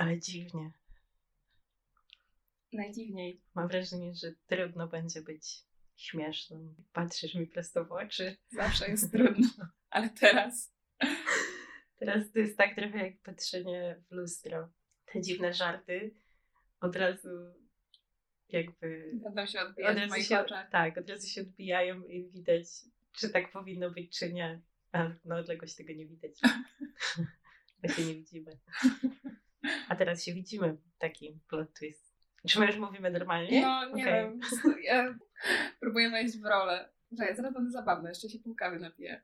Ale 0.00 0.20
dziwnie. 0.20 0.72
Najdziwniej. 2.72 3.42
Mam 3.54 3.68
wrażenie, 3.68 4.14
że 4.14 4.32
trudno 4.46 4.88
będzie 4.88 5.22
być 5.22 5.64
śmieszną. 5.96 6.74
Patrzysz 6.92 7.34
mi 7.34 7.46
prosto 7.46 7.84
w 7.84 7.92
oczy. 7.92 8.36
Zawsze 8.48 8.90
jest 8.90 9.10
trudno, 9.12 9.68
ale 9.90 10.10
teraz. 10.10 10.74
Teraz 11.98 12.32
to 12.32 12.38
jest 12.38 12.58
tak 12.58 12.74
trochę 12.74 12.98
jak 12.98 13.18
patrzenie 13.22 14.02
w 14.08 14.14
lustro. 14.14 14.68
Te 15.12 15.20
dziwne 15.20 15.54
żarty 15.54 16.14
od 16.80 16.96
razu 16.96 17.28
jakby... 18.48 19.10
Będą 19.14 19.46
się 19.46 19.60
odbijać 19.60 19.96
Od 19.96 20.02
razu 20.02 20.22
się, 20.22 20.44
tak, 20.70 20.98
od 20.98 21.10
razu 21.10 21.28
się 21.28 21.40
odbijają 21.40 22.04
i 22.04 22.30
widać, 22.30 22.64
czy 23.12 23.30
tak 23.30 23.52
powinno 23.52 23.90
być, 23.90 24.18
czy 24.18 24.32
nie. 24.32 24.60
A 24.92 25.10
na 25.24 25.36
odległość 25.36 25.74
tego 25.76 25.92
nie 25.92 26.06
widać. 26.06 26.32
Się 27.96 28.04
nie 28.04 28.14
widzimy. 28.14 28.58
A 29.88 29.96
teraz 29.96 30.24
się 30.24 30.34
widzimy. 30.34 30.76
Taki 30.98 31.40
plot 31.48 31.74
twist. 31.74 32.10
Czy 32.48 32.60
my 32.60 32.66
już 32.66 32.76
mówimy 32.76 33.10
normalnie? 33.10 33.62
No, 33.62 33.84
nie 33.84 33.92
Okej. 33.92 34.04
wiem. 34.04 34.40
Ja 34.82 35.14
próbuję 35.80 36.10
wejść 36.10 36.38
w 36.38 36.44
rolę. 36.44 36.88
Że 37.12 37.34
zaraz 37.34 37.54
będę 37.54 37.70
zabawna, 37.70 38.08
jeszcze 38.08 38.28
się 38.28 38.38
pół 38.38 38.54
kawy 38.54 38.78
napiję. 38.78 39.22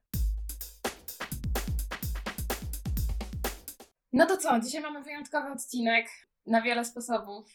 No 4.13 4.27
to 4.27 4.37
co, 4.37 4.61
dzisiaj 4.61 4.83
mamy 4.83 5.03
wyjątkowy 5.03 5.49
odcinek 5.53 6.07
na 6.47 6.63
wiele 6.63 6.85
sposobów. 6.85 7.51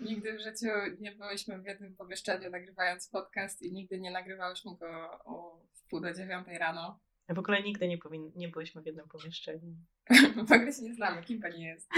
Nigdy 0.00 0.38
w 0.38 0.40
życiu 0.40 0.66
nie 1.00 1.12
byliśmy 1.12 1.58
w 1.62 1.66
jednym 1.66 1.96
pomieszczeniu 1.96 2.50
nagrywając 2.50 3.08
podcast 3.08 3.62
i 3.62 3.72
nigdy 3.72 4.00
nie 4.00 4.10
nagrywałyśmy 4.10 4.76
go 4.76 5.20
o 5.24 5.62
wpół 5.74 6.00
do 6.00 6.14
dziewiątej 6.14 6.58
rano. 6.58 7.00
W 7.28 7.38
ogóle 7.38 7.62
nigdy 7.62 7.88
nie, 7.88 7.98
powin- 7.98 8.32
nie 8.36 8.48
byliśmy 8.48 8.82
w 8.82 8.86
jednym 8.86 9.08
pomieszczeniu. 9.08 9.76
w 10.48 10.52
ogóle 10.52 10.72
się 10.72 10.82
nie 10.82 10.94
znamy, 10.94 11.22
kim 11.22 11.40
pani 11.40 11.62
jest. 11.64 11.90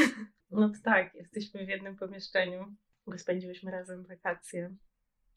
No 0.51 0.69
to 0.69 0.75
tak, 0.85 1.15
jesteśmy 1.15 1.67
w 1.67 1.69
jednym 1.69 1.97
pomieszczeniu, 1.97 2.75
bo 3.07 3.19
spędziłyśmy 3.19 3.71
razem 3.71 4.05
wakacje. 4.07 4.75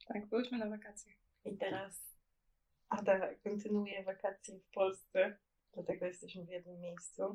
Tak, 0.08 0.26
byłyśmy 0.30 0.58
na 0.58 0.70
wakacjach. 0.70 1.16
I 1.46 1.58
teraz 1.58 2.16
Ada 2.90 3.36
kontynuuje 3.44 4.04
wakacje 4.04 4.60
w 4.60 4.70
Polsce, 4.74 5.38
dlatego 5.74 6.06
jesteśmy 6.06 6.46
w 6.46 6.50
jednym 6.50 6.80
miejscu. 6.80 7.34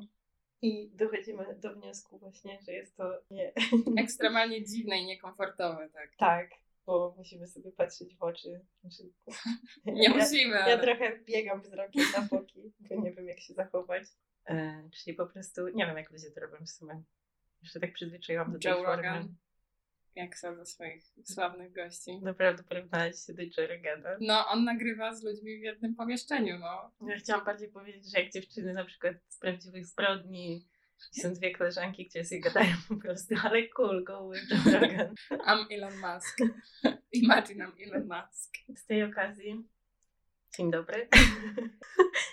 I 0.61 0.91
dochodzimy 0.95 1.55
do 1.55 1.73
wniosku 1.73 2.19
właśnie, 2.19 2.59
że 2.61 2.71
jest 2.73 2.95
to 2.97 3.21
nie 3.31 3.53
Ekstremalnie 3.97 4.65
dziwne 4.65 4.97
i 4.99 5.05
niekomfortowe, 5.05 5.89
tak. 5.89 6.15
tak, 6.17 6.49
bo 6.87 7.13
musimy 7.17 7.47
sobie 7.47 7.71
patrzeć 7.71 8.15
w 8.15 8.23
oczy. 8.23 8.61
Znaczy, 8.81 9.03
Nie 9.85 10.03
ja, 10.03 10.09
musimy, 10.09 10.55
Ja 10.55 10.63
ale... 10.63 10.79
trochę 10.79 11.19
biegam 11.19 11.61
wzrokiem 11.61 12.03
na 12.17 12.21
boki, 12.21 12.73
bo 12.79 13.01
nie 13.01 13.11
wiem 13.11 13.27
jak 13.27 13.39
się 13.39 13.53
zachować. 13.53 14.03
E, 14.45 14.89
czyli 14.91 15.15
po 15.15 15.27
prostu, 15.27 15.67
nie 15.67 15.85
wiem 15.85 15.97
jak 15.97 16.11
ludzie 16.11 16.31
to 16.31 16.39
robią 16.39 16.65
w 16.65 16.69
sumie. 16.69 17.03
Jeszcze 17.61 17.79
tak 17.79 17.93
przyzwyczaiłam 17.93 18.53
do 18.53 18.59
tej 18.59 18.71
Joe 18.71 18.77
formy. 18.77 18.95
Rogan. 18.95 19.35
Jak 20.15 20.37
są 20.37 20.55
ze 20.55 20.65
swoich 20.65 21.03
sławnych 21.23 21.73
gości. 21.73 22.21
Naprawdę 22.21 22.63
porównać 22.63 23.25
się 23.25 23.33
do 23.33 23.41
Joe 23.41 23.67
Rogana. 23.67 24.17
No, 24.21 24.47
on 24.47 24.63
nagrywa 24.63 25.15
z 25.15 25.23
ludźmi 25.23 25.59
w 25.59 25.63
jednym 25.63 25.95
pomieszczeniu, 25.95 26.59
no. 26.59 26.91
Ja 27.07 27.17
chciałam 27.17 27.45
bardziej 27.45 27.69
powiedzieć, 27.69 28.11
że 28.11 28.21
jak 28.21 28.31
dziewczyny 28.31 28.73
na 28.73 28.85
przykład 28.85 29.15
z 29.27 29.39
prawdziwych 29.39 29.85
zbrodni 29.85 30.67
są 31.11 31.33
dwie 31.33 31.51
koleżanki, 31.51 32.09
które 32.09 32.25
sobie 32.25 32.41
gadają 32.41 32.75
po 32.89 32.95
prostu, 32.95 33.35
ale 33.43 33.67
cool, 33.67 34.03
go 34.03 34.31
with 34.31 34.43
Joe 34.49 34.79
Rogan. 34.79 35.15
I'm 35.31 35.65
Elon 35.71 35.93
Musk. 35.97 36.37
Imagine 37.11 37.65
I'm 37.65 37.71
Elon 37.87 38.07
Musk. 38.07 38.53
Z 38.75 38.85
tej 38.85 39.03
okazji, 39.03 39.67
dzień 40.57 40.71
dobry. 40.71 41.09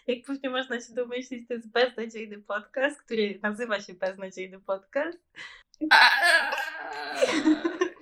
Jak 0.07 0.19
później 0.27 0.53
można 0.53 0.81
się 0.81 0.95
domyślić, 0.95 1.49
to 1.49 1.55
jest 1.55 1.71
beznadziejny 1.71 2.39
podcast, 2.39 3.03
który 3.03 3.41
nazywa 3.43 3.81
się 3.81 3.95
Beznadziejny 3.95 4.61
Podcast. 4.61 5.19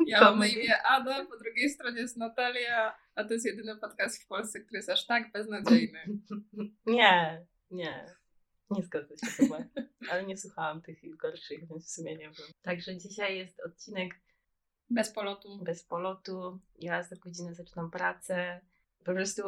Ja 0.06 0.20
mam 0.20 0.38
na 0.38 0.46
imię 0.46 0.82
Ada, 0.82 1.24
po 1.24 1.36
drugiej 1.36 1.70
stronie 1.70 2.00
jest 2.00 2.16
Natalia, 2.16 2.98
a 3.14 3.24
to 3.24 3.32
jest 3.32 3.46
jedyny 3.46 3.76
podcast 3.76 4.22
w 4.22 4.26
Polsce, 4.26 4.60
który 4.60 4.78
jest 4.78 4.88
aż 4.88 5.06
tak 5.06 5.32
beznadziejny. 5.32 6.04
Nie, 6.86 7.46
nie. 7.70 8.21
Nie 8.72 8.82
zgodzę 8.82 9.16
się 9.16 9.26
chyba. 9.26 9.58
Ale 10.10 10.26
nie 10.26 10.36
słuchałam 10.36 10.82
tych 10.82 11.16
gorszych, 11.16 11.68
więc 11.68 11.86
w 11.86 11.90
sumie 11.90 12.16
nie 12.16 12.24
wiem. 12.24 12.34
Także 12.62 12.96
dzisiaj 12.96 13.38
jest 13.38 13.60
odcinek 13.60 14.14
Bez 14.90 15.12
polotu. 15.12 15.58
bez 15.64 15.84
polotu. 15.84 16.60
Ja 16.78 17.02
za 17.02 17.16
godzinę 17.16 17.54
zaczynam 17.54 17.90
pracę. 17.90 18.60
Po 19.04 19.12
prostu 19.12 19.42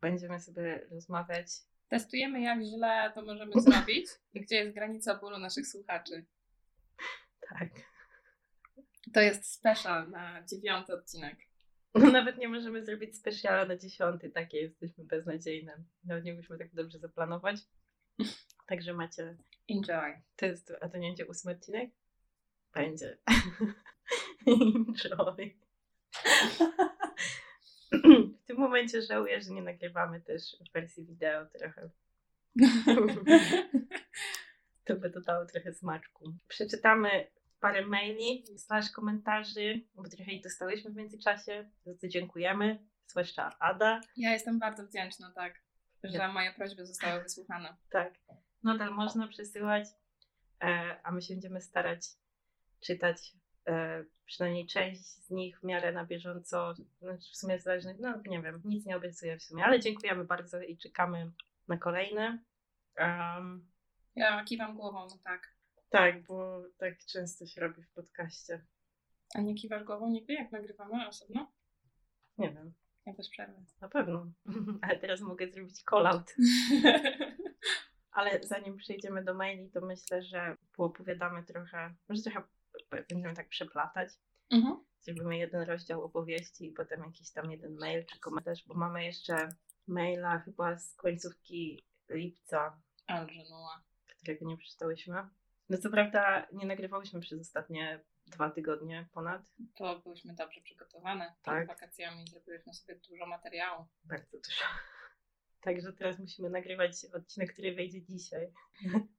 będziemy 0.00 0.40
sobie 0.40 0.86
rozmawiać. 0.90 1.46
Testujemy, 1.88 2.40
jak 2.40 2.62
źle 2.62 3.12
to 3.14 3.22
możemy 3.22 3.52
zrobić 3.62 4.06
i 4.34 4.40
gdzie 4.40 4.56
jest 4.56 4.74
granica 4.74 5.18
bólu 5.18 5.38
naszych 5.38 5.66
słuchaczy. 5.66 6.24
Tak. 7.40 7.68
To 9.12 9.20
jest 9.20 9.52
special 9.52 10.10
na 10.10 10.44
dziewiąty 10.44 10.94
odcinek. 10.94 11.36
No, 11.94 12.10
nawet 12.10 12.38
nie 12.38 12.48
możemy 12.48 12.84
zrobić 12.84 13.16
specjala 13.16 13.64
na 13.64 13.76
dziesiąty. 13.76 14.30
Takie 14.30 14.58
jesteśmy 14.58 15.04
beznadziejne. 15.04 15.84
Nawet 16.04 16.24
nie 16.24 16.34
musimy 16.34 16.58
tak 16.58 16.74
dobrze 16.74 16.98
zaplanować. 16.98 17.56
Także 18.68 18.92
macie. 18.94 19.36
Enjoy. 19.70 20.22
To 20.36 20.46
jest, 20.46 20.72
a 20.80 20.88
to 20.88 20.98
nie 20.98 21.08
będzie 21.08 21.26
ósmy 21.26 21.52
odcinek? 21.52 21.90
Będzie. 22.74 23.18
Enjoy. 24.46 25.54
W 28.42 28.46
tym 28.46 28.56
momencie 28.56 29.02
żałuję, 29.02 29.40
że 29.40 29.50
nie 29.50 29.62
nagrywamy 29.62 30.20
też 30.20 30.42
w 30.70 30.72
wersji 30.72 31.04
wideo 31.06 31.46
trochę. 31.46 31.90
To 34.84 34.96
by 34.96 35.10
dodało 35.10 35.46
trochę 35.46 35.72
smaczku. 35.74 36.32
Przeczytamy 36.48 37.30
parę 37.60 37.86
maili, 37.86 38.44
slash 38.58 38.90
komentarzy, 38.90 39.80
bo 39.94 40.08
trochę 40.08 40.32
ich 40.32 40.42
dostałyśmy 40.42 40.90
w 40.90 40.96
międzyczasie, 40.96 41.70
za 41.84 41.94
co 41.94 42.08
dziękujemy. 42.08 42.86
Zwłaszcza 43.06 43.58
Ada. 43.58 44.00
Ja 44.16 44.32
jestem 44.32 44.58
bardzo 44.58 44.86
wdzięczna, 44.86 45.32
tak, 45.34 45.62
że 46.04 46.18
Ja- 46.18 46.32
moje 46.32 46.52
prośby 46.52 46.86
zostały 46.86 47.22
wysłuchane. 47.22 47.76
Tak, 47.90 48.14
nadal 48.62 48.94
można 48.94 49.28
przesyłać, 49.28 49.84
e, 50.62 51.00
a 51.02 51.12
my 51.12 51.22
się 51.22 51.34
będziemy 51.34 51.60
starać 51.60 52.00
czytać 52.80 53.32
e, 53.68 54.04
przynajmniej 54.26 54.66
część 54.66 55.02
z 55.04 55.30
nich 55.30 55.60
w 55.60 55.64
miarę 55.64 55.92
na 55.92 56.04
bieżąco. 56.06 56.74
Znaczy 57.00 57.30
w 57.32 57.36
sumie 57.36 57.58
zależnie, 57.60 57.94
no 58.00 58.22
nie 58.26 58.42
wiem, 58.42 58.62
nic 58.64 58.86
nie 58.86 58.96
obiecuję 58.96 59.38
w 59.38 59.42
sumie, 59.42 59.64
ale 59.64 59.80
dziękujemy 59.80 60.24
bardzo 60.24 60.60
i 60.62 60.76
czekamy 60.78 61.32
na 61.68 61.76
kolejne. 61.76 62.38
Em, 62.96 63.68
Ja 64.14 64.44
kiwam 64.44 64.76
głową, 64.76 65.06
no 65.10 65.18
tak. 65.24 65.54
tak, 65.90 66.22
bo 66.22 66.62
tak 66.78 66.98
często 67.06 67.46
się 67.46 67.60
robi 67.60 67.82
w 67.82 67.90
podcaście. 67.90 68.64
A 69.34 69.40
nie 69.40 69.54
kiwasz 69.54 69.84
głową 69.84 70.10
nigdy, 70.10 70.32
jak 70.32 70.52
nagrywamy 70.52 71.08
osobno? 71.08 71.52
Nie 72.38 72.50
wiem, 72.52 72.74
Ja 73.06 73.12
bez 73.12 73.28
przerwy. 73.30 73.64
na 73.80 73.88
pewno. 73.88 74.26
ale 74.82 74.98
teraz 74.98 75.20
mogę 75.20 75.48
zrobić 75.50 75.82
call-out. 75.90 76.34
Ale 78.18 78.40
zanim 78.42 78.76
przejdziemy 78.76 79.24
do 79.24 79.34
maili, 79.34 79.70
to 79.70 79.80
myślę, 79.80 80.22
że 80.22 80.56
poopowiadamy 80.76 81.44
trochę, 81.44 81.94
może 82.08 82.22
trochę 82.22 82.42
będziemy 82.90 83.34
tak 83.34 83.48
przeplatać. 83.48 84.08
mhm. 84.50 84.84
Zrobimy 85.00 85.38
jeden 85.38 85.62
rozdział 85.62 86.04
opowieści 86.04 86.66
i 86.68 86.72
potem 86.72 87.02
jakiś 87.04 87.30
tam 87.32 87.50
jeden 87.50 87.74
mail 87.74 88.04
czy 88.06 88.18
komentarz, 88.20 88.64
bo 88.66 88.74
mamy 88.74 89.04
jeszcze 89.04 89.48
maila 89.86 90.38
chyba 90.38 90.78
z 90.78 90.94
końcówki 90.94 91.84
lipca, 92.10 92.80
Algenua. 93.06 93.82
którego 94.06 94.46
nie 94.46 94.56
przeczytałyśmy. 94.56 95.28
No 95.68 95.78
co 95.78 95.90
prawda 95.90 96.46
nie 96.52 96.66
nagrywałyśmy 96.66 97.20
przez 97.20 97.40
ostatnie 97.40 98.00
dwa 98.26 98.50
tygodnie 98.50 99.08
ponad, 99.12 99.42
To 99.76 99.98
byłyśmy 99.98 100.34
dobrze 100.34 100.60
przygotowane. 100.60 101.24
Przed 101.24 101.44
Tak. 101.44 101.68
wakacjami 101.68 102.26
zrobiłyśmy 102.28 102.74
sobie 102.74 103.00
dużo 103.10 103.26
materiału. 103.26 103.86
bardzo 104.04 104.36
dużo. 104.38 104.64
Także 105.60 105.92
teraz 105.92 106.18
musimy 106.18 106.50
nagrywać 106.50 106.92
odcinek, 107.14 107.52
który 107.52 107.74
wejdzie 107.74 108.02
dzisiaj. 108.02 108.52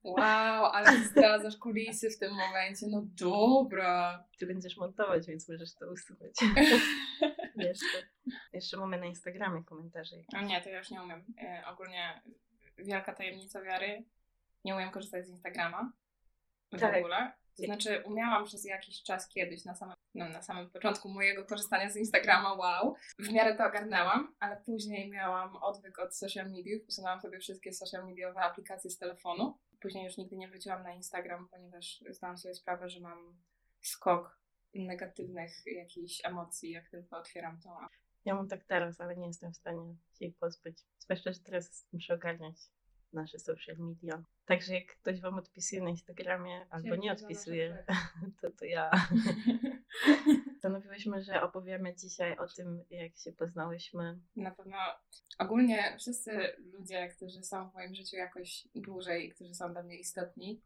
Wow, 0.04 0.66
ale 0.66 0.98
zdradzasz 1.06 1.58
kulisy 1.58 2.10
w 2.10 2.20
tym 2.20 2.32
momencie. 2.32 2.86
No 2.90 3.02
dobra. 3.06 4.24
Ty 4.40 4.48
będziesz 4.48 4.78
montować, 4.78 5.28
więc 5.28 5.50
możesz 5.50 5.76
to 5.76 5.92
usunąć. 5.92 6.36
Jeszcze. 7.56 8.08
Jeszcze 8.54 8.78
mamy 8.78 9.00
na 9.00 9.06
Instagramie 9.06 9.64
komentarze. 9.64 10.16
A 10.34 10.42
nie, 10.42 10.62
to 10.62 10.70
ja 10.70 10.78
już 10.78 10.92
nie 10.92 11.02
umiem. 11.02 11.26
E, 11.42 11.64
ogólnie 11.68 12.22
wielka 12.78 13.14
tajemnica 13.14 13.62
wiary. 13.62 14.04
Nie 14.66 14.76
umiem 14.76 14.92
korzystać 14.92 15.26
z 15.26 15.30
Instagrama. 15.30 15.92
W 16.72 16.80
Tak. 16.80 16.98
ogóle. 16.98 17.32
To 17.58 17.64
znaczy, 17.64 18.04
umiałam 18.06 18.46
przez 18.46 18.66
jakiś 18.66 19.04
czas 19.04 19.28
kiedyś, 19.28 19.66
na 19.66 19.76
samym, 19.76 19.96
no, 20.16 20.30
na 20.30 20.42
samym 20.42 20.70
początku 20.70 21.10
mojego 21.10 21.46
korzystania 21.46 21.90
z 21.90 21.96
Instagrama, 21.96 22.54
wow, 22.54 22.96
w 23.20 23.32
miarę 23.32 23.56
to 23.56 23.66
ogarnęłam, 23.66 24.36
ale 24.40 24.58
później 24.66 25.10
miałam 25.10 25.56
odwyk 25.56 26.00
od 26.00 26.16
social 26.16 26.52
mediów, 26.52 26.88
usunęłam 26.88 27.22
sobie 27.22 27.40
wszystkie 27.40 27.74
social 27.74 28.06
mediowe 28.06 28.40
aplikacje 28.40 28.90
z 28.90 28.98
telefonu. 28.98 29.58
Później 29.82 30.06
już 30.06 30.18
nigdy 30.18 30.38
nie 30.38 30.48
wróciłam 30.48 30.84
na 30.84 30.94
Instagram, 30.94 31.48
ponieważ 31.52 32.04
zdałam 32.10 32.38
sobie 32.38 32.54
sprawę, 32.54 32.90
że 32.90 33.00
mam 33.00 33.38
skok 33.82 34.40
negatywnych 34.74 35.52
jakichś 35.66 36.26
emocji, 36.26 36.72
jak 36.72 36.90
tylko 36.90 37.18
otwieram 37.18 37.62
tą 37.62 37.70
Ja 38.26 38.36
mam 38.36 38.48
tak 38.48 38.64
teraz, 38.64 39.02
ale 39.02 39.18
nie 39.18 39.28
jestem 39.28 39.54
w 39.54 39.58
stanie 39.58 39.96
się 40.20 40.26
ich 40.26 40.38
pozbyć. 40.38 40.78
Zwłaszcza, 41.00 41.32
że 41.32 41.40
teraz 41.40 41.88
muszę 41.94 42.14
ogarniać 42.14 42.56
nasze 43.14 43.40
social 43.40 43.76
media. 43.78 44.24
Także 44.46 44.74
jak 44.74 44.86
ktoś 44.88 45.22
Wam 45.22 45.38
odpisuje 45.38 45.82
na 45.82 45.90
Instagramie 45.90 46.66
albo 46.70 46.96
nie 46.96 47.12
odpisuje, 47.12 47.86
to, 48.42 48.52
to 48.52 48.66
ja. 48.66 48.92
Postanowiłyśmy, 50.54 51.22
że 51.22 51.42
opowiemy 51.42 51.96
dzisiaj 51.96 52.38
o 52.38 52.48
tym, 52.48 52.84
jak 52.90 53.18
się 53.18 53.32
poznałyśmy. 53.32 54.20
Na 54.36 54.52
pewno 54.52 54.78
ogólnie 55.40 55.96
wszyscy 56.00 56.32
ludzie, 56.58 57.08
którzy 57.08 57.44
są 57.44 57.70
w 57.70 57.74
moim 57.74 57.96
życiu 57.96 58.16
jakoś 58.16 58.68
dłużej 58.76 59.26
i 59.26 59.30
którzy 59.30 59.56
są 59.56 59.72
dla 59.72 59.84
mnie 59.84 59.98
istotni, 59.98 60.62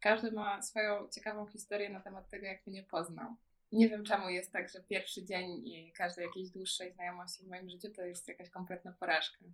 każdy 0.00 0.32
ma 0.32 0.62
swoją 0.62 1.08
ciekawą 1.08 1.46
historię 1.46 1.90
na 1.90 2.00
temat 2.00 2.28
tego, 2.28 2.46
jak 2.46 2.66
mnie 2.66 2.82
poznał. 2.82 3.36
Nie 3.72 3.88
wiem, 3.88 4.04
czemu 4.04 4.28
jest 4.28 4.52
tak, 4.52 4.68
że 4.68 4.80
pierwszy 4.82 5.24
dzień 5.24 5.66
i 5.66 5.92
każdej 5.92 6.26
jakiejś 6.26 6.50
dłuższej 6.50 6.92
znajomości 6.92 7.44
w 7.44 7.48
moim 7.48 7.70
życiu 7.70 7.90
to 7.90 8.02
jest 8.02 8.28
jakaś 8.28 8.50
kompletna 8.50 8.92
porażka. 8.92 9.44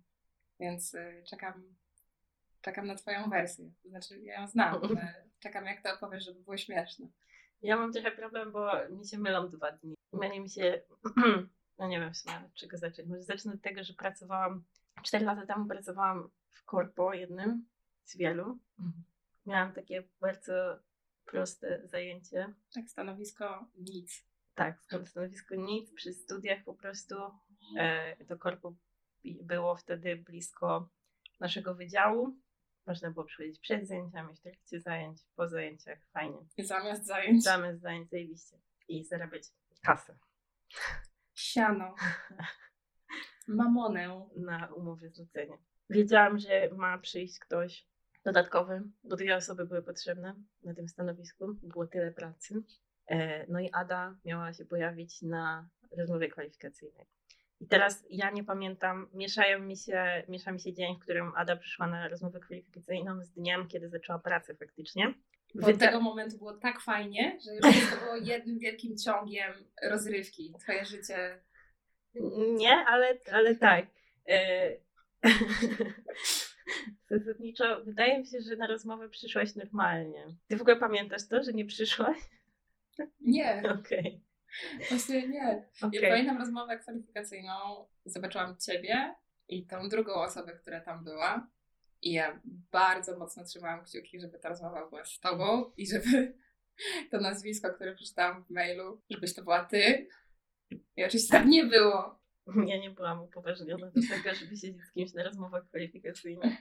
Więc 0.59 0.93
y, 0.93 1.23
czekam, 1.29 1.75
czekam 2.65 2.87
na 2.87 2.95
Twoją 2.95 3.29
wersję. 3.29 3.71
To 3.83 3.89
znaczy, 3.89 4.19
ja 4.19 4.41
ją 4.41 4.47
znam, 4.47 4.75
ale 4.83 5.13
czekam, 5.39 5.65
jak 5.65 5.83
to 5.83 5.93
opowiesz, 5.93 6.25
żeby 6.25 6.39
było 6.39 6.57
śmieszne. 6.57 7.07
Ja 7.61 7.77
mam 7.77 7.93
trochę 7.93 8.11
problem, 8.11 8.51
bo 8.51 8.71
mi 8.89 9.07
się 9.07 9.17
mylą 9.17 9.49
dwa 9.49 9.71
dni. 9.71 9.95
Myli 10.13 10.39
mi 10.39 10.49
się, 10.49 10.81
no 11.79 11.87
nie 11.87 11.99
wiem 11.99 12.13
w 12.13 12.17
sumie 12.17 12.35
od 12.45 12.53
czego 12.53 12.77
zacząć. 12.77 13.07
Może 13.07 13.23
zacznę 13.23 13.53
od 13.53 13.61
tego, 13.61 13.83
że 13.83 13.93
pracowałam, 13.93 14.63
cztery 15.03 15.25
lata 15.25 15.45
temu 15.45 15.65
pracowałam 15.65 16.29
w 16.49 16.63
korpo 16.63 17.13
jednym 17.13 17.65
z 18.03 18.17
wielu. 18.17 18.59
Miałam 19.45 19.73
takie 19.73 20.03
bardzo 20.19 20.79
proste 21.25 21.81
zajęcie. 21.87 22.53
Tak, 22.73 22.89
stanowisko 22.89 23.67
nic. 23.77 24.25
Tak, 24.55 24.81
stanowisko 25.07 25.55
nic. 25.55 25.93
Przy 25.93 26.13
studiach 26.13 26.63
po 26.63 26.73
prostu 26.73 27.15
e, 27.77 28.25
to 28.25 28.37
korpo 28.37 28.75
było 29.25 29.75
wtedy 29.75 30.15
blisko 30.15 30.89
naszego 31.39 31.75
wydziału. 31.75 32.35
Można 32.87 33.11
było 33.11 33.25
przychodzić 33.25 33.59
przed 33.59 33.87
zajęciami, 33.87 34.35
w 34.35 34.39
trakcie 34.39 34.79
zajęć, 34.81 35.21
po 35.35 35.47
zajęciach. 35.47 35.99
Fajnie. 36.13 36.37
I 36.57 36.63
zamiast 36.65 37.05
zajęć 37.05 37.43
Zamiast 37.43 37.81
zajęć 37.81 38.09
zajebiście. 38.09 38.57
I 38.87 39.03
zarabiać 39.05 39.43
kasę 39.81 40.17
siano, 41.33 41.95
mamonę. 43.47 44.29
na 44.35 44.67
umowie 44.73 45.09
zlecenia. 45.09 45.57
Wiedziałam, 45.89 46.39
że 46.39 46.69
ma 46.71 46.97
przyjść 46.97 47.39
ktoś 47.39 47.87
dodatkowy, 48.23 48.83
bo 49.03 49.15
dwie 49.15 49.35
osoby 49.35 49.65
były 49.65 49.83
potrzebne 49.83 50.35
na 50.63 50.73
tym 50.73 50.87
stanowisku. 50.87 51.53
Było 51.63 51.87
tyle 51.87 52.11
pracy. 52.11 52.63
E, 53.07 53.45
No 53.51 53.59
i 53.59 53.69
Ada 53.71 54.15
miała 54.25 54.53
się 54.53 54.65
pojawić 54.65 55.21
na 55.21 55.69
rozmowie 55.97 56.29
kwalifikacyjnej. 56.29 57.05
I 57.59 57.67
teraz 57.67 58.05
ja 58.09 58.31
nie 58.31 58.43
pamiętam, 58.43 59.09
mieszają 59.13 59.59
mi 59.59 59.77
się, 59.77 60.23
miesza 60.29 60.51
mi 60.51 60.59
się 60.59 60.73
dzień, 60.73 60.95
w 60.95 60.99
którym 60.99 61.31
Ada 61.35 61.55
przyszła 61.55 61.87
na 61.87 62.07
rozmowę 62.07 62.39
kwalifikacyjną 62.39 63.23
z 63.23 63.31
dniem, 63.31 63.67
kiedy 63.67 63.89
zaczęła 63.89 64.19
pracę 64.19 64.55
faktycznie. 64.55 65.13
Bo 65.55 65.67
od 65.67 65.73
Wyda- 65.73 65.85
tego 65.85 66.01
momentu 66.01 66.37
było 66.37 66.53
tak 66.53 66.81
fajnie, 66.81 67.39
że 67.45 67.55
już 67.55 67.89
to 67.89 68.05
było 68.05 68.15
jednym 68.15 68.59
wielkim 68.59 68.97
ciągiem 68.97 69.53
rozrywki. 69.83 70.53
Twoje 70.59 70.85
życie. 70.85 71.39
Nie, 72.57 72.71
ale, 72.71 73.17
ale 73.31 73.55
tak. 73.55 73.85
E, 74.29 74.71
Zasadniczo 77.09 77.83
wydaje 77.83 78.19
mi 78.19 78.27
się, 78.27 78.41
że 78.41 78.55
na 78.55 78.67
rozmowę 78.67 79.09
przyszłaś 79.09 79.55
normalnie. 79.55 80.25
Ty 80.47 80.57
w 80.57 80.61
ogóle 80.61 80.75
pamiętasz 80.75 81.27
to, 81.27 81.43
że 81.43 81.53
nie 81.53 81.65
przyszłaś? 81.65 82.17
Nie, 83.19 83.63
Okej. 83.79 84.21
Właśnie 84.89 85.27
nie. 85.27 85.65
Ja 85.81 85.87
okej. 85.87 86.01
pamiętam 86.01 86.37
rozmowę 86.37 86.79
kwalifikacyjną, 86.79 87.85
zobaczyłam 88.05 88.57
Ciebie 88.57 89.15
i 89.47 89.65
tą 89.65 89.89
drugą 89.89 90.13
osobę, 90.13 90.51
która 90.53 90.81
tam 90.81 91.03
była. 91.03 91.47
I 92.01 92.11
ja 92.11 92.41
bardzo 92.71 93.17
mocno 93.17 93.43
trzymałam 93.43 93.83
kciuki, 93.83 94.19
żeby 94.19 94.39
ta 94.39 94.49
rozmowa 94.49 94.89
była 94.89 95.05
z 95.05 95.19
Tobą 95.19 95.71
i 95.77 95.87
żeby 95.87 96.37
to 97.11 97.19
nazwisko, 97.19 97.73
które 97.73 97.95
przeczytałam 97.95 98.43
w 98.43 98.49
mailu, 98.49 99.01
żebyś 99.09 99.33
to 99.33 99.43
była 99.43 99.65
Ty. 99.65 100.07
I 100.95 101.03
oczywiście 101.05 101.31
tak 101.31 101.45
nie 101.45 101.65
było. 101.65 102.19
Ja 102.65 102.77
nie 102.77 102.89
byłam 102.89 103.21
upoważniona 103.21 103.87
do 103.87 104.01
tego, 104.09 104.35
żeby 104.35 104.57
siedzieć 104.57 104.83
z 104.83 104.91
kimś 104.91 105.13
na 105.13 105.23
rozmowach 105.23 105.67
kwalifikacyjnych. 105.67 106.53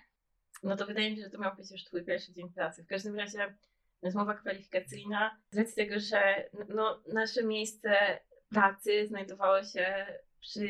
No 0.62 0.76
to 0.76 0.86
wydaje 0.86 1.10
mi 1.10 1.16
się, 1.16 1.22
że 1.22 1.30
to 1.30 1.38
miał 1.38 1.56
być 1.56 1.70
już 1.70 1.84
twój 1.84 2.04
pierwszy 2.04 2.32
dzień 2.32 2.50
pracy. 2.50 2.84
W 2.84 2.86
każdym 2.86 3.16
razie 3.16 3.54
rozmowa 4.04 4.34
kwalifikacyjna, 4.34 5.40
z 5.50 5.58
racji 5.58 5.74
tego, 5.74 6.00
że 6.00 6.50
no, 6.68 7.02
nasze 7.12 7.44
miejsce 7.44 8.20
pracy 8.50 9.06
znajdowało 9.06 9.62
się 9.62 10.06
przy 10.40 10.68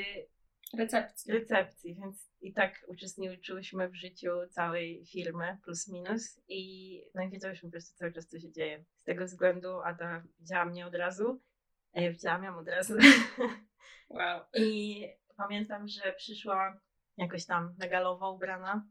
Recepcji. 0.78 1.32
recepcji, 1.32 1.94
więc 1.94 2.30
i 2.40 2.52
tak 2.52 2.84
uczestniczyłyśmy 2.88 3.88
w 3.88 3.94
życiu 3.94 4.30
całej 4.50 5.06
firmy, 5.06 5.58
plus 5.64 5.88
minus, 5.88 6.40
i 6.48 7.02
no 7.14 7.22
i 7.22 7.30
wiedziałyśmy 7.30 7.68
po 7.68 7.72
prostu 7.72 7.98
cały 7.98 8.12
czas, 8.12 8.26
co 8.26 8.38
się 8.38 8.52
dzieje. 8.52 8.84
Z 8.96 9.04
tego 9.04 9.24
względu 9.24 9.80
Ada 9.80 10.22
widziała 10.40 10.64
mnie 10.64 10.86
od 10.86 10.94
razu, 10.94 11.40
a 11.92 12.00
ja 12.00 12.10
widziałam 12.10 12.44
ją 12.44 12.58
od 12.58 12.68
razu. 12.68 12.94
Wow. 14.08 14.40
I 14.54 15.06
pamiętam, 15.36 15.88
że 15.88 16.12
przyszła 16.12 16.80
jakoś 17.16 17.46
tam 17.46 17.74
na 17.78 17.88
galowo 17.88 18.32
ubrana, 18.32 18.86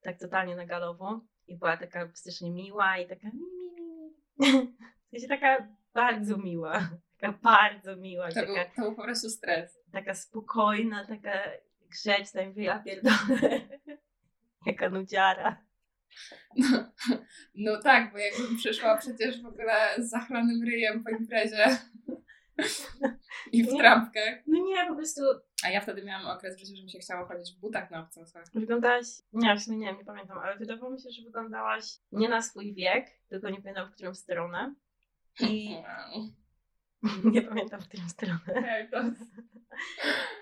tak 0.00 0.18
totalnie 0.18 0.56
na 0.56 0.66
galowo 0.66 1.20
i 1.46 1.58
była 1.58 1.76
taka 1.76 2.10
strasznie 2.14 2.50
miła 2.50 2.98
i 2.98 3.08
taka 3.08 3.26
sensie 5.10 5.28
taka 5.28 5.68
bardzo 5.94 6.36
miła, 6.38 6.90
taka 7.20 7.38
bardzo 7.42 7.96
miła, 7.96 8.28
To 8.28 8.46
był, 8.46 8.54
taka, 8.54 8.70
to 8.76 8.82
był 8.82 8.94
po 8.94 9.02
prostu 9.02 9.28
stres. 9.30 9.78
taka 9.92 10.14
spokojna, 10.14 11.06
taka 11.06 11.32
grzeczna 11.90 12.42
i 12.42 12.48
mówię, 12.48 12.64
ja 12.64 12.78
pierdolę, 12.78 13.60
jaka 14.66 14.90
nudziara. 14.90 15.64
No, 16.56 16.92
no 17.54 17.82
tak, 17.82 18.12
bo 18.12 18.18
jakbym 18.18 18.56
przyszła 18.56 18.96
przecież 18.98 19.42
w 19.42 19.46
ogóle 19.46 19.74
z 19.98 20.10
zachlonym 20.10 20.62
ryjem 20.64 21.04
po 21.04 21.10
imprezie 21.10 21.66
i 23.52 23.64
w 23.64 23.72
Nie. 23.72 23.78
trampkach. 23.78 24.34
No 24.46 24.64
nie, 24.64 24.86
po 24.88 24.94
prostu 24.94 25.22
A 25.64 25.70
ja 25.70 25.80
wtedy 25.80 26.04
miałam 26.04 26.26
okres 26.26 26.56
w 26.56 26.58
życiu, 26.60 26.76
że 26.76 26.82
mi 26.82 26.90
się 26.90 26.98
chciało 26.98 27.26
chodzić 27.26 27.56
w 27.56 27.60
butach 27.60 27.90
na 27.90 28.00
obcasach. 28.00 28.44
wyglądałaś, 28.54 29.06
nie, 29.32 29.56
w 29.56 29.62
sumie 29.62 29.76
nie, 29.78 29.92
nie 29.92 30.04
pamiętam, 30.04 30.38
ale 30.38 30.56
wydawało 30.58 30.92
mi 30.92 31.00
się, 31.00 31.10
że 31.10 31.22
wyglądałaś 31.22 31.84
nie 32.12 32.28
na 32.28 32.42
swój 32.42 32.74
wiek, 32.74 33.06
tylko 33.28 33.50
nie 33.50 33.60
pamiętam 33.62 33.88
w 33.90 33.94
którą 33.94 34.14
stronę. 34.14 34.74
I 35.40 35.74
Wow. 35.74 36.28
nie 37.34 37.42
pamiętam 37.42 37.80
w 37.80 37.88
którą 37.88 38.08
stronę. 38.08 38.88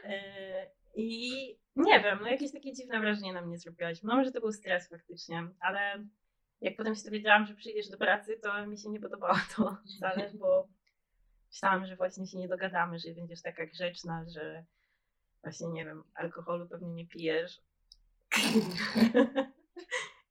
E, 0.05 0.67
I 0.94 1.32
nie 1.76 2.00
wiem, 2.00 2.19
no 2.23 2.29
jakieś 2.29 2.53
takie 2.53 2.73
dziwne 2.73 3.00
wrażenie 3.00 3.32
na 3.32 3.43
mnie 3.43 3.59
zrobiłaś. 3.59 4.03
No 4.03 4.17
może 4.17 4.32
to 4.32 4.41
był 4.41 4.53
stres 4.53 4.88
faktycznie, 4.88 5.49
ale 5.61 6.06
jak 6.61 6.76
potem 6.76 6.94
się 6.94 7.03
dowiedziałam, 7.05 7.47
że 7.47 7.55
przyjdziesz 7.55 7.88
do 7.88 7.99
pracy, 7.99 8.38
to 8.43 8.67
mi 8.67 8.79
się 8.79 8.91
nie 8.91 9.00
podobało 9.00 9.35
to 9.56 9.76
wcale, 9.97 10.31
bo 10.35 10.69
myślałam, 11.52 11.87
że 11.87 11.97
właśnie 11.97 12.26
się 12.26 12.38
nie 12.38 12.49
dogadamy, 12.49 12.99
że 12.99 13.14
będziesz 13.14 13.42
taka 13.42 13.66
grzeczna, 13.66 14.25
że 14.28 14.64
właśnie 15.42 15.68
nie 15.68 15.85
wiem, 15.85 16.04
alkoholu 16.14 16.68
pewnie 16.68 16.94
nie 16.94 17.06
pijesz. 17.06 17.61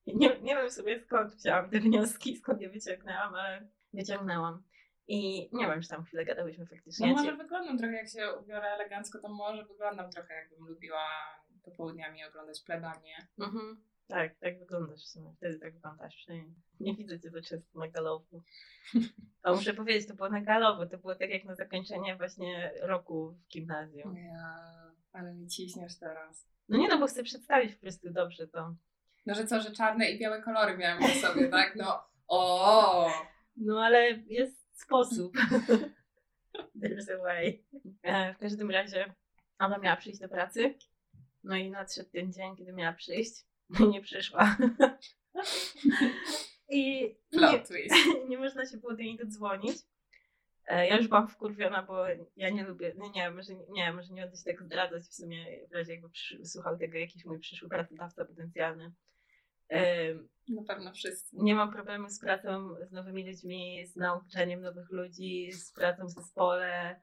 Nie, 0.08 0.40
nie 0.40 0.56
wiem 0.56 0.72
sobie 0.72 1.00
skąd 1.00 1.34
wzięłam 1.36 1.70
te 1.70 1.80
wnioski, 1.80 2.38
skąd 2.38 2.62
je 2.62 2.70
wyciągnęłam, 2.70 3.36
ale 3.36 3.68
wyciągnęłam. 3.94 4.64
I 5.08 5.50
nie 5.54 5.68
wiem, 5.68 5.82
czy 5.82 5.90
tam 5.90 6.04
chwilę 6.04 6.26
gadałyśmy 6.26 6.66
faktycznie. 6.66 7.08
no 7.08 7.14
może 7.14 7.38
wyglądam 7.38 7.78
trochę, 7.78 7.94
jak 7.94 8.10
się 8.10 8.34
ubiorę 8.34 8.68
elegancko, 8.68 9.20
to 9.20 9.30
może 9.30 9.66
wyglądam 9.66 10.12
trochę, 10.12 10.34
jakbym 10.34 10.68
lubiła 10.68 11.08
popołudniami 11.64 12.26
oglądać 12.26 12.62
plebanię. 12.62 13.28
Mhm. 13.40 13.84
Tak, 14.12 14.36
tak 14.40 14.60
wyglądasz 14.60 15.00
w 15.00 15.08
sumie. 15.08 15.34
Wtedy 15.38 15.60
tak 15.60 15.74
wyglądasz. 15.74 16.16
przynajmniej 16.16 16.54
Nie 16.80 16.96
widzę 16.96 17.20
cię 17.20 17.30
za 17.30 17.42
często 17.42 17.80
na 17.80 17.88
galowu. 17.88 18.44
A 19.44 19.54
muszę 19.56 19.74
powiedzieć, 19.74 20.08
to 20.08 20.14
było 20.14 20.30
na. 20.30 20.86
To 20.92 20.98
było 20.98 21.16
tak 21.16 21.30
jak 21.30 21.44
na 21.44 21.56
zakończenie 21.56 22.16
właśnie 22.16 22.72
roku 22.82 23.32
w 23.32 23.48
gimnazjum. 23.48 24.18
Ja, 24.18 24.56
ale 25.14 25.34
mi 25.34 25.48
ciśniesz 25.48 26.00
teraz. 26.00 26.48
No 26.70 26.78
nie 26.78 26.88
no, 26.88 27.00
bo 27.00 27.08
chcę 27.08 27.24
przedstawić 27.24 27.76
po 27.76 27.82
prostu 27.82 28.10
dobrze 28.10 28.48
to. 28.48 28.76
No, 29.26 29.36
że 29.36 29.46
co, 29.46 29.62
że 29.62 29.72
czarne 29.72 30.12
i 30.12 30.20
białe 30.20 30.42
kolory 30.42 30.78
miałam 30.78 31.00
na 31.00 31.08
sobie, 31.08 31.50
tak? 31.58 31.76
No, 31.76 32.04
o, 32.28 33.12
No 33.56 33.84
ale 33.84 34.10
jest 34.12 34.82
sposób. 34.82 35.38
There's 36.82 37.12
a 37.20 37.24
way. 37.24 37.66
E, 38.04 38.34
w 38.34 38.38
każdym 38.38 38.72
razie 38.72 39.14
ona 39.60 39.78
miała 39.78 39.96
przyjść 39.98 40.20
do 40.20 40.30
pracy. 40.30 40.74
No 41.44 41.56
i 41.56 41.72
nadszedł 41.72 42.10
ten 42.10 42.34
dzień, 42.34 42.56
kiedy 42.56 42.74
miała 42.74 42.94
przyjść. 42.94 43.51
Nie 43.80 44.02
przyszła. 44.02 44.58
I 46.70 47.02
nie, 47.34 47.64
nie 48.30 48.38
można 48.38 48.66
się 48.66 48.78
było 48.78 48.92
do 48.92 49.04
niej 49.04 49.18
dodzwonić. 49.18 49.78
E, 50.68 50.88
Ja 50.88 50.98
już 50.98 51.08
byłam 51.08 51.28
wkurwiona, 51.28 51.84
bo 51.84 52.06
ja 52.36 52.50
nie 52.50 52.64
lubię, 52.64 52.94
no 52.98 53.12
nie, 53.16 53.32
może 53.32 53.54
nie, 53.70 53.94
może 53.94 54.14
nie 54.14 54.22
będę 54.22 54.38
się 54.38 54.44
tak 54.44 54.64
zdradzać 54.64 55.04
w 55.04 55.14
sumie, 55.14 55.68
w 55.70 55.74
razie 55.74 55.92
jakby 55.94 56.10
przy, 56.10 56.46
słuchał 56.46 56.78
tego 56.78 56.98
jakiś 56.98 57.26
mój 57.26 57.40
przyszły 57.40 57.70
pracodawca 57.70 58.26
potencjalny. 58.26 58.92
Na 60.50 60.64
pewno 60.68 60.94
wszyscy. 60.94 61.36
Nie 61.40 61.56
mam 61.56 61.72
problemu 61.74 62.10
z 62.10 62.20
pracą 62.20 62.76
z 62.90 62.92
nowymi 62.92 63.28
ludźmi, 63.28 63.88
z 63.88 63.96
nauczaniem 63.96 64.62
nowych 64.62 64.92
ludzi, 64.92 65.52
z 65.52 65.72
pracą 65.72 66.06
w 66.06 66.12
zespole, 66.12 67.02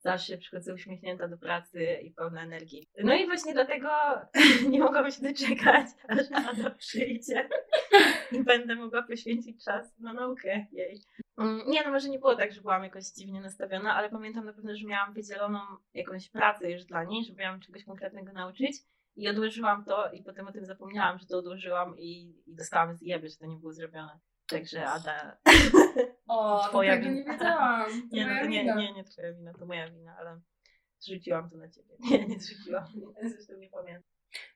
zawsze 0.00 0.38
przychodzę 0.38 0.74
uśmiechnięta 0.74 1.28
do 1.28 1.38
pracy 1.38 1.84
i 2.02 2.10
pełna 2.10 2.42
energii. 2.42 2.86
No 3.04 3.14
i 3.14 3.26
właśnie 3.26 3.52
dlatego 3.52 3.88
nie 4.70 4.80
mogłam 4.80 5.10
się 5.10 5.22
doczekać, 5.22 5.86
aż 6.08 6.26
Ada 6.32 6.70
przyjdzie 6.70 7.48
i 8.32 8.42
będę 8.44 8.74
mogła 8.76 9.02
poświęcić 9.02 9.64
czas 9.64 9.98
na 9.98 10.12
naukę 10.12 10.66
jej. 10.72 11.00
Mm, 11.38 11.62
Nie, 11.66 11.84
no 11.84 11.90
może 11.90 12.08
nie 12.08 12.18
było 12.18 12.36
tak, 12.36 12.52
że 12.52 12.60
byłam 12.60 12.84
jakoś 12.84 13.04
dziwnie 13.04 13.40
nastawiona, 13.40 13.94
ale 13.94 14.10
pamiętam 14.10 14.44
na 14.44 14.52
pewno, 14.52 14.76
że 14.76 14.86
miałam 14.86 15.12
wydzieloną 15.14 15.58
jakąś 15.94 16.28
pracę 16.28 16.70
już 16.70 16.84
dla 16.84 17.04
niej, 17.04 17.24
żeby 17.24 17.42
ją 17.42 17.60
czegoś 17.60 17.84
konkretnego 17.84 18.32
nauczyć. 18.32 18.76
I 19.16 19.28
odłożyłam 19.28 19.84
to 19.84 20.12
i 20.12 20.22
potem 20.22 20.48
o 20.48 20.52
tym 20.52 20.64
zapomniałam, 20.66 21.18
że 21.18 21.26
to 21.26 21.38
odłożyłam 21.38 21.98
i, 21.98 22.34
i 22.46 22.54
dostałam 22.54 22.94
zjeby, 22.94 23.28
że 23.28 23.36
to 23.36 23.46
nie 23.46 23.56
było 23.56 23.72
zrobione. 23.72 24.18
Także 24.50 24.86
Ada, 24.86 25.36
O, 26.28 26.68
Twoja 26.68 26.96
to 26.96 27.02
tego 27.02 27.14
nie 27.14 27.20
wina. 27.22 27.32
wiedziałam. 27.32 27.90
To 28.10 28.16
nie, 28.16 28.26
no 28.26 28.44
nie, 28.48 28.64
nie, 28.64 28.92
nie 28.92 29.04
twoja 29.04 29.32
wina, 29.32 29.52
to 29.54 29.66
moja 29.66 29.90
wina, 29.90 30.16
ale 30.18 30.40
zrzuciłam 30.98 31.50
to 31.50 31.56
na 31.56 31.68
ciebie. 31.68 31.96
Nie, 32.10 32.26
nie 32.26 32.40
zrzuciłam, 32.40 32.84
zresztą 33.34 33.56
nie 33.58 33.68
pamiętam. 33.70 34.10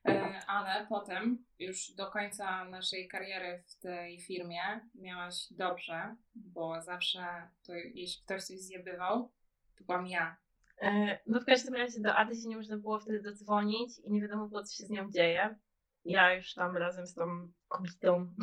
E, 0.09 0.41
ale 0.47 0.87
potem, 0.89 1.45
już 1.59 1.91
do 1.91 2.11
końca 2.11 2.65
naszej 2.65 3.09
kariery 3.09 3.63
w 3.67 3.79
tej 3.79 4.21
firmie, 4.21 4.81
miałaś 4.95 5.53
dobrze, 5.53 6.17
bo 6.35 6.83
zawsze, 6.83 7.49
to 7.67 7.73
jeśli 7.75 8.23
ktoś 8.25 8.43
coś 8.45 8.59
zjebywał, 8.59 9.33
to 9.79 9.85
byłam 9.85 10.07
ja. 10.07 10.37
E, 10.83 11.19
No 11.27 11.41
w 11.41 11.45
każdym 11.45 11.75
razie 11.75 12.01
do 12.01 12.15
Ady 12.17 12.35
się 12.37 12.49
nie 12.49 12.57
można 12.57 12.77
było 12.77 13.01
wtedy 13.01 13.23
dodzwonić 13.23 13.99
i 14.05 14.11
nie 14.13 14.21
wiadomo 14.23 14.49
było, 14.49 14.63
co 14.63 14.75
się 14.77 14.85
z 14.87 14.91
nią 14.91 15.11
dzieje. 15.11 15.59
Ja 16.05 16.35
już 16.35 16.55
tam 16.55 16.77
razem 16.77 17.07
z 17.07 17.15
tą 17.15 17.53
kobietą, 17.69 18.35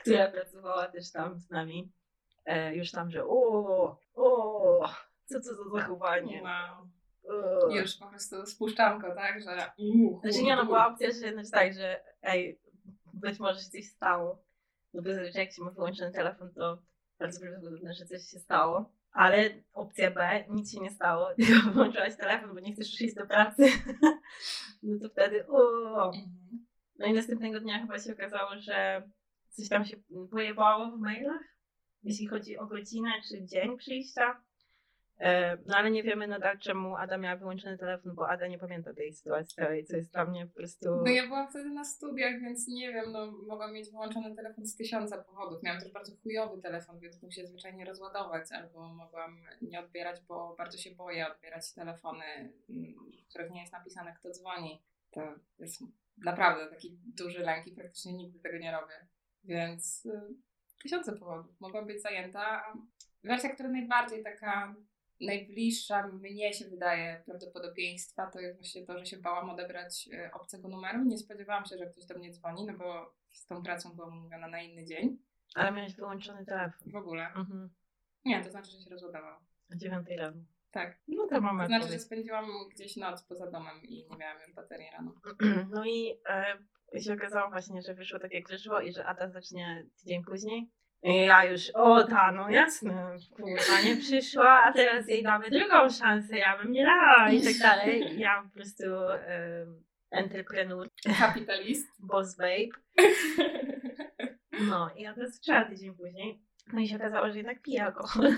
która 0.00 0.30
pracowała 0.30 0.86
też 0.86 1.12
tam 1.12 1.38
z 1.38 1.50
nami, 1.50 1.92
e, 2.44 2.74
już 2.74 2.90
tam, 2.90 3.10
że 3.10 3.24
o, 3.24 4.00
o, 4.14 4.88
co 5.24 5.40
to 5.40 5.54
za 5.54 5.70
zachowanie. 5.74 6.42
Wow. 6.42 6.88
O. 7.28 7.70
Już 7.70 7.96
po 7.96 8.06
prostu 8.06 8.46
spuszczanko, 8.46 9.14
tak, 9.14 9.42
że 9.42 9.50
uh, 9.78 10.20
Znaczy 10.20 10.42
nie, 10.42 10.56
no 10.56 10.64
była 10.64 10.86
opcja, 10.86 11.08
że 11.08 11.32
znaczy 11.32 11.50
tak, 11.50 11.74
że 11.74 12.00
ej, 12.22 12.60
być 13.14 13.38
może 13.38 13.60
się 13.60 13.70
coś 13.70 13.84
stało. 13.84 14.42
No 14.94 15.02
bo 15.02 15.14
zazwyczaj 15.14 15.44
jak 15.44 15.52
się 15.52 15.62
ma 15.62 15.70
wyłączony 15.70 16.12
telefon, 16.12 16.54
to 16.54 16.82
bardzo 17.18 17.40
prawdopodobne, 17.40 17.94
że 17.94 18.06
coś 18.06 18.22
się 18.22 18.38
stało. 18.38 18.92
Ale 19.12 19.50
opcja 19.72 20.10
B, 20.10 20.44
nic 20.48 20.72
się 20.72 20.80
nie 20.80 20.90
stało, 20.90 21.28
tylko 21.46 21.70
wyłączyłaś 21.70 22.16
telefon, 22.16 22.54
bo 22.54 22.60
nie 22.60 22.72
chcesz 22.74 22.88
przyjść 22.88 23.14
do 23.14 23.26
pracy. 23.26 23.62
No 24.82 24.98
to 25.02 25.08
wtedy 25.08 25.46
o. 25.46 26.06
Mhm. 26.06 26.66
No 26.98 27.06
i 27.06 27.12
następnego 27.12 27.60
dnia 27.60 27.80
chyba 27.80 27.98
się 27.98 28.12
okazało, 28.12 28.50
że 28.58 29.02
coś 29.58 29.68
tam 29.68 29.84
się 29.84 29.96
pojebało 30.30 30.90
w 30.90 31.00
mailach, 31.00 31.42
jeśli 32.02 32.26
chodzi 32.26 32.58
o 32.58 32.66
godzinę 32.66 33.10
czy 33.28 33.44
dzień 33.44 33.78
przyjścia. 33.78 34.42
E, 35.18 35.56
No 35.66 35.76
ale 35.76 35.90
nie 35.90 36.02
wiemy 36.02 36.26
nadal, 36.26 36.58
czemu 36.58 36.96
Ada 36.96 37.18
miała 37.18 37.36
wyłączony 37.36 37.78
telefon, 37.78 38.14
bo 38.14 38.28
Ada 38.28 38.46
nie 38.46 38.58
pamięta 38.58 38.94
tej 38.94 39.12
sytuacji 39.12 39.56
co 39.86 39.96
jest 39.96 40.12
dla 40.12 40.24
mnie 40.24 40.46
po 40.46 40.54
prostu... 40.54 40.88
No 41.04 41.10
ja 41.10 41.26
byłam 41.26 41.50
wtedy 41.50 41.70
na 41.70 41.84
studiach, 41.84 42.40
więc 42.40 42.68
nie 42.68 42.92
wiem, 42.92 43.12
no 43.12 43.32
mogłam 43.46 43.72
mieć 43.72 43.90
wyłączony 43.90 44.36
telefon 44.36 44.66
z 44.66 44.76
tysiąca 44.76 45.18
powodów. 45.18 45.62
Miałam 45.62 45.80
też 45.80 45.92
bardzo 45.92 46.12
chujowy 46.22 46.62
telefon, 46.62 46.98
więc 46.98 47.22
mógł 47.22 47.34
się 47.34 47.46
zwyczajnie 47.46 47.84
rozładować, 47.84 48.52
albo 48.52 48.94
mogłam 48.94 49.42
nie 49.62 49.80
odbierać, 49.80 50.20
bo 50.28 50.54
bardzo 50.58 50.78
się 50.78 50.90
boję 50.90 51.32
odbierać 51.32 51.72
telefony, 51.74 52.24
mm, 52.24 52.94
w 53.26 53.28
których 53.28 53.50
nie 53.50 53.60
jest 53.60 53.72
napisane, 53.72 54.14
kto 54.14 54.30
dzwoni. 54.30 54.82
To 55.10 55.20
jest 55.58 55.82
naprawdę 56.24 56.66
taki 56.66 56.98
duży 57.06 57.38
lęk 57.38 57.66
i 57.66 57.72
praktycznie 57.72 58.12
nigdy 58.12 58.38
tego 58.40 58.58
nie 58.58 58.72
robię. 58.72 58.94
Więc 59.44 60.06
y, 60.06 60.34
tysiące 60.82 61.16
powodów. 61.16 61.60
Mogłam 61.60 61.86
być 61.86 62.02
zajęta. 62.02 62.72
Wersja, 63.24 63.50
która 63.54 63.68
najbardziej 63.68 64.22
taka 64.22 64.74
najbliższa 65.20 66.08
mnie 66.08 66.52
się 66.52 66.64
wydaje 66.64 67.22
prawdopodobieństwa, 67.26 68.30
to 68.30 68.40
jest 68.40 68.58
właśnie 68.58 68.86
to, 68.86 68.98
że 68.98 69.06
się 69.06 69.16
bałam 69.16 69.50
odebrać 69.50 70.08
e, 70.12 70.30
obcego 70.32 70.68
numeru. 70.68 71.04
Nie 71.04 71.18
spodziewałam 71.18 71.64
się, 71.64 71.78
że 71.78 71.86
ktoś 71.86 72.06
do 72.06 72.18
mnie 72.18 72.32
dzwoni, 72.32 72.66
no 72.66 72.72
bo 72.78 73.14
z 73.30 73.46
tą 73.46 73.62
pracą 73.62 73.92
byłam 73.92 74.18
umówiona 74.18 74.48
na 74.48 74.62
inny 74.62 74.84
dzień. 74.84 75.18
Ale 75.54 75.72
miałeś 75.72 75.94
wyłączony 75.94 76.46
telefon. 76.46 76.92
W 76.92 76.96
ogóle. 76.96 77.26
Mhm. 77.26 77.70
Nie, 78.24 78.44
to 78.44 78.50
znaczy, 78.50 78.70
że 78.70 78.80
się 78.80 78.90
rozładował. 78.90 79.36
O 79.72 79.76
dziewiątej 79.76 80.16
rano. 80.16 80.42
Tak. 80.70 80.98
No 81.08 81.26
to 81.26 81.40
mamy 81.40 81.62
To 81.62 81.66
znaczy, 81.66 81.88
że 81.88 81.98
spędziłam 81.98 82.46
gdzieś 82.74 82.96
noc 82.96 83.22
poza 83.22 83.50
domem 83.50 83.82
i 83.82 84.06
nie 84.10 84.16
miałam 84.16 84.40
już 84.40 84.54
baterii 84.54 84.90
rano. 84.92 85.12
No 85.74 85.84
i 85.86 86.20
e, 86.28 86.58
się 87.00 87.12
okazało 87.12 87.50
właśnie, 87.50 87.82
że 87.82 87.94
wyszło 87.94 88.18
tak 88.18 88.32
jak 88.32 88.48
wyszło 88.48 88.80
i 88.80 88.92
że 88.92 89.06
Ada 89.06 89.28
zacznie 89.28 89.86
tydzień 89.98 90.24
później. 90.24 90.70
I 91.02 91.16
ja 91.26 91.44
już, 91.44 91.70
o 91.74 92.04
ta, 92.04 92.32
no 92.32 92.50
jasne, 92.50 93.16
kurwa, 93.36 93.80
nie 93.84 93.96
przyszła, 93.96 94.62
a 94.64 94.72
teraz 94.72 95.08
jej 95.08 95.22
damy 95.22 95.50
drugą 95.50 95.90
szansę, 95.90 96.38
ja 96.38 96.58
bym 96.58 96.72
nie 96.72 96.84
dała 96.84 97.30
i 97.30 97.42
tak 97.42 97.58
dalej. 97.70 98.18
Ja 98.18 98.42
po 98.42 98.54
prostu 98.54 98.84
e, 99.10 99.66
entrepreneur, 100.10 100.88
Kapitalist. 101.18 101.88
boss 101.98 102.36
babe. 102.36 102.68
No 104.60 104.90
i 104.96 105.06
Ada 105.06 105.28
zaczęła 105.28 105.64
tydzień 105.64 105.94
później. 105.94 106.40
No 106.72 106.80
i 106.80 106.88
się 106.88 106.96
okazało, 106.96 107.30
że 107.30 107.36
jednak 107.36 107.62
pije 107.62 107.84
alkohol. 107.84 108.30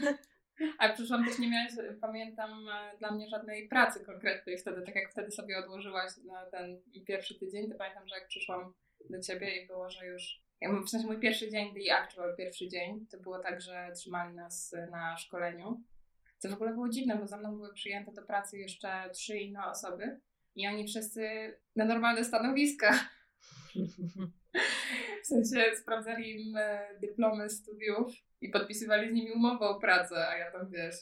A 0.78 0.88
przyszłam 0.88 1.24
też 1.24 1.38
nie 1.38 1.50
miałaś, 1.50 1.72
pamiętam, 2.00 2.68
e, 2.68 2.98
dla 2.98 3.10
mnie 3.10 3.28
żadnej 3.28 3.68
pracy 3.68 4.04
konkretnej 4.04 4.58
wtedy, 4.58 4.82
tak 4.82 4.94
jak 4.94 5.10
wtedy 5.10 5.30
sobie 5.30 5.58
odłożyłaś 5.58 6.10
na 6.26 6.46
ten 6.46 6.80
pierwszy 7.06 7.38
tydzień, 7.38 7.70
to 7.70 7.78
pamiętam, 7.78 8.08
że 8.08 8.14
jak 8.14 8.28
przyszłam 8.28 8.74
do 9.10 9.20
ciebie 9.20 9.62
i 9.62 9.66
było, 9.66 9.90
że 9.90 10.06
już, 10.06 10.42
w 10.86 10.88
sensie 10.88 11.06
mój 11.06 11.18
pierwszy 11.18 11.50
dzień, 11.50 11.74
the 11.74 11.96
actual 11.96 12.36
pierwszy 12.36 12.68
dzień, 12.68 13.06
to 13.10 13.18
było 13.18 13.38
tak, 13.38 13.60
że 13.60 13.90
trzymali 13.94 14.34
nas 14.34 14.74
na 14.90 15.16
szkoleniu, 15.16 15.82
co 16.38 16.48
w 16.48 16.52
ogóle 16.52 16.72
było 16.72 16.88
dziwne, 16.88 17.16
bo 17.16 17.26
za 17.26 17.36
mną 17.36 17.56
były 17.56 17.72
przyjęte 17.74 18.12
do 18.12 18.22
pracy 18.22 18.58
jeszcze 18.58 19.10
trzy 19.12 19.38
inne 19.38 19.66
osoby 19.66 20.20
i 20.56 20.66
oni 20.66 20.88
wszyscy 20.88 21.54
na 21.76 21.84
normalne 21.84 22.24
stanowiska, 22.24 23.00
w 25.22 25.26
sensie 25.26 25.76
sprawdzali 25.76 26.30
im 26.30 26.56
e, 26.56 26.98
dyplomy 27.00 27.50
studiów 27.50 28.12
i 28.40 28.48
podpisywali 28.48 29.10
z 29.10 29.12
nimi 29.12 29.32
umowę 29.32 29.66
o 29.66 29.80
pracę, 29.80 30.28
a 30.28 30.36
ja 30.36 30.52
tam 30.52 30.70
wiesz, 30.70 30.94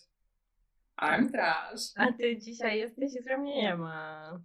I'm 1.03 1.31
trash. 1.31 1.81
A 1.97 2.13
ty 2.13 2.39
dzisiaj 2.39 2.79
jesteś, 2.79 3.15
jutro 3.15 3.39
mnie 3.39 3.63
nie 3.63 3.77
ma. 3.77 4.33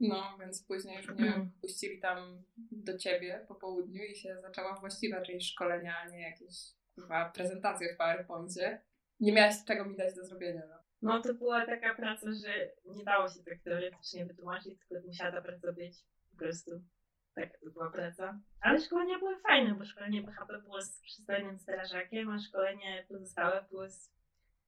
No, 0.00 0.36
więc 0.40 0.66
później 0.66 0.96
już 0.96 1.08
mnie 1.08 1.50
puścili 1.60 2.00
tam 2.00 2.42
do 2.70 2.98
ciebie 2.98 3.44
po 3.48 3.54
południu 3.54 4.04
i 4.04 4.16
się 4.16 4.36
zaczęła 4.40 4.74
właściwa 4.74 5.22
część 5.22 5.52
szkolenia, 5.52 5.96
a 5.98 6.08
nie 6.08 6.20
jakieś 6.20 6.54
chyba 7.00 7.30
prezentacje 7.30 7.94
w 7.94 7.96
PowerPoincie. 7.96 8.82
Nie 9.20 9.32
miałaś 9.32 9.54
czego 9.66 9.84
mi 9.84 9.96
dać 9.96 10.14
do 10.14 10.24
zrobienia. 10.24 10.62
No. 10.68 10.76
No 11.02 11.22
to 11.22 11.34
była 11.34 11.66
taka 11.66 11.94
praca, 11.94 12.26
że 12.32 12.70
nie 12.84 13.04
dało 13.04 13.28
się 13.28 13.44
tak 13.44 13.62
teoretycznie 13.64 14.26
wytłumaczyć, 14.26 14.78
tylko 14.78 15.06
musiała 15.06 15.32
ta 15.32 15.42
praca 15.42 15.72
być 15.72 15.94
po 16.34 16.38
prostu. 16.38 16.70
Tak, 17.34 17.58
to 17.60 17.70
była 17.70 17.90
praca. 17.90 18.40
Ale 18.60 18.80
szkolenia 18.80 19.18
były 19.18 19.40
fajne, 19.40 19.74
bo 19.74 19.84
szkolenie 19.84 20.22
BHP 20.22 20.62
było 20.62 20.82
z 20.82 21.00
przystojnym 21.00 21.58
strażakiem, 21.58 22.30
a 22.30 22.38
szkolenie 22.38 23.04
pozostałe 23.08 23.64
było 23.70 23.88
z 23.90 24.10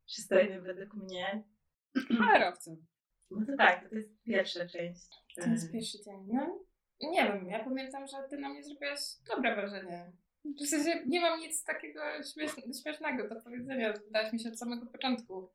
przystojnym 0.07 0.65
według 0.65 0.95
mnie. 0.95 1.43
Kierowcem. 2.33 2.87
No 3.31 3.47
to 3.47 3.57
tak, 3.57 3.89
to 3.89 3.95
jest 3.95 4.23
pierwsza 4.23 4.67
część. 4.67 5.07
To 5.35 5.49
jest 5.51 5.73
pierwszy 5.73 5.99
dzień. 6.05 6.27
No, 6.33 6.65
nie 7.01 7.25
wiem, 7.25 7.49
ja 7.49 7.65
pamiętam, 7.65 8.07
że 8.07 8.17
ty 8.31 8.39
na 8.39 8.49
mnie 8.49 8.63
zrobiłaś 8.65 9.01
dobre 9.35 9.55
wrażenie. 9.57 10.13
W 10.45 10.67
sensie 10.67 11.03
nie 11.07 11.21
mam 11.21 11.41
nic 11.41 11.65
takiego 11.65 12.01
śmiesz- 12.23 12.83
śmiesznego 12.83 13.29
do 13.29 13.41
powiedzenia. 13.41 13.93
Wydałaś 13.93 14.33
mi 14.33 14.41
się 14.41 14.49
od 14.49 14.59
samego 14.59 14.87
początku. 14.87 15.51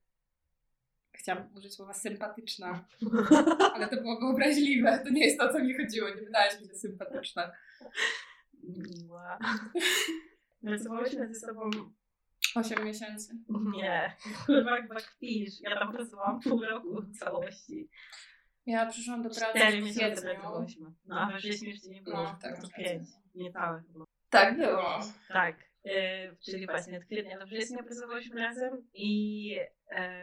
Chciałam 1.22 1.50
użyć 1.56 1.74
słowa 1.74 1.94
sympatyczna, 1.94 2.86
ale 3.76 3.88
to 3.88 3.96
było 3.96 4.20
wyobraźliwe. 4.20 5.00
To 5.04 5.10
nie 5.10 5.26
jest 5.26 5.40
to, 5.40 5.50
o 5.50 5.54
co 5.54 5.60
mi 5.60 5.78
chodziło. 5.78 6.10
Nie 6.10 6.16
wydałaś 6.22 6.62
mi 6.62 6.68
się 6.68 6.76
sympatyczna. 6.76 7.52
Miła. 8.64 9.40
Pracowałyśmy 10.66 11.34
ze 11.34 11.48
sobą 11.48 11.70
Osiem 12.56 12.86
miesięcy. 12.86 13.34
Nie, 13.76 14.16
kurwa 14.46 14.82
chyba 14.82 14.96
kpisz. 14.96 15.62
Ja 15.62 15.80
tam 15.80 15.94
pracowałam 15.94 16.40
pół 16.40 16.62
roku 16.62 17.02
w 17.02 17.20
całości. 17.20 17.90
Ja 18.66 18.86
przyszłam 18.86 19.24
do 19.24 19.30
pracy 19.30 19.60
Cztery 19.60 19.82
miesiące 19.82 20.22
pracowałyśmy. 20.22 20.92
No 21.06 21.20
a 21.20 21.32
we 21.32 21.38
wrześniu 21.38 21.70
jeszcze 21.70 21.90
nie 21.90 22.02
było. 22.02 22.24
No, 22.24 22.38
tak, 22.42 22.62
to 22.62 22.68
pięć. 22.78 22.88
rację. 22.88 23.22
Niecałe 23.36 23.84
chyba. 23.88 24.06
Tak 24.30 24.58
było. 24.58 25.00
Tak. 25.28 25.71
Yy, 25.84 26.38
czyli 26.46 26.66
właśnie 26.66 26.98
od 26.98 27.06
kwietnia 27.06 27.40
do 27.40 27.46
września 27.46 27.84
pracowałyśmy 27.84 28.42
razem 28.42 28.88
i 28.94 29.46
yy, 29.48 29.68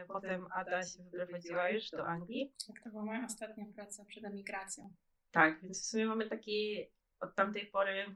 potem 0.07 0.47
Ada 0.51 0.83
się 0.83 1.03
wyprowadziła 1.03 1.69
już 1.69 1.89
do 1.89 2.07
Anglii. 2.07 2.53
Tak, 2.67 2.83
to 2.83 2.89
była 2.89 3.05
moja 3.05 3.25
ostatnia 3.25 3.65
praca 3.75 4.05
przed 4.05 4.23
emigracją. 4.23 4.93
Tak, 5.31 5.61
więc 5.61 5.81
w 5.81 5.89
sumie 5.89 6.05
mamy 6.05 6.29
taki 6.29 6.85
od 7.19 7.35
tamtej 7.35 7.67
pory, 7.67 8.15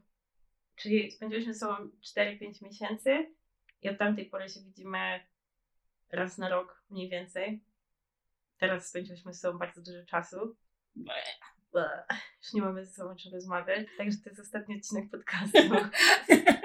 czyli 0.76 1.10
spędziłyśmy 1.10 1.54
ze 1.54 1.60
sobą 1.60 1.90
4-5 2.16 2.62
miesięcy 2.62 3.34
i 3.82 3.88
od 3.88 3.98
tamtej 3.98 4.26
pory 4.26 4.48
się 4.48 4.60
widzimy 4.60 5.20
raz 6.12 6.38
na 6.38 6.48
rok 6.48 6.84
mniej 6.90 7.08
więcej. 7.08 7.64
Teraz 8.58 8.88
spędziłyśmy 8.88 9.32
ze 9.32 9.38
sobą 9.38 9.58
bardzo 9.58 9.82
dużo 9.82 10.06
czasu. 10.06 10.56
Bleh. 10.94 12.04
Już 12.42 12.52
nie 12.52 12.62
mamy 12.62 12.84
ze 12.84 12.92
sobą 12.92 13.10
o 13.10 13.16
czym 13.16 13.32
rozmawiać, 13.32 13.86
także 13.98 14.18
to 14.18 14.30
jest 14.30 14.40
ostatni 14.40 14.76
odcinek 14.76 15.10
podcastu. 15.10 15.58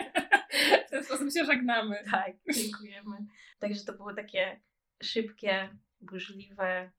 sposób 1.09 1.31
się 1.33 1.45
żegnamy. 1.45 2.03
tak, 2.11 2.31
dziękujemy. 2.53 3.17
Także 3.59 3.85
to 3.85 3.93
było 3.93 4.13
takie 4.13 4.61
szybkie, 5.03 5.77
burzliwe, 6.01 6.91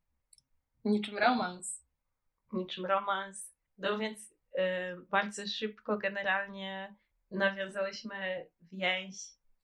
Niczym 0.84 1.18
romans. 1.18 1.84
niczym 2.52 2.86
romans. 2.86 3.54
No 3.78 3.98
więc 3.98 4.30
y, 4.32 4.36
bardzo 5.10 5.46
szybko 5.46 5.98
generalnie 5.98 6.96
nawiązałyśmy 7.30 8.46
więź 8.72 9.14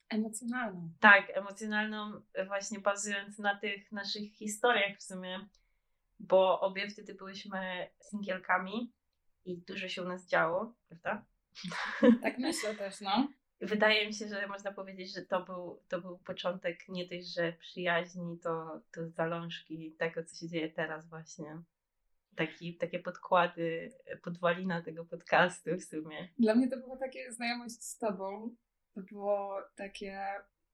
Emocjonalną. 0.08 0.90
Tak, 1.00 1.30
emocjonalną, 1.36 2.22
właśnie 2.46 2.80
bazując 2.80 3.38
na 3.38 3.58
tych 3.58 3.92
naszych 3.92 4.32
historiach 4.32 4.96
w 4.98 5.02
sumie, 5.02 5.48
bo 6.18 6.60
obie 6.60 6.90
wtedy 6.90 7.14
byłyśmy 7.14 7.90
singielkami 8.10 8.92
i 9.44 9.58
dużo 9.58 9.88
się 9.88 10.02
u 10.02 10.08
nas 10.08 10.26
działo, 10.26 10.74
prawda? 10.88 11.24
Tak 12.22 12.38
myślę 12.38 12.74
też, 12.74 13.00
no. 13.00 13.28
Wydaje 13.60 14.06
mi 14.06 14.14
się, 14.14 14.28
że 14.28 14.46
można 14.46 14.72
powiedzieć, 14.72 15.14
że 15.14 15.22
to 15.22 15.44
był, 15.44 15.82
to 15.88 16.00
był 16.00 16.18
początek 16.18 16.88
nie 16.88 17.06
dość, 17.06 17.34
że 17.34 17.52
przyjaźni, 17.52 18.38
to, 18.38 18.82
to 18.92 19.08
zalążki 19.08 19.96
tego, 19.98 20.25
co 20.25 20.36
się 20.36 20.48
dzieje 20.48 20.70
teraz 20.70 21.08
właśnie. 21.08 21.62
Taki, 22.36 22.76
takie 22.76 22.98
podkłady, 22.98 23.92
podwalina 24.22 24.82
tego 24.82 25.04
podcastu 25.04 25.70
w 25.76 25.84
sumie. 25.84 26.28
Dla 26.38 26.54
mnie 26.54 26.68
to 26.68 26.76
było 26.76 26.96
takie 26.96 27.32
znajomość 27.32 27.82
z 27.82 27.98
tobą. 27.98 28.54
To 28.94 29.00
było 29.00 29.62
takie, 29.76 30.20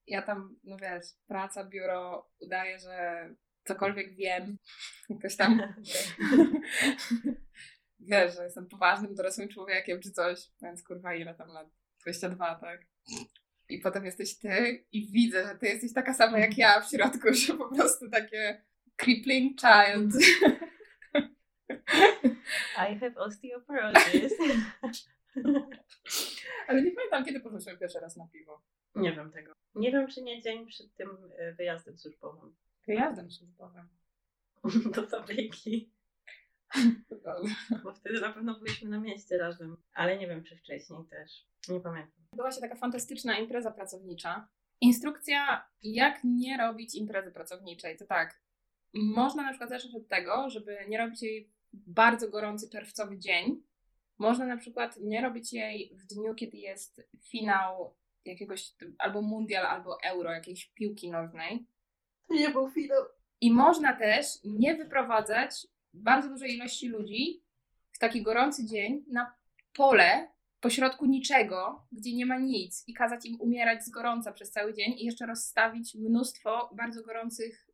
ja 0.07 0.23
tam, 0.23 0.57
no 0.65 0.77
wiesz, 0.77 1.07
praca, 1.27 1.65
biuro, 1.65 2.31
udaję, 2.41 2.79
że 2.79 3.29
cokolwiek 3.65 4.15
wiem. 4.15 4.59
Jakoś 5.09 5.37
tam, 5.37 5.61
wiesz, 8.01 8.37
że 8.37 8.45
jestem 8.45 8.69
poważnym, 8.69 9.15
dorosłym 9.15 9.49
człowiekiem 9.49 10.01
czy 10.01 10.11
coś. 10.11 10.51
Więc 10.63 10.83
kurwa, 10.83 11.15
ile 11.15 11.35
tam 11.35 11.49
lat? 11.49 11.82
22, 12.03 12.55
tak? 12.55 12.87
I 13.69 13.79
potem 13.79 14.05
jesteś 14.05 14.39
ty 14.39 14.85
i 14.93 15.13
widzę, 15.13 15.45
że 15.47 15.59
ty 15.59 15.67
jesteś 15.67 15.93
taka 15.93 16.15
sama 16.15 16.39
jak 16.39 16.59
ja 16.59 16.81
w 16.81 16.91
środku, 16.91 17.35
że 17.47 17.55
po 17.55 17.75
prostu 17.75 18.11
takie 18.11 18.63
crippling 18.97 19.61
child. 19.61 20.15
I 22.77 22.99
have 22.99 23.15
osteoporosis. 23.17 24.33
Ale 26.69 26.83
nie 26.83 26.91
pamiętam, 26.91 27.25
kiedy 27.25 27.41
poszłyśmy 27.41 27.79
pierwszy 27.79 28.01
raz 28.01 28.17
na 28.17 28.27
piwo. 28.27 28.63
Nie 28.95 29.13
wiem 29.13 29.31
tego. 29.31 29.53
Nie 29.75 29.93
wiem, 29.93 30.09
czy 30.09 30.23
nie 30.23 30.43
dzień 30.43 30.67
przed 30.67 30.95
tym 30.95 31.09
e, 31.37 31.53
wyjazdem 31.53 31.99
służbowym. 31.99 32.55
Wyjazdem 32.87 33.31
służbowym. 33.31 33.89
Do 34.95 35.07
fabryki. 35.07 35.91
Bo 37.85 37.93
wtedy 37.93 38.21
na 38.21 38.33
pewno 38.33 38.59
byliśmy 38.59 38.91
na 38.91 39.01
mieście 39.01 39.39
razem. 39.39 39.77
Ale 39.95 40.19
nie 40.19 40.29
wiem, 40.29 40.45
czy 40.45 40.57
wcześniej 40.57 40.99
też. 41.11 41.47
Nie 41.69 41.81
pamiętam. 41.81 42.25
Była 42.33 42.53
się 42.53 42.61
taka 42.61 42.77
fantastyczna 42.77 43.39
impreza 43.39 43.71
pracownicza. 43.71 44.49
Instrukcja, 44.81 45.69
jak 45.83 46.21
nie 46.25 46.57
robić 46.57 46.95
imprezy 46.95 47.31
pracowniczej. 47.31 47.97
To 47.97 48.07
tak, 48.07 48.43
można 48.95 49.43
na 49.43 49.49
przykład 49.49 49.71
zacząć 49.71 49.95
od 49.95 50.09
tego, 50.09 50.51
żeby 50.51 50.77
nie 50.89 50.99
robić 50.99 51.23
jej 51.23 51.51
w 51.73 51.91
bardzo 51.91 52.29
gorący 52.29 52.71
czerwcowy 52.71 53.19
dzień. 53.19 53.63
Można 54.19 54.47
na 54.47 54.57
przykład 54.57 54.97
nie 55.01 55.21
robić 55.21 55.53
jej 55.53 55.97
w 55.97 56.07
dniu, 56.07 56.35
kiedy 56.35 56.57
jest 56.57 57.09
finał 57.31 57.95
jakiegoś 58.25 58.75
albo 58.99 59.23
mundial, 59.23 59.67
albo 59.67 60.03
euro, 60.03 60.33
jakiejś 60.33 60.67
piłki 60.67 61.11
nożnej. 61.11 61.67
Nie 62.31 62.49
był 62.51 62.71
finał. 62.71 63.03
I 63.41 63.53
można 63.53 63.97
też 63.97 64.27
nie 64.45 64.75
wyprowadzać 64.75 65.67
bardzo 65.95 66.29
dużej 66.29 66.55
ilości 66.55 66.89
ludzi 66.89 67.43
w 67.93 67.99
taki 67.99 68.23
gorący 68.23 68.67
dzień 68.67 69.05
na 69.09 69.35
pole 69.73 70.29
pośrodku 70.61 71.07
niczego, 71.07 71.87
gdzie 71.93 72.15
nie 72.15 72.27
ma 72.27 72.39
nic 72.39 72.85
i 72.89 72.95
kazać 72.95 73.27
im 73.27 73.41
umierać 73.41 73.85
z 73.85 73.91
gorąca 73.91 74.33
przez 74.33 74.51
cały 74.51 74.75
dzień 74.75 74.93
i 74.99 75.05
jeszcze 75.05 75.27
rozstawić 75.27 75.95
mnóstwo 75.95 76.71
bardzo 76.75 77.03
gorących 77.03 77.69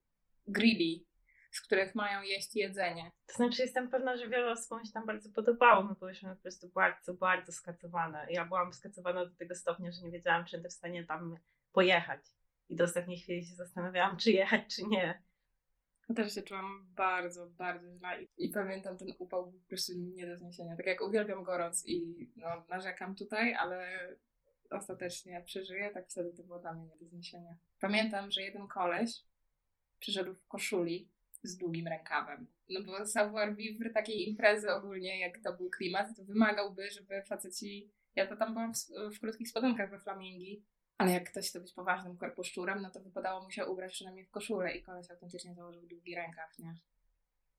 grilli, 0.47 1.07
z 1.51 1.61
których 1.61 1.95
mają 1.95 2.23
jeść 2.23 2.57
jedzenie. 2.57 3.11
To 3.27 3.35
znaczy, 3.35 3.63
jestem 3.63 3.91
pewna, 3.91 4.17
że 4.17 4.29
wielu 4.29 4.51
osobom 4.51 4.85
się 4.85 4.93
tam 4.93 5.07
bardzo 5.07 5.31
podobało. 5.31 5.85
My 5.85 5.95
byliśmy 6.01 6.37
po 6.37 6.43
prostu 6.43 6.69
bardzo, 6.69 7.15
bardzo 7.15 7.53
skacowane. 7.53 8.27
Ja 8.31 8.45
byłam 8.45 8.73
skacowana 8.73 9.27
do 9.27 9.35
tego 9.35 9.55
stopnia, 9.55 9.93
że 9.93 10.03
nie 10.03 10.11
wiedziałam, 10.11 10.45
czy 10.45 10.57
będę 10.57 10.69
w 10.69 10.73
stanie 10.73 11.05
tam 11.05 11.37
pojechać. 11.73 12.21
I 12.69 12.77
do 12.77 12.85
ostatniej 12.85 13.19
chwili 13.19 13.47
się 13.47 13.55
zastanawiałam, 13.55 14.17
czy 14.17 14.31
jechać, 14.31 14.77
czy 14.77 14.83
nie. 14.83 15.23
Też 16.17 16.35
się 16.35 16.43
czułam 16.43 16.87
bardzo, 16.97 17.47
bardzo 17.47 17.93
źle 17.93 18.23
i, 18.23 18.29
i 18.39 18.49
pamiętam 18.49 18.99
ten 18.99 19.09
upał 19.19 19.51
był 19.51 19.61
po 19.61 19.69
prostu 19.69 19.93
nie 19.97 20.27
do 20.27 20.37
zniesienia. 20.37 20.77
Tak 20.77 20.87
jak 20.87 21.03
uwielbiam 21.03 21.43
gorąc 21.43 21.87
i 21.87 22.29
no, 22.37 22.65
narzekam 22.69 23.15
tutaj, 23.15 23.55
ale 23.55 23.89
ostatecznie 24.71 25.43
przeżyję, 25.47 25.91
tak 25.91 26.09
wtedy 26.09 26.33
to 26.33 26.43
było 26.43 26.59
dla 26.59 26.73
mnie 26.73 26.85
nie 26.85 26.97
do 26.97 27.07
zniesienia. 27.07 27.57
Pamiętam, 27.81 28.31
że 28.31 28.43
jeden 28.43 28.69
koleś 28.69 29.25
przyszedł 29.99 30.35
w 30.35 30.47
koszuli 30.47 31.09
z 31.43 31.57
długim 31.57 31.89
rękawem. 31.89 32.47
No 32.69 32.83
bo 32.83 33.07
savoir 33.07 33.57
vivre 33.57 33.91
takiej 33.91 34.29
imprezy 34.29 34.73
ogólnie, 34.73 35.21
jak 35.21 35.39
to 35.39 35.57
był 35.57 35.71
klimat, 35.71 36.17
to 36.17 36.25
wymagałby, 36.25 36.91
żeby 36.91 37.23
faceci... 37.23 37.91
Ja 38.17 38.27
to 38.27 38.37
tam 38.37 38.53
byłam 38.53 38.75
w, 38.75 38.79
w 39.17 39.21
krótkich 39.21 39.49
spodenkach 39.49 39.91
we 39.91 39.99
flamingi, 39.99 40.63
ale 40.99 41.13
jak 41.13 41.31
ktoś 41.31 41.49
chce 41.49 41.61
być 41.61 41.73
poważnym 41.73 42.17
korposzczurem, 42.17 42.83
no 42.83 42.91
to 42.91 43.01
wypadało 43.01 43.43
mu 43.43 43.51
się 43.51 43.67
ubrać 43.67 43.93
przynajmniej 43.93 44.25
w 44.27 44.31
koszulę 44.31 44.77
i 44.77 44.83
koleś 44.83 45.11
autentycznie 45.11 45.55
założył 45.55 45.87
długi 45.87 46.15
rękaw, 46.15 46.59
nie? 46.59 46.75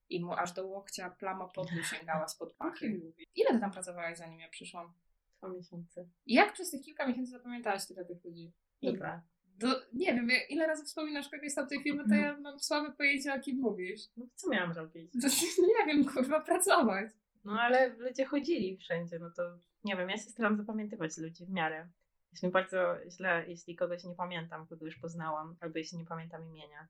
I 0.10 0.24
mu 0.26 0.34
aż 0.34 0.52
do 0.54 0.68
łokcia 0.68 1.10
plama 1.10 1.48
potu 1.48 1.84
sięgała 1.84 2.28
spod 2.28 2.54
pachy. 2.54 3.02
Ile 3.36 3.52
ty 3.52 3.60
tam 3.60 3.72
pracowałaś, 3.72 4.18
zanim 4.18 4.40
ja 4.40 4.50
przyszłam? 4.50 4.94
Dwa 5.38 5.50
miesiące. 5.50 6.08
I 6.26 6.34
jak 6.34 6.54
przez 6.54 6.72
tych 6.72 6.82
kilka 6.82 7.08
miesięcy 7.08 7.32
zapamiętałaś 7.32 7.88
tyle 7.88 8.06
tych 8.06 8.24
ludzi? 8.24 8.52
Dobra. 8.84 9.24
Do, 9.46 9.68
nie 9.94 10.14
wiem, 10.14 10.30
ile 10.50 10.68
razy 10.68 10.86
wspominasz 10.86 11.30
kogoś 11.30 11.52
z 11.52 11.56
tamtej 11.56 11.84
firmy, 11.84 12.04
to 12.10 12.16
ja 12.16 12.38
mam 12.38 12.60
słabe 12.60 12.92
pojęcie, 12.92 13.34
o 13.34 13.40
kim 13.40 13.58
mówisz. 13.58 14.02
No 14.18 14.26
co 14.36 14.50
miałam 14.50 14.72
robić? 14.72 15.14
Nie 15.78 15.86
wiem, 15.86 16.06
kurwa, 16.06 16.40
pracować. 16.40 17.12
No 17.46 17.62
ale 17.62 17.90
ludzie 17.90 18.26
chodzili 18.26 18.78
wszędzie, 18.78 19.20
no 19.20 19.32
to 19.32 19.58
nie 19.84 19.96
wiem, 19.96 20.10
ja 20.10 20.18
się 20.18 20.24
staram 20.24 20.58
zapamiętywać 20.58 21.18
ludzi 21.18 21.46
w 21.46 21.50
miarę. 21.50 21.90
Jest 22.32 22.44
mi 22.44 22.50
bardzo 22.50 22.96
źle, 23.10 23.46
jeśli 23.48 23.76
kogoś 23.76 24.04
nie 24.04 24.16
pamiętam, 24.16 24.68
kogo 24.68 24.86
już 24.86 24.98
poznałam, 24.98 25.56
albo 25.60 25.78
jeśli 25.78 25.98
nie 25.98 26.06
pamiętam 26.06 26.46
imienia, 26.50 26.88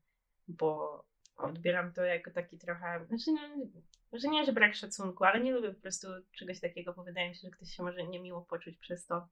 bo 0.47 1.03
odbieram 1.37 1.93
to 1.93 2.03
jako 2.03 2.31
taki 2.31 2.57
trochę, 2.57 3.05
znaczy 3.05 3.31
no, 3.31 3.65
może 4.11 4.27
nie, 4.27 4.45
że 4.45 4.53
brak 4.53 4.75
szacunku, 4.75 5.23
ale 5.23 5.39
nie 5.39 5.51
lubię 5.51 5.73
po 5.73 5.81
prostu 5.81 6.07
czegoś 6.31 6.59
takiego, 6.59 6.93
bo 6.93 7.03
wydaje 7.03 7.29
mi 7.29 7.35
się, 7.35 7.41
że 7.41 7.49
ktoś 7.49 7.69
się 7.69 7.83
może 7.83 8.03
niemiło 8.03 8.41
poczuć 8.41 8.77
przez 8.77 9.05
to. 9.05 9.27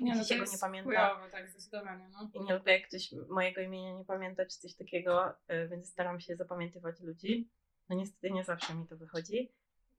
Nie, 0.00 0.14
no 0.14 0.24
się 0.24 0.34
go 0.34 0.40
jest 0.40 0.52
nie 0.52 0.58
pamięta. 0.58 1.08
chujowo, 1.08 1.30
tak, 1.30 1.50
zdecydowanie, 1.50 2.08
no. 2.08 2.30
I 2.34 2.40
nie 2.40 2.54
lubię, 2.54 2.72
jak 2.72 2.88
ktoś 2.88 3.12
mojego 3.28 3.60
imienia 3.60 3.92
nie 3.92 4.04
pamięta, 4.04 4.46
czy 4.46 4.58
coś 4.58 4.74
takiego, 4.74 5.30
y, 5.30 5.68
więc 5.68 5.88
staram 5.88 6.20
się 6.20 6.36
zapamiętywać 6.36 7.00
ludzi. 7.00 7.48
No 7.88 7.96
niestety 7.96 8.30
nie 8.30 8.44
zawsze 8.44 8.74
mi 8.74 8.86
to 8.86 8.96
wychodzi. 8.96 9.52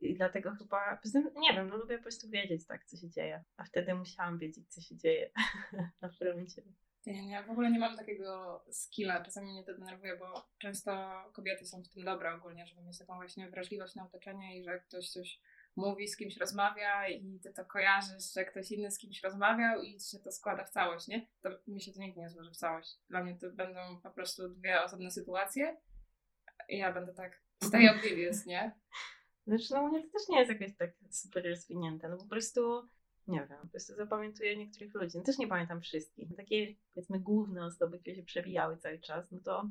I 0.03 0.15
dlatego 0.15 0.51
chyba, 0.51 1.01
nie 1.35 1.53
wiem, 1.53 1.69
no 1.69 1.77
lubię 1.77 1.97
po 1.97 2.03
prostu 2.03 2.29
wiedzieć 2.29 2.67
tak, 2.67 2.85
co 2.85 2.97
się 2.97 3.09
dzieje. 3.09 3.43
A 3.57 3.63
wtedy 3.63 3.95
musiałam 3.95 4.39
wiedzieć, 4.39 4.73
co 4.73 4.81
się 4.81 4.97
dzieje 4.97 5.31
na 6.01 6.09
froncie. 6.09 6.61
Nie, 7.05 7.25
nie, 7.25 7.43
w 7.43 7.49
ogóle 7.49 7.71
nie 7.71 7.79
mam 7.79 7.97
takiego 7.97 8.63
skilla. 8.71 9.23
Czasami 9.23 9.51
mnie 9.51 9.63
to 9.63 9.73
denerwuje, 9.73 10.17
bo 10.17 10.49
często 10.57 10.91
kobiety 11.33 11.65
są 11.65 11.83
w 11.83 11.89
tym 11.89 12.05
dobre 12.05 12.33
ogólnie, 12.33 12.67
żeby 12.67 12.81
mieć 12.81 12.99
taką 12.99 13.15
właśnie 13.15 13.49
wrażliwość 13.49 13.95
na 13.95 14.05
otoczenie 14.05 14.59
i 14.59 14.63
że 14.63 14.79
ktoś 14.79 15.09
coś 15.09 15.39
mówi, 15.75 16.07
z 16.07 16.17
kimś 16.17 16.37
rozmawia 16.37 17.09
i 17.09 17.39
ty 17.39 17.53
to 17.53 17.65
kojarzysz, 17.65 18.33
że 18.33 18.45
ktoś 18.45 18.71
inny 18.71 18.91
z 18.91 18.97
kimś 18.97 19.23
rozmawiał 19.23 19.81
i 19.81 19.99
się 19.99 20.19
to 20.19 20.31
składa 20.31 20.63
w 20.63 20.69
całość, 20.69 21.07
nie? 21.07 21.27
To 21.41 21.49
mi 21.67 21.81
się 21.81 21.91
to 21.91 21.99
nigdy 21.99 22.21
nie 22.21 22.29
złoży 22.29 22.51
w 22.51 22.57
całość. 22.57 22.89
Dla 23.09 23.23
mnie 23.23 23.37
to 23.37 23.51
będą 23.51 24.01
po 24.03 24.11
prostu 24.11 24.49
dwie 24.49 24.83
osobne 24.83 25.11
sytuacje 25.11 25.77
i 26.69 26.77
ja 26.77 26.93
będę 26.93 27.13
tak 27.13 27.41
stay 27.63 27.89
oblivious, 27.89 28.45
nie? 28.45 28.79
Zresztą 29.47 29.85
u 29.85 29.87
mnie 29.87 30.03
to 30.03 30.09
też 30.11 30.27
nie 30.29 30.39
jest 30.39 30.51
jakoś 30.51 30.75
tak 30.77 30.91
super 31.09 31.45
rozwinięte, 31.49 32.09
no 32.09 32.17
po 32.17 32.25
prostu, 32.25 32.89
nie 33.27 33.47
wiem, 33.49 33.59
po 33.61 33.67
prostu 33.67 33.95
zapamiętuję 33.95 34.57
niektórych 34.57 34.93
ludzi. 34.93 35.17
No 35.17 35.23
też 35.23 35.37
nie 35.37 35.47
pamiętam 35.47 35.81
wszystkich. 35.81 36.35
Takie, 36.37 36.75
powiedzmy, 36.93 37.19
główne 37.19 37.65
osoby, 37.65 37.99
które 37.99 38.15
się 38.15 38.23
przewijały 38.23 38.77
cały 38.77 38.99
czas, 38.99 39.31
no 39.31 39.39
to 39.39 39.69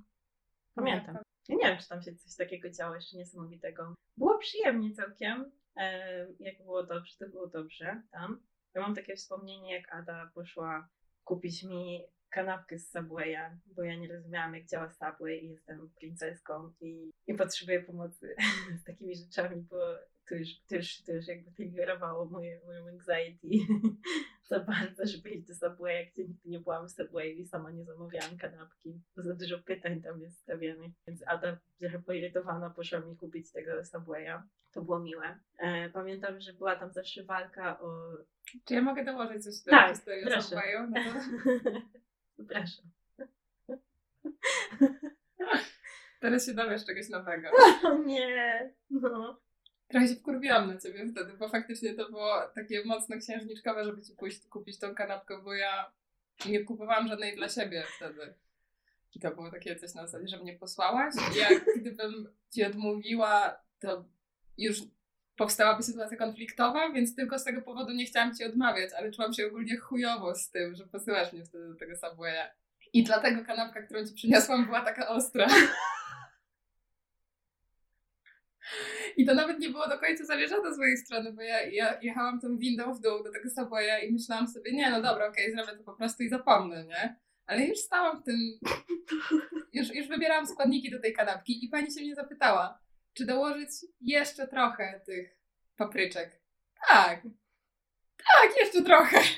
pamiętam. 0.74 1.18
Ja 1.48 1.56
nie 1.56 1.64
wiem, 1.64 1.78
czy 1.78 1.88
tam 1.88 2.02
się 2.02 2.14
coś 2.14 2.36
takiego 2.36 2.70
działo 2.70 2.94
jeszcze 2.94 3.16
niesamowitego. 3.16 3.94
Było 4.16 4.38
przyjemnie 4.38 4.94
całkiem. 4.94 5.52
E, 5.76 6.26
jak 6.40 6.62
było 6.62 6.82
dobrze, 6.82 7.16
to 7.18 7.28
było 7.28 7.46
dobrze 7.46 8.02
tam. 8.10 8.42
Ja 8.74 8.80
mam 8.80 8.94
takie 8.94 9.16
wspomnienie, 9.16 9.74
jak 9.74 9.94
Ada 9.94 10.30
poszła 10.34 10.88
kupić 11.24 11.62
mi 11.62 12.04
kanapkę 12.32 12.78
z 12.78 12.90
Subwaya, 12.90 13.58
bo 13.66 13.82
ja 13.82 13.96
nie 13.96 14.08
rozumiałam, 14.08 14.54
jak 14.54 14.66
działa 14.66 14.88
Subway 14.90 15.44
i 15.44 15.50
jestem 15.50 15.90
princeską 15.98 16.72
i, 16.80 17.10
i 17.26 17.34
potrzebuję 17.34 17.82
pomocy 17.82 18.36
z 18.80 18.84
takimi 18.84 19.16
rzeczami, 19.16 19.56
bo 19.70 19.76
to 20.28 20.34
już, 20.34 20.48
to 20.68 20.76
już, 20.76 21.02
to 21.02 21.12
już 21.12 21.26
jakby 21.28 21.50
triggerowało 21.52 22.24
moje, 22.24 22.60
moją 22.66 22.88
anxiety 22.88 23.48
za 24.50 24.60
bardzo, 24.60 25.06
żeby 25.06 25.30
iść 25.30 25.46
do 25.46 25.54
Subwaya, 25.54 26.10
gdzie 26.12 26.22
nigdy 26.22 26.48
nie 26.48 26.60
byłam 26.60 26.88
w 26.88 26.90
Subway 26.90 27.40
i 27.40 27.46
sama 27.46 27.70
nie 27.70 27.84
zamawiałam 27.84 28.36
kanapki, 28.36 29.00
bo 29.16 29.22
za 29.22 29.34
dużo 29.34 29.58
pytań 29.58 30.02
tam 30.02 30.20
jest 30.20 30.38
stawianych. 30.38 30.92
Więc 31.06 31.22
Ada 31.26 31.58
trochę 31.78 31.98
poirytowana 31.98 32.70
poszła 32.70 33.00
mi 33.00 33.16
kupić 33.16 33.52
tego 33.52 33.84
Subwaya. 33.84 34.42
To 34.72 34.82
było 34.82 34.98
miłe. 34.98 35.38
E, 35.58 35.90
pamiętam, 35.90 36.40
że 36.40 36.52
była 36.52 36.76
tam 36.76 36.92
zawsze 36.92 37.24
walka 37.24 37.80
o... 37.80 38.12
Czy 38.64 38.74
ja 38.74 38.82
mogę 38.82 39.04
dołożyć 39.04 39.44
coś 39.44 39.60
do 39.64 39.70
Tak, 39.70 39.90
historii 39.90 40.24
o. 40.24 40.42
Subwayu? 40.42 40.90
No 40.90 41.00
to 41.04 41.10
Zapraszam. 42.42 42.84
Teraz 46.20 46.46
się 46.46 46.54
dowiesz 46.54 46.84
czegoś 46.84 47.08
nowego. 47.08 47.48
O 47.84 47.98
nie, 47.98 48.70
no. 48.90 49.40
Trochę 49.88 50.08
się 50.08 50.14
wkurwiłam 50.14 50.68
na 50.68 50.78
ciebie 50.78 51.06
wtedy, 51.12 51.32
bo 51.32 51.48
faktycznie 51.48 51.94
to 51.94 52.10
było 52.10 52.48
takie 52.54 52.84
mocno 52.84 53.16
księżniczkowe, 53.18 53.84
żeby 53.84 54.02
ci 54.02 54.12
pójść 54.12 54.46
kupić 54.48 54.78
tą 54.78 54.94
kanapkę, 54.94 55.42
bo 55.42 55.54
ja 55.54 55.92
nie 56.46 56.64
kupowałam 56.64 57.08
żadnej 57.08 57.36
dla 57.36 57.48
siebie 57.48 57.84
wtedy. 57.96 58.34
I 59.14 59.20
to 59.20 59.30
było 59.30 59.50
takie 59.50 59.76
coś 59.76 59.94
na 59.94 60.06
zasadzie, 60.06 60.28
że 60.28 60.42
mnie 60.42 60.58
posłałaś. 60.58 61.14
I 61.34 61.38
jak 61.38 61.64
gdybym 61.80 62.28
ci 62.50 62.64
odmówiła, 62.64 63.60
to 63.78 64.04
już 64.58 64.78
powstałaby 65.42 65.82
sytuacja 65.82 66.16
konfliktowa, 66.16 66.90
więc 66.90 67.16
tylko 67.16 67.38
z 67.38 67.44
tego 67.44 67.62
powodu 67.62 67.92
nie 67.92 68.06
chciałam 68.06 68.34
ci 68.34 68.44
odmawiać, 68.44 68.90
ale 68.98 69.12
czułam 69.12 69.32
się 69.32 69.46
ogólnie 69.46 69.76
chujowo 69.76 70.34
z 70.34 70.50
tym, 70.50 70.74
że 70.74 70.86
posyłasz 70.86 71.32
mnie 71.32 71.44
wtedy 71.44 71.68
do 71.68 71.74
tego 71.74 71.96
Subwaya. 71.96 72.50
I 72.92 73.04
dlatego 73.04 73.44
kanapka, 73.44 73.82
którą 73.82 74.06
ci 74.06 74.14
przyniosłam, 74.14 74.66
była 74.66 74.80
taka 74.80 75.08
ostra. 75.08 75.46
I 79.16 79.26
to 79.26 79.34
nawet 79.34 79.58
nie 79.58 79.70
było 79.70 79.88
do 79.88 79.98
końca 79.98 80.24
zamierzone 80.24 80.74
z 80.74 80.78
mojej 80.78 80.96
strony, 80.96 81.32
bo 81.32 81.42
ja, 81.42 81.62
ja 81.62 81.98
jechałam 82.02 82.40
tą 82.40 82.58
windą 82.58 82.94
w 82.94 83.00
dół 83.00 83.22
do 83.22 83.32
tego 83.32 83.50
Subwaya 83.50 84.06
i 84.08 84.12
myślałam 84.12 84.48
sobie, 84.48 84.72
nie, 84.72 84.90
no 84.90 85.02
dobra, 85.02 85.28
okej, 85.28 85.52
zrobię 85.52 85.78
to 85.78 85.84
po 85.84 85.92
prostu 85.92 86.22
i 86.22 86.28
zapomnę, 86.28 86.84
nie? 86.84 87.16
Ale 87.46 87.66
już 87.66 87.78
stałam 87.78 88.20
w 88.20 88.24
tym, 88.24 88.36
już, 89.78 89.94
już 89.94 90.08
wybierałam 90.08 90.46
składniki 90.46 90.90
do 90.90 91.00
tej 91.00 91.12
kanapki 91.12 91.64
i 91.64 91.68
pani 91.68 91.92
się 91.92 92.00
mnie 92.00 92.14
zapytała, 92.14 92.81
czy 93.14 93.26
dołożyć 93.26 93.68
jeszcze 94.00 94.48
trochę 94.48 95.00
tych 95.06 95.36
papryczek. 95.76 96.40
Tak. 96.88 97.22
Tak, 98.34 98.56
jeszcze 98.56 98.82
trochę. 98.82 99.18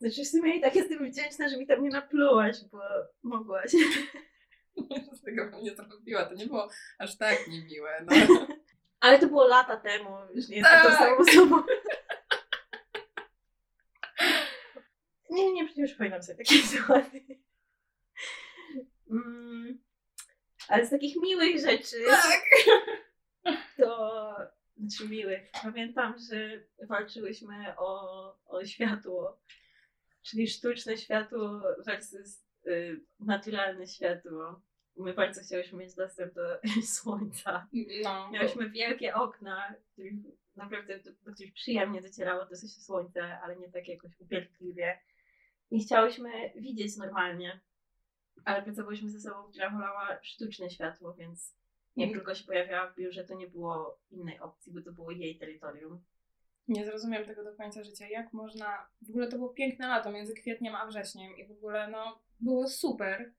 Znaczy 0.00 0.24
w 0.24 0.28
sumie 0.28 0.56
i 0.56 0.60
tak 0.60 0.74
jestem 0.76 1.10
wdzięczna, 1.10 1.48
że 1.48 1.56
mi 1.56 1.66
tam 1.66 1.82
nie 1.82 1.90
naplułaś, 1.90 2.56
bo 2.72 2.80
mogłaś. 3.22 3.70
Z 5.18 5.22
tego 5.22 5.46
mnie 5.60 5.74
zrobiła. 5.74 6.24
To 6.24 6.34
nie 6.34 6.46
było 6.46 6.68
aż 6.98 7.16
tak 7.18 7.48
niemiłe. 7.48 8.04
No. 8.06 8.46
Ale 9.00 9.18
to 9.18 9.26
było 9.26 9.46
lata 9.46 9.76
temu, 9.76 10.10
już 10.34 10.48
nie 10.48 10.56
jestem 10.56 10.82
tą 10.82 10.88
Tak. 10.88 10.98
samą 10.98 11.16
osobą. 11.16 11.62
Nie, 15.30 15.52
nie, 15.52 15.66
przecież 15.66 15.94
pamiętam 15.94 16.22
sobie 16.22 16.38
takie 16.44 16.54
sytuacje. 16.62 17.20
Mm, 19.10 19.78
ale 20.68 20.86
z 20.86 20.90
takich 20.90 21.16
miłych 21.22 21.60
rzeczy, 21.60 21.96
Tak. 22.06 22.42
to 23.78 24.36
znaczy 24.76 25.08
miłych. 25.08 25.50
Pamiętam, 25.62 26.14
że 26.30 26.60
walczyłyśmy 26.86 27.76
o, 27.76 28.22
o 28.46 28.64
światło, 28.64 29.40
czyli 30.22 30.48
sztuczne 30.48 30.96
światło 30.96 31.62
versus 31.86 32.44
y, 32.66 33.00
naturalne 33.20 33.86
światło. 33.86 34.60
My 34.96 35.14
bardzo 35.14 35.40
chciałyśmy 35.40 35.78
mieć 35.78 35.94
dostęp 35.94 36.34
do 36.34 36.58
słońca. 36.96 37.66
No. 38.04 38.30
Miałyśmy 38.30 38.70
wielkie 38.70 39.14
okna, 39.14 39.74
których 39.92 40.14
naprawdę 40.56 40.98
do, 40.98 41.10
do 41.12 41.32
których 41.32 41.52
przyjemnie 41.52 42.02
docierało 42.02 42.46
dosyć 42.46 42.84
słońce, 42.84 43.38
ale 43.42 43.56
nie 43.56 43.68
tak 43.68 43.88
jakoś 43.88 44.20
upierdliwie. 44.20 44.98
I 45.70 45.84
chciałyśmy 45.84 46.30
widzieć 46.56 46.96
normalnie, 46.96 47.60
ale 48.44 48.62
pracowałyśmy 48.62 49.10
ze 49.10 49.20
sobą, 49.20 49.42
która 49.50 49.70
wolała 49.70 50.18
sztuczne 50.22 50.70
światło, 50.70 51.14
więc 51.14 51.56
jak 51.96 52.08
Mhm. 52.08 52.18
tylko 52.20 52.34
się 52.34 52.44
pojawiała 52.44 52.90
w 52.90 52.96
biurze, 52.96 53.24
to 53.24 53.34
nie 53.34 53.46
było 53.48 53.98
innej 54.10 54.40
opcji, 54.40 54.72
bo 54.72 54.82
to 54.82 54.92
było 54.92 55.10
jej 55.10 55.38
terytorium. 55.38 56.04
Nie 56.68 56.84
zrozumiem 56.84 57.24
tego 57.24 57.44
do 57.44 57.56
końca 57.56 57.84
życia. 57.84 58.08
Jak 58.08 58.32
można. 58.32 58.88
W 59.02 59.10
ogóle 59.10 59.28
to 59.28 59.36
było 59.36 59.48
piękne 59.48 59.88
lato 59.88 60.12
między 60.12 60.34
kwietniem 60.34 60.74
a 60.74 60.86
wrześniem 60.86 61.36
i 61.36 61.46
w 61.46 61.50
ogóle 61.50 61.88
no 61.90 62.18
było 62.40 62.68
super. 62.68 63.32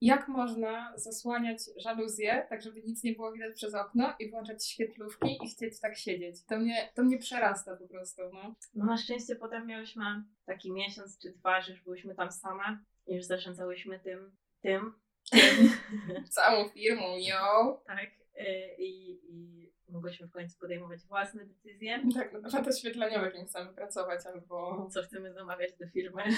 Jak 0.00 0.28
można 0.28 0.92
zasłaniać 0.98 1.58
żaluzję, 1.76 2.46
tak 2.48 2.62
żeby 2.62 2.82
nic 2.82 3.04
nie 3.04 3.12
było 3.12 3.32
widać 3.32 3.54
przez 3.54 3.74
okno 3.74 4.14
i 4.18 4.30
włączać 4.30 4.66
świetlówki 4.66 5.38
i 5.44 5.48
chcieć 5.48 5.80
tak 5.80 5.96
siedzieć? 5.96 6.44
To 6.44 6.58
mnie, 6.58 6.92
to 6.94 7.02
mnie 7.04 7.18
przerasta 7.18 7.76
po 7.76 7.88
prostu, 7.88 8.22
no. 8.32 8.54
No 8.74 8.84
na 8.84 8.96
szczęście 8.96 9.36
potem 9.36 9.66
miałyśmy 9.66 10.04
taki 10.46 10.72
miesiąc 10.72 11.18
czy 11.18 11.32
dwa, 11.32 11.60
że 11.60 11.72
już 11.72 11.82
byłyśmy 11.82 12.14
tam 12.14 12.32
same 12.32 12.78
i 13.06 13.14
już 13.14 13.24
zarządzałyśmy 13.24 14.00
tym, 14.00 14.36
tym. 14.64 14.92
Całą 16.36 16.68
firmą, 16.68 17.16
yo! 17.18 17.82
tak, 17.86 18.08
y, 18.40 18.74
i, 18.78 19.20
i 19.28 19.72
mogłyśmy 19.88 20.26
w 20.26 20.30
końcu 20.30 20.58
podejmować 20.58 21.00
własne 21.00 21.44
decyzje. 21.44 22.02
Tak, 22.14 22.32
no 22.32 22.50
to 22.50 22.70
oświetleniowe, 22.70 23.26
jakim 23.26 23.46
chcemy 23.46 23.72
pracować, 23.72 24.26
albo 24.26 24.88
co 24.90 25.02
chcemy 25.02 25.32
zamawiać 25.32 25.72
do 25.80 25.86
firmy. 25.88 26.22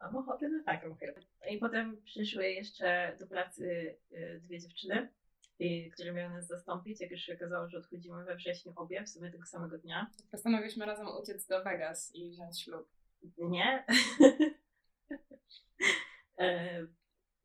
Mam 0.00 0.16
ochotę 0.16 0.48
na 0.48 0.62
taką 0.62 0.94
firmę. 0.94 1.20
I 1.50 1.58
potem 1.58 2.02
przyszły 2.02 2.50
jeszcze 2.50 3.16
do 3.20 3.26
pracy 3.26 3.96
y, 4.12 4.40
dwie 4.44 4.60
dziewczyny, 4.60 5.08
które 5.92 6.12
miały 6.12 6.34
nas 6.34 6.46
zastąpić, 6.46 7.00
jak 7.00 7.10
już 7.10 7.20
się 7.20 7.34
okazało, 7.34 7.68
że 7.68 7.78
odchodzimy 7.78 8.24
we 8.24 8.36
wrześniu 8.36 8.72
obie, 8.76 9.02
w 9.02 9.08
sumie 9.08 9.30
tego 9.30 9.46
samego 9.46 9.78
dnia. 9.78 10.10
postanowiliśmy 10.30 10.86
razem 10.86 11.06
uciec 11.22 11.46
do 11.46 11.64
Vegas 11.64 12.14
i 12.14 12.30
wziąć 12.30 12.62
ślub. 12.62 12.88
Nie. 13.38 13.84
E, 16.38 16.86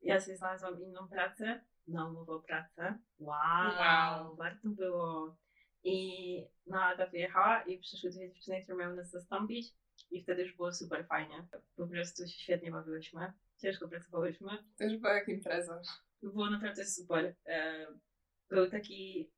ja 0.02 0.20
sobie 0.20 0.36
znalazłam 0.36 0.80
inną 0.82 1.08
pracę, 1.08 1.64
na 1.88 2.08
umowę 2.08 2.32
o 2.32 2.40
pracę. 2.40 2.98
Wow, 3.18 3.72
Wow. 3.78 4.36
warto 4.36 4.68
było. 4.68 5.36
I 5.84 6.46
no, 6.66 6.82
Ada 6.82 7.06
wyjechała 7.06 7.62
i 7.62 7.78
przyszły 7.78 8.10
dwie 8.10 8.32
dziewczyny, 8.32 8.62
które 8.62 8.78
miały 8.78 8.96
nas 8.96 9.10
zastąpić 9.10 9.66
i 10.10 10.22
wtedy 10.22 10.42
już 10.42 10.56
było 10.56 10.72
super 10.72 11.06
fajnie. 11.06 11.46
Po 11.76 11.86
prostu 11.86 12.22
się 12.26 12.38
świetnie 12.38 12.70
bawiłyśmy, 12.70 13.32
ciężko 13.58 13.88
pracowałyśmy. 13.88 14.50
To 14.78 14.84
już 14.84 14.96
była 14.96 15.14
jak 15.14 15.28
impreza. 15.28 15.80
Było 16.22 16.50
naprawdę 16.50 16.84
super. 16.84 17.34
E, 17.46 17.86
Był 18.48 18.70
taki 18.70 19.30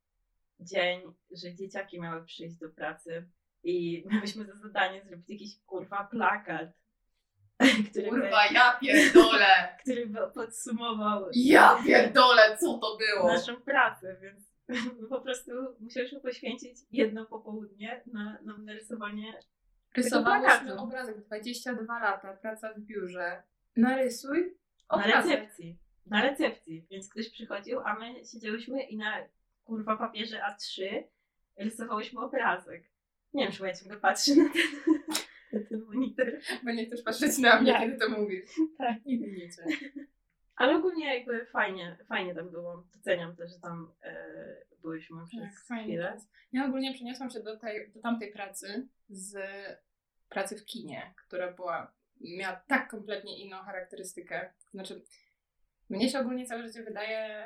dzień, 0.61 1.03
że 1.31 1.55
dzieciaki 1.55 2.01
miały 2.01 2.25
przyjść 2.25 2.57
do 2.57 2.69
pracy 2.71 3.29
i 3.63 4.05
miałyśmy 4.13 4.45
za 4.45 4.55
zadanie 4.55 5.05
zrobić 5.05 5.31
jakiś 5.31 5.61
kurwa 5.67 6.05
plakat, 6.05 6.69
który, 7.91 8.11
by, 8.11 8.31
ja 8.53 8.79
pierdolę! 8.81 9.47
który 9.83 10.07
by 10.07 10.19
podsumował 10.35 11.27
Ja 11.35 11.79
pierdolę, 11.87 12.59
co 12.61 12.79
to 12.79 12.97
było? 12.97 13.29
naszą 13.29 13.57
pracę, 13.57 14.17
więc 14.23 14.45
po 15.11 15.21
prostu 15.21 15.51
musiałyśmy 15.81 16.21
poświęcić 16.21 16.79
jedno 16.91 17.27
popołudnie 17.27 18.03
na, 18.13 18.39
na 18.43 18.59
narysowanie. 18.59 19.41
Rysowałyśmy 19.97 20.77
obrazek 20.77 21.21
22 21.27 21.99
lata, 22.01 22.33
praca 22.37 22.75
w 22.75 22.81
biurze. 22.81 23.43
Narysuj 23.77 24.57
Na 24.91 24.97
obrazek. 24.97 25.41
recepcji. 25.41 25.79
Na 26.07 26.23
recepcji. 26.23 26.87
Więc 26.91 27.09
ktoś 27.09 27.31
przychodził, 27.31 27.81
a 27.81 27.95
my 27.99 28.25
siedziałyśmy 28.25 28.83
i 28.83 28.97
na 28.97 29.17
kurwa 29.65 29.97
papierze 29.97 30.41
A3 30.51 30.83
rysowałyśmy 31.57 32.21
obrazek. 32.21 32.83
Nie 33.35 33.45
wiem, 33.45 33.53
czy 33.53 33.67
ja 33.67 33.75
ciągle 33.75 33.97
patrzę 33.97 34.35
na 34.35 34.45
ten, 34.45 34.63
na 35.09 35.14
ten 35.79 35.85
monitor. 35.87 36.33
Bo 36.65 36.71
nie 36.71 36.87
chcesz 36.87 37.03
patrzeć 37.03 37.39
na 37.39 37.61
mnie, 37.61 37.73
Tak. 37.73 37.83
kiedy 37.83 37.97
to 37.99 38.09
mówisz. 38.09 38.51
Tak. 38.79 39.05
Nie 39.07 39.19
widzicie. 39.19 39.63
Ale 40.57 40.77
ogólnie 40.77 41.15
jakby 41.19 41.47
fajnie, 41.47 41.97
fajnie 42.09 42.35
tam 42.35 42.51
było. 42.51 42.87
Doceniam 42.95 43.37
też, 43.37 43.51
że 43.53 43.59
tam 43.59 43.93
e, 44.03 44.17
byłyśmy 44.83 45.27
przez 45.27 45.41
Tak, 45.41 45.65
fajnie. 45.67 45.85
chwilę. 45.85 46.17
Ja 46.53 46.67
ogólnie 46.67 46.95
przeniosłam 46.95 47.31
się 47.31 47.41
do, 47.41 47.57
tej, 47.57 47.91
do 47.93 48.01
tamtej 48.01 48.33
pracy 48.33 48.89
z 49.09 49.37
pracy 50.29 50.57
w 50.57 50.65
kinie, 50.65 51.15
która 51.27 51.53
była, 51.53 51.93
miała 52.21 52.63
tak 52.69 52.91
kompletnie 52.91 53.45
inną 53.45 53.57
charakterystykę. 53.57 54.53
Znaczy, 54.71 55.03
mnie 55.91 56.11
się 56.11 56.19
ogólnie 56.21 56.47
całe 56.47 56.67
życie 56.67 56.83
wydaje, 56.83 57.45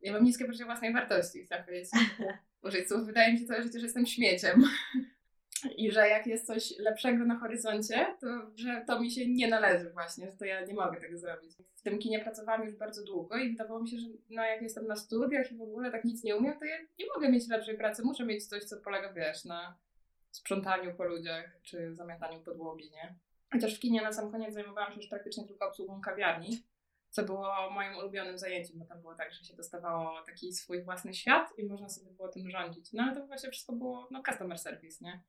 ja 0.00 0.12
mam 0.12 0.24
niskie 0.24 0.44
poczucie 0.44 0.64
własnej 0.64 0.92
wartości, 0.92 1.44
chcę 1.44 1.62
powiedzieć. 1.66 1.90
Boże, 2.62 2.84
co 2.84 3.04
wydaje 3.04 3.32
mi 3.32 3.38
się 3.38 3.46
całe 3.46 3.62
życie, 3.62 3.78
że 3.78 3.86
jestem 3.86 4.06
śmieciem. 4.06 4.64
I 5.76 5.90
że 5.92 6.08
jak 6.08 6.26
jest 6.26 6.46
coś 6.46 6.78
lepszego 6.78 7.24
na 7.24 7.38
horyzoncie, 7.38 8.16
to 8.20 8.26
że 8.56 8.84
to 8.86 9.00
mi 9.00 9.10
się 9.10 9.28
nie 9.28 9.48
należy 9.48 9.90
właśnie, 9.90 10.30
że 10.30 10.36
to 10.36 10.44
ja 10.44 10.64
nie 10.64 10.74
mogę 10.74 11.00
tego 11.00 11.18
zrobić. 11.18 11.52
W 11.76 11.82
tym 11.82 11.98
kinie 11.98 12.20
pracowałam 12.20 12.64
już 12.64 12.76
bardzo 12.76 13.04
długo 13.04 13.36
i 13.36 13.50
wydawało 13.50 13.80
mi 13.80 13.88
się, 13.88 13.98
że 13.98 14.06
no 14.30 14.44
jak 14.44 14.62
jestem 14.62 14.86
na 14.86 14.96
studiach 14.96 15.52
i 15.52 15.56
w 15.56 15.62
ogóle 15.62 15.90
tak 15.90 16.04
nic 16.04 16.24
nie 16.24 16.36
umiem, 16.36 16.58
to 16.58 16.64
ja 16.64 16.76
nie 16.98 17.06
mogę 17.14 17.28
mieć 17.28 17.48
lepszej 17.48 17.76
pracy. 17.76 18.02
Muszę 18.04 18.24
mieć 18.24 18.46
coś, 18.46 18.64
co 18.64 18.76
polega, 18.76 19.12
wiesz, 19.12 19.44
na 19.44 19.76
sprzątaniu 20.30 20.94
po 20.94 21.04
ludziach 21.04 21.60
czy 21.62 21.94
zamiataniu 21.94 22.40
podłogi, 22.40 22.90
nie? 22.90 23.14
Chociaż 23.52 23.76
w 23.76 23.80
kinie 23.80 24.02
na 24.02 24.12
sam 24.12 24.32
koniec 24.32 24.54
zajmowałam 24.54 24.92
się 24.92 24.96
już 24.96 25.08
praktycznie 25.08 25.46
tylko 25.46 25.68
obsługą 25.68 26.00
kawiarni, 26.00 26.62
co 27.10 27.22
było 27.22 27.70
moim 27.70 27.96
ulubionym 27.96 28.38
zajęciem, 28.38 28.78
bo 28.78 28.84
tam 28.84 29.00
było 29.00 29.14
tak, 29.14 29.32
że 29.32 29.44
się 29.44 29.56
dostawało 29.56 30.22
taki 30.22 30.52
swój 30.52 30.82
własny 30.82 31.14
świat 31.14 31.58
i 31.58 31.64
można 31.64 31.88
sobie 31.88 32.10
było 32.10 32.28
tym 32.28 32.50
rządzić. 32.50 32.92
No 32.92 33.02
ale 33.02 33.14
to 33.14 33.26
właśnie 33.26 33.50
wszystko 33.50 33.72
było, 33.72 34.08
no, 34.10 34.22
customer 34.22 34.58
service, 34.58 35.04
nie? 35.04 35.22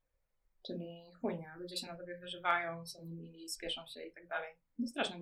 Czyli 0.70 1.14
chujnia, 1.22 1.56
ludzie 1.56 1.78
się 1.78 1.88
na 1.88 1.96
tobie 1.96 2.18
wyżywają, 2.18 2.86
są 2.86 3.06
niemili, 3.06 3.50
spieszą 3.50 3.88
się 3.88 4.04
i 4.04 4.12
tak 4.12 4.28
dalej. 4.28 4.54
No 4.80 4.88
straszne. 4.88 5.20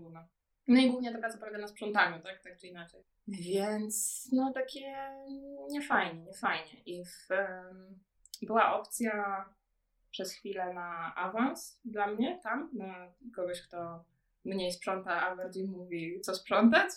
No 0.68 0.82
i 0.82 0.92
głównie 0.92 1.12
ta 1.12 1.18
praca 1.18 1.38
polega 1.38 1.58
na 1.58 1.68
sprzątaniu, 1.68 2.24
tak? 2.24 2.44
Tak 2.44 2.58
czy 2.58 2.68
inaczej. 2.68 3.04
Więc 3.28 4.28
no 4.34 4.54
takie 4.54 5.12
niefajnie, 5.70 6.24
niefajnie. 6.24 6.82
I 6.86 7.06
w, 7.06 7.32
em, 7.32 8.00
była 8.42 8.80
opcja 8.80 9.46
przez 10.12 10.32
chwilę 10.32 10.74
na 10.74 11.16
awans 11.16 11.82
dla 11.86 12.08
mnie 12.08 12.40
tam, 12.44 12.70
na 12.74 13.14
kogoś, 13.36 13.62
kto 13.62 14.04
mniej 14.46 14.72
sprząta, 14.72 15.22
a 15.22 15.36
bardziej 15.36 15.68
mówi, 15.68 16.22
co 16.22 16.36
sprzątać. 16.36 16.90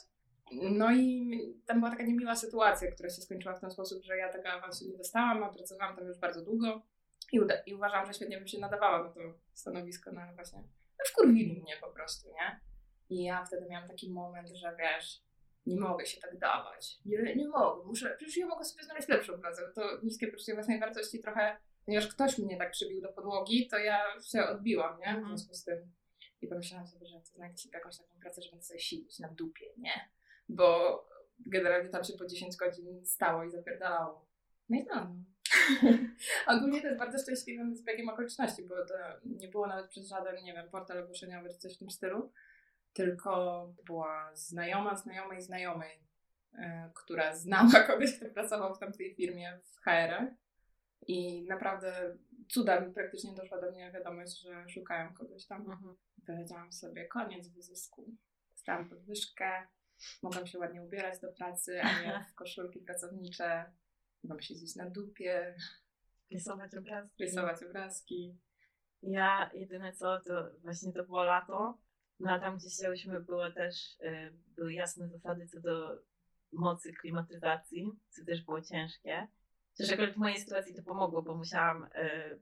No 0.52 0.92
i 0.92 1.30
tam 1.66 1.78
była 1.78 1.90
taka 1.90 2.02
niemiła 2.02 2.36
sytuacja, 2.36 2.90
która 2.92 3.10
się 3.10 3.22
skończyła 3.22 3.54
w 3.54 3.60
ten 3.60 3.70
sposób, 3.70 4.04
że 4.04 4.16
ja 4.16 4.32
tego 4.32 4.48
awansu 4.48 4.90
nie 4.90 4.96
dostałam, 4.96 5.42
a 5.44 5.48
pracowałam 5.48 5.96
tam 5.96 6.06
już 6.06 6.18
bardzo 6.18 6.44
długo 6.44 6.82
i, 7.32 7.40
uda- 7.40 7.62
i 7.66 7.74
uważam, 7.74 8.06
że 8.06 8.12
świetnie 8.14 8.38
bym 8.38 8.46
się 8.48 8.58
nadawała 8.58 9.02
na 9.04 9.10
to 9.12 9.20
stanowisko, 9.54 10.12
na 10.12 10.32
właśnie, 10.34 10.58
no 10.98 11.04
wkurwili 11.06 11.62
mnie 11.62 11.76
po 11.80 11.88
prostu, 11.90 12.28
nie? 12.28 12.60
I 13.08 13.24
ja 13.24 13.44
wtedy 13.44 13.66
miałam 13.70 13.88
taki 13.88 14.10
moment, 14.12 14.48
że 14.48 14.76
wiesz, 14.78 15.22
nie 15.66 15.80
mogę 15.80 16.06
się 16.06 16.20
tak 16.20 16.38
dawać, 16.38 16.98
nie, 17.04 17.34
nie 17.36 17.48
mogę, 17.48 17.84
muszę, 17.86 18.14
przecież 18.16 18.36
ja 18.36 18.46
mogę 18.46 18.64
sobie 18.64 18.84
znaleźć 18.84 19.08
lepszą 19.08 19.40
pracę, 19.40 19.62
to 19.74 19.82
niskie 20.02 20.26
poczucie 20.28 20.54
własnej 20.54 20.80
wartości 20.80 21.20
trochę, 21.20 21.56
ponieważ 21.86 22.08
ktoś 22.08 22.38
mnie 22.38 22.56
tak 22.58 22.70
przybił 22.70 23.00
do 23.02 23.08
podłogi, 23.12 23.68
to 23.68 23.78
ja 23.78 24.00
się 24.32 24.42
odbiłam, 24.44 24.98
nie? 25.00 25.06
W 25.06 25.08
Mhm. 25.08 25.26
związku 25.26 25.54
z 25.54 25.64
tym. 25.64 25.92
I 26.42 26.48
pomyślałam 26.48 26.86
sobie, 26.86 27.06
że 27.06 27.20
znaleźć 27.24 27.62
sobie 27.62 27.78
jakąś 27.78 27.98
taką 27.98 28.20
pracę, 28.20 28.42
że 28.42 28.50
będę 28.50 28.64
sobie 28.64 28.80
siedzieć 28.80 29.18
na 29.18 29.28
dupie, 29.28 29.66
nie? 29.78 30.10
Bo 30.48 30.98
generalnie 31.46 31.88
tam 31.88 32.04
się 32.04 32.12
po 32.18 32.26
10 32.26 32.56
godzin 32.56 33.06
stało 33.06 33.44
i 33.44 33.50
zapierdalało. 33.50 34.26
No 34.68 34.78
i 34.78 34.84
no. 34.84 35.14
Ogólnie 36.46 36.80
to 36.80 36.86
jest 36.86 36.98
bardzo 36.98 37.18
szczęśliwym 37.18 37.76
zbiegiem 37.76 38.08
okoliczności, 38.08 38.62
bo 38.62 38.74
to 38.86 38.94
nie 39.24 39.48
było 39.48 39.66
nawet 39.66 39.88
przez 39.88 40.08
żaden, 40.08 40.44
nie 40.44 40.52
wiem, 40.52 40.70
portal 40.70 40.98
ogłoszeniowy 40.98 41.48
czy 41.48 41.58
coś 41.58 41.76
w 41.76 41.78
tym 41.78 41.90
stylu, 41.90 42.32
tylko 42.92 43.72
była 43.86 44.30
znajoma 44.34 44.96
znajomej 44.96 45.42
znajomej, 45.42 46.00
e, 46.54 46.90
która 46.94 47.36
znała 47.36 47.82
kogoś, 47.86 48.16
kto 48.16 48.26
pracował 48.28 48.74
w 48.74 48.78
tamtej 48.78 49.14
firmie 49.14 49.58
w 49.64 49.80
HR-ach 49.80 50.28
i 51.06 51.42
naprawdę 51.42 52.16
cudem 52.48 52.94
praktycznie 52.94 53.34
doszła 53.34 53.60
do 53.60 53.70
mnie 53.70 53.92
wiadomość, 53.92 54.40
że 54.40 54.68
szukają 54.68 55.14
kogoś 55.14 55.46
tam. 55.46 55.60
Mhm. 55.60 55.96
Powiedziałam 56.26 56.72
sobie, 56.72 57.04
koniec 57.04 57.48
wyzysku. 57.48 58.14
Dostałam 58.52 58.88
podwyżkę, 58.88 59.66
mogłam 60.22 60.46
się 60.46 60.58
ładnie 60.58 60.82
ubierać 60.82 61.20
do 61.20 61.32
pracy, 61.32 61.82
a 61.82 62.02
nie 62.02 62.24
w 62.32 62.34
koszulki 62.34 62.80
pracownicze. 62.80 63.72
Mogłam 64.22 64.40
siedzieć 64.40 64.76
na 64.76 64.90
dupie, 64.90 65.54
Rysować 66.32 66.74
obrazki. 66.74 67.24
rysować 67.24 67.62
obrazki. 67.62 68.38
Ja 69.02 69.50
jedyne 69.54 69.92
co, 69.92 70.20
to 70.20 70.50
właśnie 70.62 70.92
to 70.92 71.04
było 71.04 71.24
lato. 71.24 71.78
No 72.20 72.30
a 72.30 72.38
tam 72.38 72.56
gdzie 72.58 72.70
siedziałyśmy 72.70 73.20
było 73.20 73.50
też, 73.50 73.96
y, 74.00 74.32
były 74.56 74.72
jasne 74.74 75.08
zasady 75.08 75.46
co 75.46 75.60
do 75.60 75.98
mocy 76.52 76.92
klimatyzacji, 76.92 77.92
co 78.08 78.24
też 78.24 78.44
było 78.44 78.62
ciężkie. 78.62 79.28
Chociaż 79.76 79.92
akurat 79.92 80.14
w 80.14 80.16
mojej 80.16 80.40
sytuacji 80.40 80.74
to 80.74 80.82
pomogło, 80.82 81.22
bo 81.22 81.34
musiałam 81.34 81.84
y, 81.84 82.40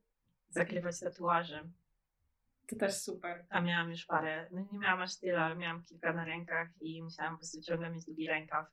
zakrywać 0.49 1.01
tatuaże. 1.01 1.69
To 2.69 2.77
też 2.77 2.95
super. 2.95 3.47
A 3.51 3.61
miałam 3.61 3.91
już 3.91 4.05
parę, 4.07 4.49
no 4.53 4.67
nie 4.73 4.79
miałam 4.79 5.01
aż 5.01 5.17
tyle, 5.17 5.41
ale 5.41 5.57
miałam 5.57 5.83
kilka 5.85 6.12
na 6.12 6.25
rękach 6.25 6.69
i 6.81 7.03
musiałam 7.03 7.33
po 7.35 7.38
prostu 7.38 7.62
ciągle 7.62 7.91
mieć 7.91 8.05
długi 8.05 8.29
rękaw. 8.29 8.67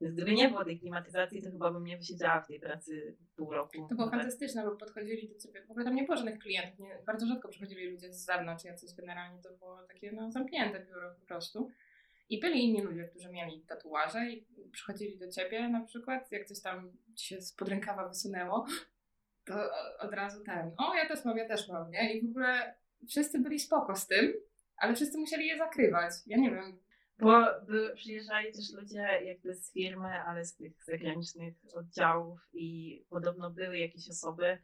Gdyby 0.00 0.32
nie 0.32 0.48
było 0.48 0.64
tej 0.64 0.80
klimatyzacji, 0.80 1.42
to 1.42 1.50
chyba 1.50 1.70
bym 1.70 1.84
nie 1.84 1.96
wysiedziała 1.96 2.40
w 2.40 2.46
tej 2.46 2.60
pracy 2.60 3.16
pół 3.36 3.52
roku. 3.52 3.88
To 3.88 3.94
było 3.94 4.10
fantastyczne, 4.10 4.64
bo 4.64 4.76
podchodzili 4.76 5.28
do 5.28 5.38
ciebie. 5.38 5.62
W 5.66 5.70
ogóle 5.70 5.84
tam 5.84 5.94
nie 5.94 6.02
było 6.02 6.16
żadnych 6.16 6.38
klientów. 6.38 6.78
Nie, 6.78 6.98
bardzo 7.06 7.26
rzadko 7.26 7.48
przychodzili 7.48 7.90
ludzie 7.90 8.12
z 8.12 8.24
zewnątrz, 8.24 8.64
jacyś 8.64 8.94
generalnie 8.94 9.42
to 9.42 9.52
było 9.52 9.82
takie 9.82 10.12
no, 10.12 10.30
zamknięte 10.30 10.86
biuro 10.86 11.14
po 11.20 11.26
prostu. 11.26 11.70
I 12.28 12.40
byli 12.40 12.64
inni 12.64 12.82
ludzie, 12.82 13.04
którzy 13.04 13.32
mieli 13.32 13.60
tatuaże 13.68 14.26
i 14.30 14.46
przychodzili 14.72 15.18
do 15.18 15.28
ciebie 15.28 15.68
na 15.68 15.80
przykład, 15.80 16.32
jak 16.32 16.46
coś 16.46 16.60
tam 16.60 16.92
ci 17.14 17.26
się 17.26 17.42
spod 17.42 17.68
rękawa 17.68 18.08
wysunęło, 18.08 18.66
to 19.44 19.54
od 19.98 20.12
razu 20.12 20.44
ten, 20.44 20.72
o 20.78 20.94
ja 20.94 21.08
też 21.08 21.24
mam, 21.24 21.38
ja 21.38 21.48
też 21.48 21.68
mam, 21.68 21.90
nie? 21.90 22.14
I 22.14 22.26
w 22.26 22.30
ogóle 22.30 22.74
wszyscy 23.08 23.38
byli 23.38 23.60
spoko 23.60 23.96
z 23.96 24.06
tym, 24.06 24.32
ale 24.76 24.94
wszyscy 24.94 25.18
musieli 25.18 25.46
je 25.46 25.58
zakrywać. 25.58 26.12
Ja 26.26 26.36
nie 26.36 26.50
wiem, 26.50 26.78
Bo 27.20 27.44
przyjeżdżali 27.94 28.52
też 28.52 28.72
ludzie 28.72 29.20
jakby 29.24 29.54
z 29.54 29.72
firmy, 29.72 30.08
ale 30.08 30.44
z 30.44 30.54
tych 30.56 30.84
zagranicznych 30.84 31.54
oddziałów 31.74 32.48
i 32.52 33.04
podobno 33.10 33.50
były 33.50 33.78
jakieś 33.78 34.10
osoby 34.10 34.58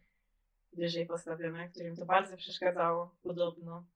wyżej 0.72 1.06
postawione, 1.06 1.68
którym 1.68 1.96
to 1.96 2.06
bardzo 2.06 2.36
przeszkadzało, 2.36 3.16
podobno. 3.22 3.86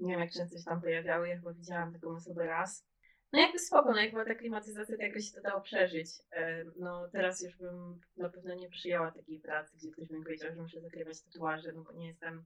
Nie 0.00 0.12
wiem, 0.12 0.20
jak 0.20 0.32
często 0.32 0.58
się 0.58 0.64
tam 0.64 0.80
pojawiały, 0.80 1.28
ja 1.28 1.36
chyba 1.36 1.52
widziałam 1.52 1.92
taką 1.92 2.10
osobę 2.10 2.46
raz. 2.46 2.86
No 3.32 3.40
jakby 3.40 3.58
spoko, 3.58 3.90
no 3.90 4.00
jak 4.00 4.14
ta 4.14 4.34
klimatyzacja, 4.34 4.96
to 4.96 5.02
jakoś 5.02 5.24
się 5.24 5.32
to 5.32 5.40
dało 5.40 5.60
przeżyć. 5.60 6.08
E, 6.32 6.64
No 6.76 7.08
teraz 7.08 7.42
już 7.42 7.56
bym 7.56 8.00
na 8.16 8.28
pewno 8.28 8.54
nie 8.54 8.68
przyjęła 8.68 9.10
takiej 9.10 9.40
pracy, 9.40 9.76
gdzie 9.76 9.90
ktoś 9.90 10.10
mi 10.10 10.22
powiedział, 10.22 10.54
że 10.54 10.62
muszę 10.62 10.80
zakrywać 10.80 11.22
tatuaże, 11.22 11.72
no 11.72 11.82
bo 11.82 11.92
nie 11.92 12.06
jestem, 12.06 12.44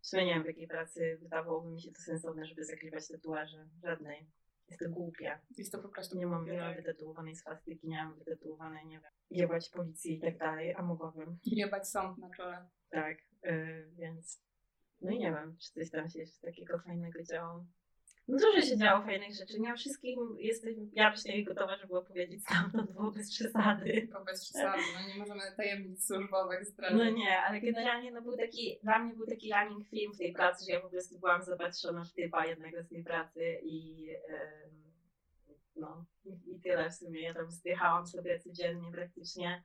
w 0.00 0.06
sumie 0.06 0.26
nie 0.26 0.34
wiem, 0.34 0.42
w 0.42 0.46
jakiej 0.46 0.68
pracy 0.68 1.18
wydawałoby 1.20 1.70
mi 1.70 1.82
się 1.82 1.92
to 1.92 2.00
sensowne, 2.02 2.46
żeby 2.46 2.64
zakrywać 2.64 3.08
tatuaże. 3.08 3.68
Żadnej. 3.82 4.26
Jest 4.72 4.80
to 4.84 4.90
głupie. 4.90 5.38
jest 5.58 5.72
to 5.72 5.78
po 5.78 5.88
prostu 5.88 6.18
Nie 6.18 6.26
mam, 6.26 6.38
głupie, 6.38 6.52
nie 6.52 6.60
mam 6.60 6.74
tak. 6.74 6.84
wytatuowanej 6.84 7.36
swastyki, 7.36 7.88
nie 7.88 8.04
mam 8.04 8.14
wytatuowanej, 8.18 8.86
nie 8.86 9.00
wiem, 9.00 9.10
jebać 9.30 9.68
policji 9.70 10.16
i 10.16 10.20
tak 10.20 10.38
dalej, 10.38 10.74
a 10.74 10.82
mogłabym. 10.82 11.38
Jebać 11.44 11.88
sąd 11.88 12.18
na 12.18 12.30
czole. 12.30 12.68
Tak, 12.90 13.18
yy, 13.42 13.90
więc 13.98 14.42
no 15.00 15.10
i 15.10 15.18
nie 15.18 15.30
wiem, 15.30 15.56
czy 15.56 15.72
coś 15.72 15.90
tam 15.90 16.08
się 16.08 16.18
jeszcze 16.18 16.46
takiego 16.46 16.78
fajnego 16.78 17.22
działo. 17.22 17.64
Dużo 18.28 18.60
się 18.60 18.76
działo 18.76 19.02
fajnych 19.02 19.34
rzeczy, 19.34 19.60
nie 19.60 19.72
o 19.72 19.76
wszystkim 19.76 20.36
jestem, 20.38 20.90
ja 20.92 21.10
przynajmniej 21.10 21.44
gotowa, 21.44 21.76
żeby 21.76 21.98
opowiedzieć 21.98 22.42
stamtąd, 22.42 22.92
było 22.92 23.10
bez 23.10 23.30
przesady. 23.30 24.08
To 24.12 24.24
bez 24.24 24.44
przesady, 24.44 24.82
no 24.94 25.08
nie 25.08 25.18
możemy 25.18 25.42
tajemnic 25.56 26.06
służbowych 26.06 26.64
zdradzić. 26.64 26.98
No 26.98 27.10
nie, 27.10 27.38
ale 27.38 27.60
generalnie 27.60 28.12
no 28.12 28.22
był 28.22 28.36
taki, 28.36 28.78
dla 28.82 28.98
mnie 28.98 29.14
był 29.14 29.26
taki 29.26 29.52
running 29.52 29.88
film 29.88 30.12
w 30.14 30.18
tej 30.18 30.32
pracy, 30.32 30.64
że 30.64 30.72
ja 30.72 30.80
po 30.80 30.90
prostu 30.90 31.18
byłam 31.18 31.42
zapatrzona 31.42 32.04
w 32.04 32.12
typa 32.12 32.46
jednego 32.46 32.82
z 32.82 32.88
tej 32.88 33.04
pracy 33.04 33.60
i 33.62 34.08
no 35.76 36.04
i, 36.24 36.52
i 36.52 36.60
tyle 36.60 36.90
w 36.90 36.94
sumie. 36.94 37.22
Ja 37.22 37.34
tam 37.34 37.50
zdychałam 37.50 38.06
sobie 38.06 38.40
codziennie 38.40 38.92
praktycznie 38.92 39.62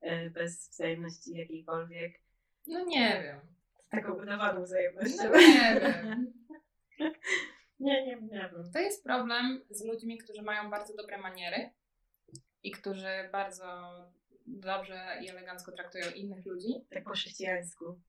e, 0.00 0.30
bez 0.30 0.70
wzajemności 0.70 1.34
jakiejkolwiek. 1.34 2.20
No 2.66 2.84
nie 2.84 3.22
wiem. 3.22 3.40
Z 3.80 3.88
taką 3.88 4.22
udawaną 4.22 4.62
wzajemnością. 4.62 5.24
No 5.24 5.38
nie 5.38 5.80
wiem. 5.80 6.32
nie, 7.86 8.06
nie, 8.06 8.16
nie 8.16 8.50
wiem. 8.52 8.72
To 8.72 8.78
jest 8.78 9.04
problem 9.04 9.60
z 9.70 9.84
ludźmi, 9.84 10.18
którzy 10.18 10.42
mają 10.42 10.70
bardzo 10.70 10.96
dobre 10.96 11.18
maniery 11.18 11.70
i 12.62 12.70
którzy 12.70 13.28
bardzo 13.32 13.66
dobrze 14.46 15.18
i 15.22 15.28
elegancko 15.28 15.72
traktują 15.72 16.04
innych 16.10 16.46
ludzi. 16.46 16.68
Tak 16.90 17.04
po 17.04 17.10
chrześcijańsku. 17.10 18.00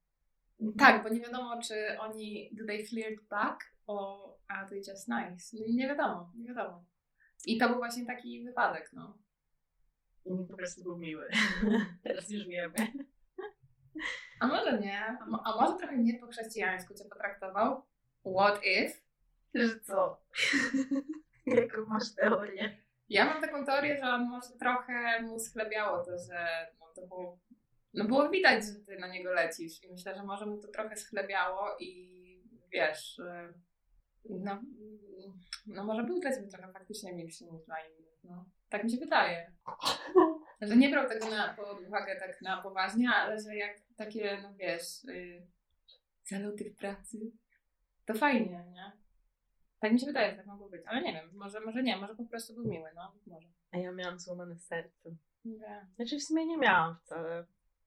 Tak, 0.77 1.03
bo 1.03 1.09
nie 1.09 1.19
wiadomo, 1.19 1.61
czy 1.61 1.99
oni 1.99 2.49
do 2.53 2.65
they 2.65 2.85
flirt 2.85 3.23
back, 3.29 3.59
or 3.87 4.37
are 4.47 4.69
they 4.69 4.77
just 4.77 5.07
nice? 5.07 5.57
No 5.59 5.65
i 5.65 5.75
nie 5.75 5.87
wiadomo, 5.87 6.31
nie 6.35 6.47
wiadomo. 6.47 6.85
I 7.45 7.57
to 7.57 7.69
był 7.69 7.77
właśnie 7.77 8.05
taki 8.05 8.43
wypadek, 8.43 8.89
no. 8.93 9.17
I 10.25 10.47
po 10.47 10.57
prostu 10.57 10.83
był 10.83 10.97
miły. 10.97 11.27
Teraz 12.03 12.29
już 12.29 12.47
wiemy. 12.47 12.73
A 14.39 14.47
może 14.47 14.79
nie? 14.79 15.05
A, 15.05 15.25
mo- 15.25 15.43
a 15.45 15.61
może 15.61 15.77
trochę 15.77 15.97
nie 15.97 16.19
po 16.19 16.27
chrześcijańsku 16.27 16.93
cię 16.93 17.05
potraktował? 17.09 17.81
What 18.37 18.59
if? 18.63 19.06
Że 19.53 19.79
co? 19.79 20.21
Jaką 21.45 21.85
masz 21.85 22.15
teorię? 22.15 22.77
Ja 23.09 23.25
mam 23.25 23.41
taką 23.41 23.65
teorię, 23.65 23.97
że 23.97 24.09
on 24.09 24.29
może 24.29 24.49
trochę 24.59 25.21
mu 25.21 25.39
schlebiało 25.39 26.05
to, 26.05 26.11
że 26.17 26.67
no 26.79 26.85
to 26.95 27.07
było, 27.07 27.39
no 27.93 28.05
było 28.05 28.29
widać, 28.29 28.63
że 28.65 28.85
ty 28.85 28.99
na 28.99 29.07
niego 29.07 29.31
lecisz 29.31 29.83
i 29.83 29.91
myślę, 29.91 30.15
że 30.15 30.23
może 30.23 30.45
mu 30.45 30.61
to 30.61 30.67
trochę 30.67 30.95
schlebiało 30.95 31.77
i 31.79 32.17
wiesz, 32.71 33.21
no, 34.29 34.61
no 35.67 35.83
może 35.83 36.03
był 36.03 36.19
dla 36.19 36.35
ciebie 36.35 36.47
trochę 36.47 36.73
faktycznie 36.73 37.13
milszy 37.13 37.45
niż 37.45 37.65
dla 37.65 37.75
innych, 37.79 38.23
no. 38.23 38.45
Tak 38.69 38.83
mi 38.83 38.91
się 38.91 38.97
wydaje. 38.97 39.51
Że 40.61 40.75
nie 40.75 40.89
brał 40.89 41.09
tego 41.09 41.29
na, 41.29 41.53
pod 41.53 41.81
uwagę 41.81 42.15
tak 42.19 42.41
na 42.41 42.61
poważnie, 42.61 43.09
ale 43.09 43.39
że 43.39 43.55
jak 43.55 43.77
takie, 43.97 44.39
no 44.41 44.53
wiesz, 44.53 45.03
y, 45.03 45.47
zaloty 46.25 46.69
w 46.69 46.75
pracy, 46.75 47.17
to 48.05 48.13
fajnie, 48.13 48.65
nie? 48.73 48.91
Tak 49.79 49.91
mi 49.91 49.99
się 49.99 50.05
wydaje, 50.05 50.31
że 50.31 50.37
tak 50.37 50.45
mogło 50.45 50.69
być, 50.69 50.81
ale 50.85 51.01
nie 51.01 51.13
wiem, 51.13 51.29
może, 51.33 51.59
może 51.59 51.83
nie, 51.83 51.97
może 51.97 52.15
po 52.15 52.25
prostu 52.25 52.53
był 52.53 52.67
miły, 52.67 52.89
no, 52.95 53.15
może. 53.27 53.47
A 53.71 53.77
ja 53.77 53.91
miałam 53.91 54.19
złamane 54.19 54.57
serce. 54.57 55.15
Nie. 55.45 55.87
Znaczy 55.95 56.17
w 56.17 56.23
sumie 56.23 56.45
nie 56.45 56.57
miałam 56.57 56.95
wcale. 56.95 57.45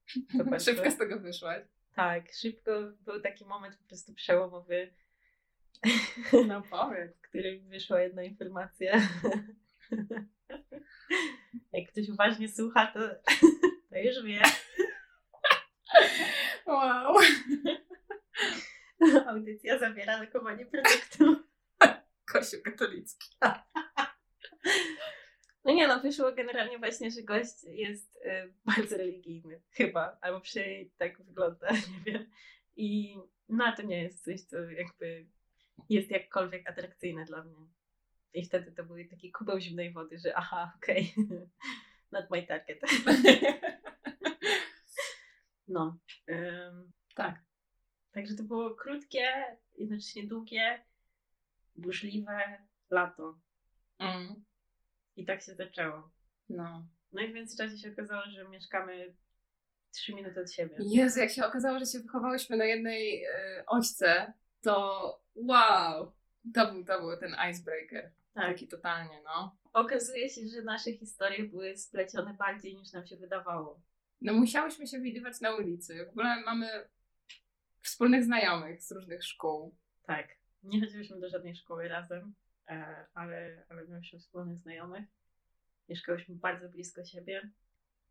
Szybko 0.65 0.91
z 0.91 0.97
tego 0.97 1.19
wyszłaś. 1.19 1.63
Tak, 1.95 2.23
szybko 2.33 2.71
był 2.99 3.21
taki 3.21 3.45
moment 3.45 3.75
po 3.77 3.87
prostu 3.87 4.13
przełomowy, 4.13 4.93
No 6.47 6.61
powiedz. 6.69 7.17
w 7.17 7.21
którym 7.21 7.69
wyszła 7.69 8.01
jedna 8.01 8.23
informacja. 8.23 9.01
Jak 11.73 11.91
ktoś 11.91 12.09
uważnie 12.09 12.49
słucha, 12.49 12.91
to, 12.93 12.99
to 13.89 13.97
już 13.99 14.23
wie. 14.23 14.41
Wow. 16.65 17.15
Audycja 19.27 19.79
zawiera 19.79 20.21
lokowanie 20.21 20.65
produktu. 20.65 21.40
Kościół 22.31 22.59
katolicki. 22.63 23.27
No 25.65 25.73
nie 25.73 25.87
no, 25.87 25.99
wyszło 25.99 26.31
generalnie 26.31 26.79
właśnie, 26.79 27.11
że 27.11 27.23
gość 27.23 27.63
jest 27.63 28.15
y, 28.15 28.53
bardzo 28.65 28.97
religijny. 28.97 29.61
Chyba, 29.71 30.17
albo 30.21 30.41
przynajmniej 30.41 30.91
tak 30.97 31.23
wygląda, 31.23 31.71
nie 31.91 32.13
wiem. 32.13 32.25
I 32.75 33.17
no 33.49 33.75
to 33.75 33.81
nie 33.81 34.03
jest 34.03 34.23
coś, 34.23 34.41
co 34.41 34.57
jakby 34.57 35.27
jest 35.89 36.11
jakkolwiek 36.11 36.69
atrakcyjne 36.69 37.25
dla 37.25 37.43
mnie. 37.43 37.67
I 38.33 38.45
wtedy 38.45 38.71
to 38.71 38.83
był 38.83 38.95
taki 39.09 39.31
kubeł 39.31 39.59
zimnej 39.59 39.93
wody, 39.93 40.19
że 40.19 40.35
aha, 40.35 40.73
okej, 40.75 41.13
okay. 41.25 41.49
not 42.11 42.25
my 42.31 42.43
target. 42.43 42.79
no. 45.67 45.99
Tak. 47.15 47.39
Także 48.11 48.35
to 48.35 48.43
było 48.43 48.75
krótkie, 48.75 49.57
jednocześnie 49.77 50.27
długie, 50.27 50.83
burzliwe 51.81 52.61
lato. 52.89 53.39
Mm. 53.99 54.43
I 55.15 55.25
tak 55.25 55.41
się 55.41 55.55
zaczęło. 55.55 56.11
No. 56.49 56.87
No 57.11 57.21
i 57.21 57.31
w 57.31 57.33
międzyczasie 57.33 57.77
się 57.77 57.91
okazało, 57.91 58.23
że 58.25 58.49
mieszkamy 58.49 59.15
trzy 59.91 60.15
minuty 60.15 60.41
od 60.41 60.51
siebie. 60.51 60.75
Jezu, 60.79 61.19
jak 61.19 61.29
się 61.31 61.45
okazało, 61.45 61.79
że 61.79 61.85
się 61.85 61.99
wychowałyśmy 61.99 62.57
na 62.57 62.65
jednej 62.65 63.25
y, 63.25 63.29
ośce, 63.67 64.33
to 64.61 65.21
wow! 65.35 66.11
To 66.53 66.73
był, 66.73 66.85
to 66.85 67.01
był 67.01 67.17
ten 67.17 67.35
icebreaker. 67.49 68.11
Tak. 68.33 68.45
Taki 68.45 68.67
totalnie, 68.67 69.21
no. 69.25 69.57
Okazuje 69.73 70.29
się, 70.29 70.41
że 70.47 70.61
nasze 70.61 70.91
historie 70.93 71.43
były 71.43 71.77
splecione 71.77 72.33
bardziej 72.33 72.75
niż 72.77 72.93
nam 72.93 73.07
się 73.07 73.17
wydawało. 73.17 73.81
No 74.21 74.33
musiałyśmy 74.33 74.87
się 74.87 74.99
widywać 74.99 75.41
na 75.41 75.55
ulicy. 75.55 76.05
W 76.05 76.09
ogóle 76.09 76.41
mamy 76.41 76.89
wspólnych 77.81 78.23
znajomych 78.23 78.81
z 78.81 78.91
różnych 78.91 79.23
szkół. 79.23 79.75
Tak. 80.03 80.40
Nie 80.63 80.79
chodziłyśmy 80.81 81.19
do 81.19 81.29
żadnej 81.29 81.55
szkoły 81.55 81.87
razem, 81.87 82.33
e, 82.67 83.05
ale, 83.13 83.65
ale 83.69 83.87
mieliśmy 83.87 84.19
wspólnych 84.19 84.59
znajomych. 84.59 85.05
Mieszkałyśmy 85.89 86.35
bardzo 86.35 86.69
blisko 86.69 87.05
siebie 87.05 87.49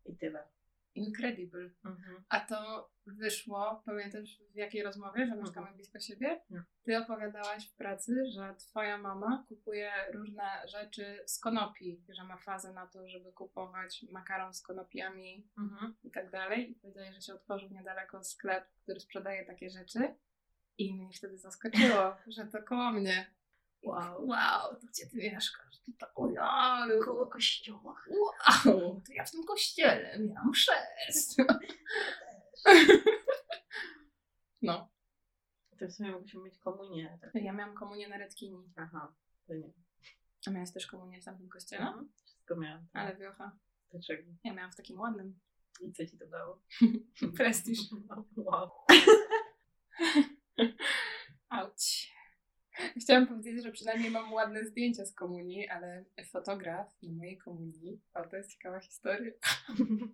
i 0.05 0.17
tyle. 0.17 0.47
Incredible. 0.95 1.69
Mhm. 1.85 2.23
A 2.29 2.39
to 2.39 2.89
wyszło, 3.05 3.81
pamiętasz 3.85 4.39
w 4.51 4.55
jakiej 4.55 4.83
rozmowie, 4.83 5.25
że 5.27 5.35
mieszkamy 5.35 5.57
Mhm. 5.67 5.75
blisko 5.75 5.99
siebie? 5.99 6.41
Nie. 6.49 6.63
Ty 6.83 6.97
opowiadałaś 6.97 7.67
w 7.69 7.75
pracy, 7.75 8.25
że 8.35 8.55
twoja 8.57 8.97
mama 8.97 9.45
kupuje 9.47 9.91
różne 10.13 10.43
rzeczy 10.67 11.23
z 11.25 11.39
konopi, 11.39 12.03
że 12.09 12.23
ma 12.23 12.37
fazę 12.37 12.73
na 12.73 12.87
to, 12.87 13.07
żeby 13.09 13.31
kupować 13.31 14.05
makaron 14.11 14.53
z 14.53 14.61
konopiami 14.61 15.47
Mhm. 15.57 15.95
i 16.03 16.11
tak 16.11 16.29
dalej. 16.29 16.71
I 16.71 16.75
powiedziałeś, 16.75 17.15
że 17.15 17.21
się 17.21 17.33
otworzył 17.33 17.69
niedaleko 17.69 18.23
sklep, 18.23 18.65
który 18.83 18.99
sprzedaje 18.99 19.45
takie 19.45 19.69
rzeczy. 19.69 20.15
I 20.77 20.93
mnie 20.93 21.13
wtedy 21.13 21.37
zaskoczyło, 21.37 22.15
że 22.27 22.45
to 22.45 22.63
koło 22.63 22.91
mnie. 22.91 23.31
Wow. 23.83 24.27
Wow, 24.27 24.75
to 24.75 24.87
gdzie 24.87 25.07
ty 25.07 25.17
mieszkasz? 25.17 25.79
To 25.85 25.91
tak, 25.99 26.11
ojej, 26.15 26.37
Koło 27.05 27.27
kościoła. 27.27 28.01
wow, 28.65 29.01
to 29.07 29.13
ja 29.13 29.25
w 29.25 29.31
tym 29.31 29.43
kościele 29.43 30.19
miałam 30.19 30.51
chrzest. 30.51 31.37
No, 34.61 34.89
To 35.79 35.87
w 35.87 35.91
sumie 35.91 36.11
mogliśmy 36.11 36.41
mieć 36.43 36.57
komunię. 36.57 37.19
Tak. 37.21 37.43
ja 37.43 37.53
miałam 37.53 37.75
komunię 37.75 38.09
na 38.09 38.17
Redkini. 38.17 38.73
Aha, 38.75 39.13
to 39.47 39.53
nie. 39.53 39.71
A 40.47 40.51
miałaś 40.51 40.71
też 40.73 40.87
komunię 40.87 41.21
w 41.21 41.25
tamtym 41.25 41.49
kościele? 41.49 41.81
Mhm. 41.87 42.09
Wszystko 42.25 42.55
miałam. 42.55 42.87
Ale 42.93 43.15
wiocha. 43.15 43.51
Dlaczego? 43.91 44.23
Ja 44.43 44.53
miałam 44.53 44.71
w 44.71 44.75
takim 44.75 44.99
ładnym. 44.99 45.39
I 45.81 45.93
co 45.93 46.05
ci 46.05 46.17
to 46.17 46.27
dało? 46.27 46.61
Prestiż. 47.37 47.79
Wow. 48.35 48.69
Auć. 51.49 52.11
Chciałam 53.01 53.27
powiedzieć, 53.27 53.63
że 53.63 53.71
przynajmniej 53.71 54.11
mam 54.11 54.33
ładne 54.33 54.65
zdjęcia 54.65 55.05
z 55.05 55.13
komunii, 55.13 55.67
ale 55.67 56.05
fotograf 56.31 57.03
na 57.03 57.13
mojej 57.13 57.37
komunii, 57.37 58.01
o 58.13 58.23
to 58.23 58.37
jest 58.37 58.51
ciekawa 58.51 58.79
historia. 58.79 59.31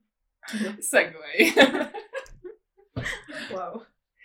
Segway. 0.81 1.53
Wow. 3.51 3.81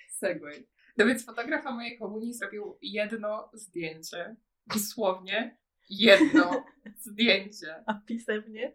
Segway. 0.08 0.66
No 0.96 1.06
więc 1.06 1.24
fotograf 1.26 1.64
na 1.64 1.70
mojej 1.70 1.98
komunii 1.98 2.34
zrobił 2.34 2.78
jedno 2.82 3.50
zdjęcie. 3.52 4.36
Dosłownie 4.66 5.56
jedno 5.90 6.64
zdjęcie. 7.06 7.82
A 7.86 7.94
pisemnie? 7.94 8.72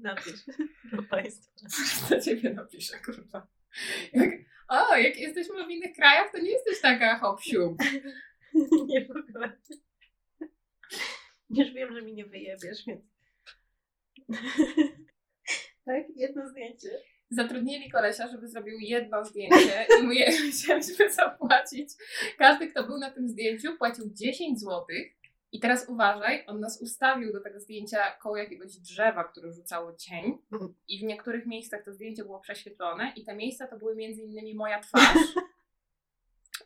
Napisz 0.00 0.46
do 0.92 1.02
Państwa. 1.02 1.68
Za 2.08 2.20
ciebie 2.20 2.54
napiszę, 2.54 2.98
kurwa. 2.98 3.46
Jak, 4.12 4.30
o, 4.70 4.96
jak 4.96 5.16
jesteśmy 5.16 5.66
w 5.66 5.70
innych 5.70 5.96
krajach, 5.96 6.32
to 6.32 6.38
nie 6.38 6.50
jesteś 6.50 6.80
taka 6.80 7.18
hop 7.18 7.40
Nie 8.86 9.06
w 9.06 9.10
ogóle. 9.10 9.52
Już 11.50 11.72
wiem, 11.72 11.94
że 11.94 12.02
mi 12.02 12.14
nie 12.14 12.26
wyjebiesz, 12.26 12.84
więc... 12.86 13.04
Tak? 15.84 16.04
Jedno 16.16 16.48
zdjęcie. 16.48 16.88
Zatrudnili 17.30 17.90
kolesia, 17.90 18.28
żeby 18.28 18.48
zrobił 18.48 18.78
jedno 18.78 19.24
zdjęcie 19.24 19.86
i 20.00 20.02
mu 20.02 20.12
je 20.12 20.26
musieliśmy 20.46 21.12
zapłacić. 21.12 21.88
Każdy, 22.38 22.68
kto 22.68 22.86
był 22.86 22.98
na 22.98 23.10
tym 23.10 23.28
zdjęciu, 23.28 23.76
płacił 23.78 24.04
10 24.14 24.60
zł. 24.60 24.86
I 25.52 25.60
teraz 25.60 25.88
uważaj, 25.88 26.44
on 26.46 26.60
nas 26.60 26.82
ustawił 26.82 27.32
do 27.32 27.40
tego 27.40 27.60
zdjęcia 27.60 28.10
koło 28.10 28.36
jakiegoś 28.36 28.76
drzewa, 28.76 29.24
które 29.24 29.52
rzucało 29.52 29.96
cień. 29.96 30.38
I 30.88 30.98
w 30.98 31.02
niektórych 31.02 31.46
miejscach 31.46 31.84
to 31.84 31.92
zdjęcie 31.92 32.24
było 32.24 32.40
prześwietlone. 32.40 33.12
I 33.16 33.24
te 33.24 33.36
miejsca 33.36 33.66
to 33.66 33.78
były 33.78 33.96
między 33.96 34.22
innymi 34.22 34.54
moja 34.54 34.80
twarz 34.88 35.16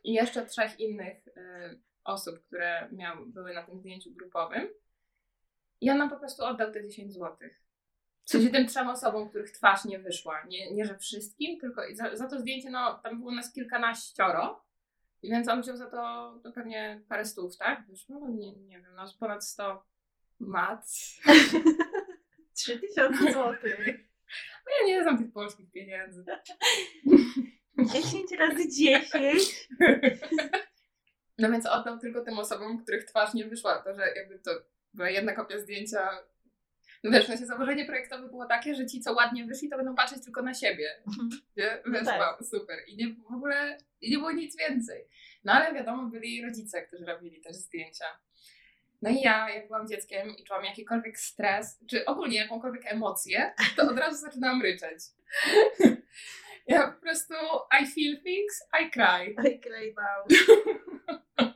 i 0.05 0.13
jeszcze 0.13 0.47
trzech 0.47 0.81
innych 0.81 1.29
y, 1.29 1.33
osób, 2.05 2.47
które 2.47 2.89
miały, 2.93 3.27
były 3.27 3.55
na 3.55 3.63
tym 3.63 3.79
zdjęciu 3.79 4.11
grupowym. 4.13 4.69
I 5.81 5.91
on 5.91 5.99
nam 5.99 6.11
po 6.11 6.17
prostu 6.17 6.45
oddał 6.45 6.73
te 6.73 6.83
10 6.83 7.13
zł. 7.13 7.37
W 8.25 8.31
sensie 8.31 8.51
tym 8.51 8.67
trzem 8.67 8.89
osobom, 8.89 9.29
których 9.29 9.51
twarz 9.51 9.85
nie 9.85 9.99
wyszła. 9.99 10.45
Nie, 10.49 10.75
nie 10.75 10.85
że 10.85 10.99
wszystkim, 10.99 11.61
tylko 11.61 11.83
za, 11.93 12.17
za 12.17 12.29
to 12.29 12.41
zdjęcie, 12.41 12.71
no 12.71 13.01
tam 13.03 13.19
było 13.19 13.33
nas 13.33 13.53
kilkanaścioro. 13.53 14.64
I 15.25 15.31
więc 15.31 15.49
on 15.49 15.63
wziął 15.63 15.77
za 15.77 15.91
to, 15.91 16.35
to 16.43 16.53
pewnie 16.53 17.03
parę 17.09 17.25
stów, 17.25 17.57
tak? 17.57 17.87
Wyszło? 17.87 18.21
No, 18.21 18.29
nie, 18.29 18.57
nie 18.57 18.81
wiem, 18.81 18.95
no 18.97 19.05
ponad 19.21 19.45
100 19.45 19.87
mat. 20.41 20.87
3000 22.55 23.33
złotych. 23.33 23.87
No 24.67 24.73
ja 24.81 24.87
nie 24.87 25.03
znam 25.03 25.19
tych 25.19 25.33
polskich 25.33 25.71
pieniędzy. 25.71 26.25
10 27.95 28.33
razy 28.39 28.69
10. 28.69 29.69
No 31.39 31.51
więc 31.51 31.67
oddał 31.67 31.99
tylko 31.99 32.25
tym 32.25 32.39
osobom, 32.39 32.83
których 32.83 33.05
twarz 33.05 33.35
nie 33.35 33.45
wyszła. 33.45 33.83
To, 33.83 33.95
że 33.95 34.03
jakby 34.17 34.39
to 34.39 34.51
była 34.95 35.11
jedna 35.11 35.33
kopia 35.33 35.59
zdjęcia. 35.59 36.11
No 37.05 37.11
wiesz, 37.11 37.25
w 37.25 37.27
sensie 37.27 37.47
założenie 37.47 37.85
projektowe 37.85 38.29
było 38.29 38.47
takie, 38.47 38.75
że 38.75 38.87
ci, 38.87 39.01
co 39.01 39.13
ładnie 39.13 39.45
wyszli, 39.45 39.69
to 39.69 39.77
będą 39.77 39.95
patrzeć 39.95 40.25
tylko 40.25 40.43
na 40.43 40.55
siebie. 40.55 40.89
Nie? 41.57 41.79
No 41.87 41.93
Wiesz, 41.93 42.05
tak. 42.05 42.21
wow, 42.21 42.45
super. 42.45 42.79
I 42.87 42.97
nie, 42.97 43.15
w 43.31 43.35
ogóle 43.35 43.79
i 44.01 44.11
nie 44.11 44.19
było 44.19 44.33
nic 44.33 44.57
więcej. 44.59 45.05
No 45.45 45.53
ale 45.53 45.75
wiadomo, 45.75 46.07
byli 46.07 46.43
rodzice, 46.43 46.83
którzy 46.83 47.05
robili 47.05 47.41
też 47.41 47.57
zdjęcia. 47.57 48.05
No 49.03 49.11
i 49.11 49.21
ja, 49.21 49.51
jak 49.51 49.67
byłam 49.67 49.89
dzieckiem 49.89 50.37
i 50.37 50.45
czułam 50.45 50.65
jakikolwiek 50.65 51.19
stres, 51.19 51.79
czy 51.91 52.05
ogólnie 52.05 52.37
jakąkolwiek 52.37 52.93
emocję, 52.93 53.55
to 53.77 53.91
od 53.91 53.99
razu 53.99 54.17
zaczynałam 54.17 54.63
ryczeć. 54.63 54.99
Ja 56.67 56.89
po 56.89 57.01
prostu 57.01 57.35
I 57.83 57.87
feel 57.87 58.23
things, 58.23 58.63
I 58.83 58.91
cry. 58.91 59.51
I 59.53 59.61
cry 59.61 59.95
now. 59.97 60.27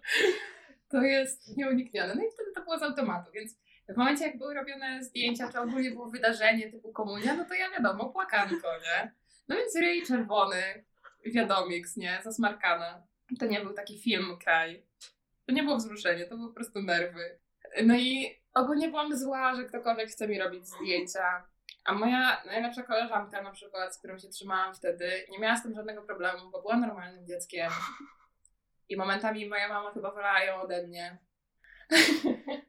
To 0.89 1.03
jest 1.03 1.57
nieuniknione. 1.57 2.15
No 2.15 2.23
i 2.23 2.31
wtedy 2.31 2.53
to 2.55 2.61
było 2.61 2.79
z 2.79 2.83
automatu, 2.83 3.33
więc 3.33 3.57
w 3.89 3.97
momencie, 3.97 4.27
jak 4.27 4.39
były 4.39 4.55
robione 4.55 5.05
zdjęcia, 5.05 5.53
czy 5.53 5.61
ogólnie 5.61 5.91
było 5.91 6.11
wydarzenie 6.11 6.71
typu 6.71 6.93
komunia, 6.93 7.35
no 7.35 7.45
to 7.45 7.55
ja 7.55 7.71
wiadomo, 7.71 8.11
płakanko, 8.11 8.69
nie? 8.83 9.13
No 9.49 9.57
więc 9.57 9.77
ryj 9.77 10.03
czerwony, 10.03 10.85
wiadomiks, 11.27 11.97
nie? 11.97 12.21
Zasmarkana. 12.25 13.03
To 13.39 13.47
nie 13.47 13.61
był 13.61 13.75
taki 13.75 14.01
film 14.01 14.39
kraj. 14.45 14.87
To 15.47 15.53
nie 15.53 15.63
było 15.63 15.77
wzruszenie, 15.77 16.27
to 16.27 16.37
były 16.37 16.49
po 16.49 16.55
prostu 16.55 16.83
nerwy. 16.83 17.39
No 17.85 17.97
i 17.97 18.41
ogólnie 18.55 18.89
byłam 18.89 19.17
zła, 19.17 19.55
że 19.55 19.65
ktokolwiek 19.65 20.09
chce 20.09 20.29
mi 20.29 20.39
robić 20.39 20.67
zdjęcia. 20.67 21.47
A 21.85 21.95
moja 21.95 22.43
najlepsza 22.47 22.83
koleżanka 22.83 23.43
na 23.43 23.51
przykład, 23.51 23.95
z 23.95 23.99
którą 23.99 24.19
się 24.19 24.29
trzymałam 24.29 24.75
wtedy, 24.75 25.11
nie 25.31 25.39
miała 25.39 25.57
z 25.57 25.63
tym 25.63 25.75
żadnego 25.75 26.03
problemu, 26.03 26.51
bo 26.51 26.61
była 26.61 26.77
normalnym 26.77 27.27
dzieckiem. 27.27 27.71
I 28.89 28.97
momentami 28.97 29.49
moja 29.49 29.69
mama 29.69 29.91
chyba 29.91 30.11
wolała 30.11 30.45
ją 30.45 30.61
ode 30.61 30.87
mnie. 30.87 31.19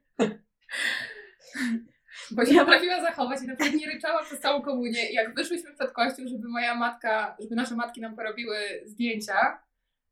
Bo 2.32 2.46
się 2.46 2.60
potrafiła 2.60 3.02
zachować 3.02 3.44
i 3.44 3.48
na 3.48 3.56
przykład 3.56 3.82
nie 3.82 3.88
ryczała 3.88 4.24
przez 4.24 4.40
całą 4.40 4.62
komunię. 4.62 5.12
I 5.12 5.14
jak 5.14 5.36
wyszłyśmy 5.36 5.74
przed 5.74 5.92
kościół, 5.92 6.28
żeby 6.28 6.48
moja 6.48 6.76
matka, 6.76 7.38
żeby 7.40 7.56
nasze 7.56 7.76
matki 7.76 8.02
nam 8.02 8.16
porobiły 8.16 8.58
zdjęcia, 8.86 9.60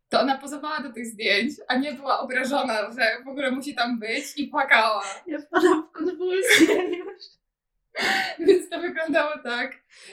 to 0.10 0.22
ona 0.22 0.38
pozowała 0.38 0.80
do 0.80 0.94
tych 0.94 1.06
zdjęć, 1.06 1.54
a 1.68 1.76
nie 1.76 1.94
była 1.94 2.20
obrażona, 2.20 2.92
że 2.92 3.24
w 3.26 3.28
ogóle 3.28 3.52
musi 3.52 3.76
tam 3.76 4.00
być 4.00 4.38
i 4.38 4.48
płakała. 4.48 5.04
Ja 5.28 5.40
wpadam 5.40 5.88
w 5.88 5.92
konwulsję 5.92 6.98
już. 6.98 7.38
Więc 8.48 8.70
to 8.70 8.80
wyglądało 8.80 9.32
tak, 9.44 9.72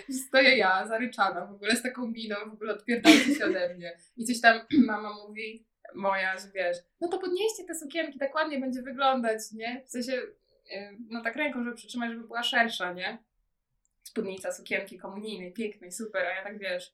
że 0.08 0.14
stoję 0.14 0.56
ja, 0.56 0.86
zaryczana, 0.86 1.46
w 1.46 1.52
ogóle 1.52 1.76
z 1.76 1.82
taką 1.82 2.06
miną, 2.06 2.36
w 2.50 2.52
ogóle 2.52 2.74
odpierdolcie 2.74 3.34
się 3.34 3.44
ode 3.44 3.74
mnie. 3.74 3.96
I 4.16 4.24
coś 4.24 4.40
tam 4.40 4.60
mama 4.86 5.14
mówi, 5.26 5.66
moja, 5.94 6.38
że 6.38 6.48
wiesz, 6.54 6.76
no 7.00 7.08
to 7.08 7.18
podnieście 7.18 7.64
te 7.64 7.74
sukienki, 7.74 8.18
tak 8.18 8.34
ładnie 8.34 8.60
będzie 8.60 8.82
wyglądać, 8.82 9.52
nie? 9.52 9.82
W 9.86 9.90
sensie, 9.90 10.22
no 11.10 11.22
tak 11.22 11.36
ręką, 11.36 11.64
żeby 11.64 11.76
przytrzymać, 11.76 12.10
żeby 12.10 12.26
była 12.26 12.42
szersza, 12.42 12.92
nie? 12.92 13.18
Spódnica 14.02 14.52
sukienki 14.52 14.98
komunijnej, 14.98 15.52
pięknej, 15.52 15.92
super, 15.92 16.26
a 16.26 16.34
ja 16.34 16.42
tak 16.42 16.58
wiesz, 16.58 16.92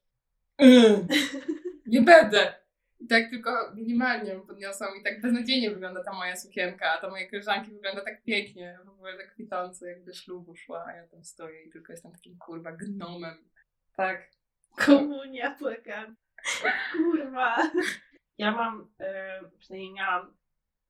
"Yy, 0.59 1.07
nie 1.87 2.03
będę. 2.03 2.55
I 3.01 3.07
tak 3.07 3.31
tylko 3.31 3.73
minimalnie 3.75 4.31
ją 4.33 4.41
podniosą 4.41 4.85
i 5.01 5.03
tak 5.03 5.21
beznadziejnie 5.21 5.71
wygląda 5.71 6.05
ta 6.05 6.12
moja 6.12 6.37
sukienka, 6.37 6.93
a 6.93 7.01
ta 7.01 7.11
moje 7.11 7.31
koleżanki 7.31 7.71
wygląda 7.71 8.05
tak 8.05 8.23
pięknie, 8.23 8.79
w 8.85 8.89
ogóle 8.89 9.16
tak 9.16 9.33
kwitąco, 9.33 9.87
jak 9.87 10.05
do 10.05 10.12
ślubu 10.12 10.57
szła, 10.57 10.85
a 10.87 10.93
ja 10.93 11.07
tam 11.07 11.25
stoję 11.25 11.62
i 11.62 11.71
tylko 11.71 11.93
jestem 11.93 12.12
takim 12.12 12.39
kurwa 12.39 12.73
gnomem. 12.73 13.37
Tak. 13.97 14.31
Komunia 14.87 15.51
płakam. 15.51 16.16
Kurwa. 16.93 17.71
Ja 18.39 18.53
mam, 18.53 18.89
e, 19.01 19.41
przynajmniej 19.59 19.93
miałam 19.93 20.37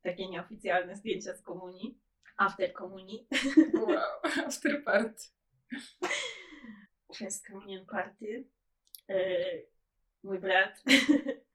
takie 0.02 0.28
nieoficjalne 0.28 0.96
zdjęcia 0.96 1.34
z 1.34 1.42
komunii. 1.42 1.98
After 2.40 2.72
komunii. 2.72 3.26
Wow, 3.74 4.20
after 4.46 4.84
party. 4.84 5.28
Przez 7.12 7.42
communion 7.42 7.86
party. 7.86 8.44
E, 9.08 9.36
mój 10.22 10.38
brat 10.38 10.82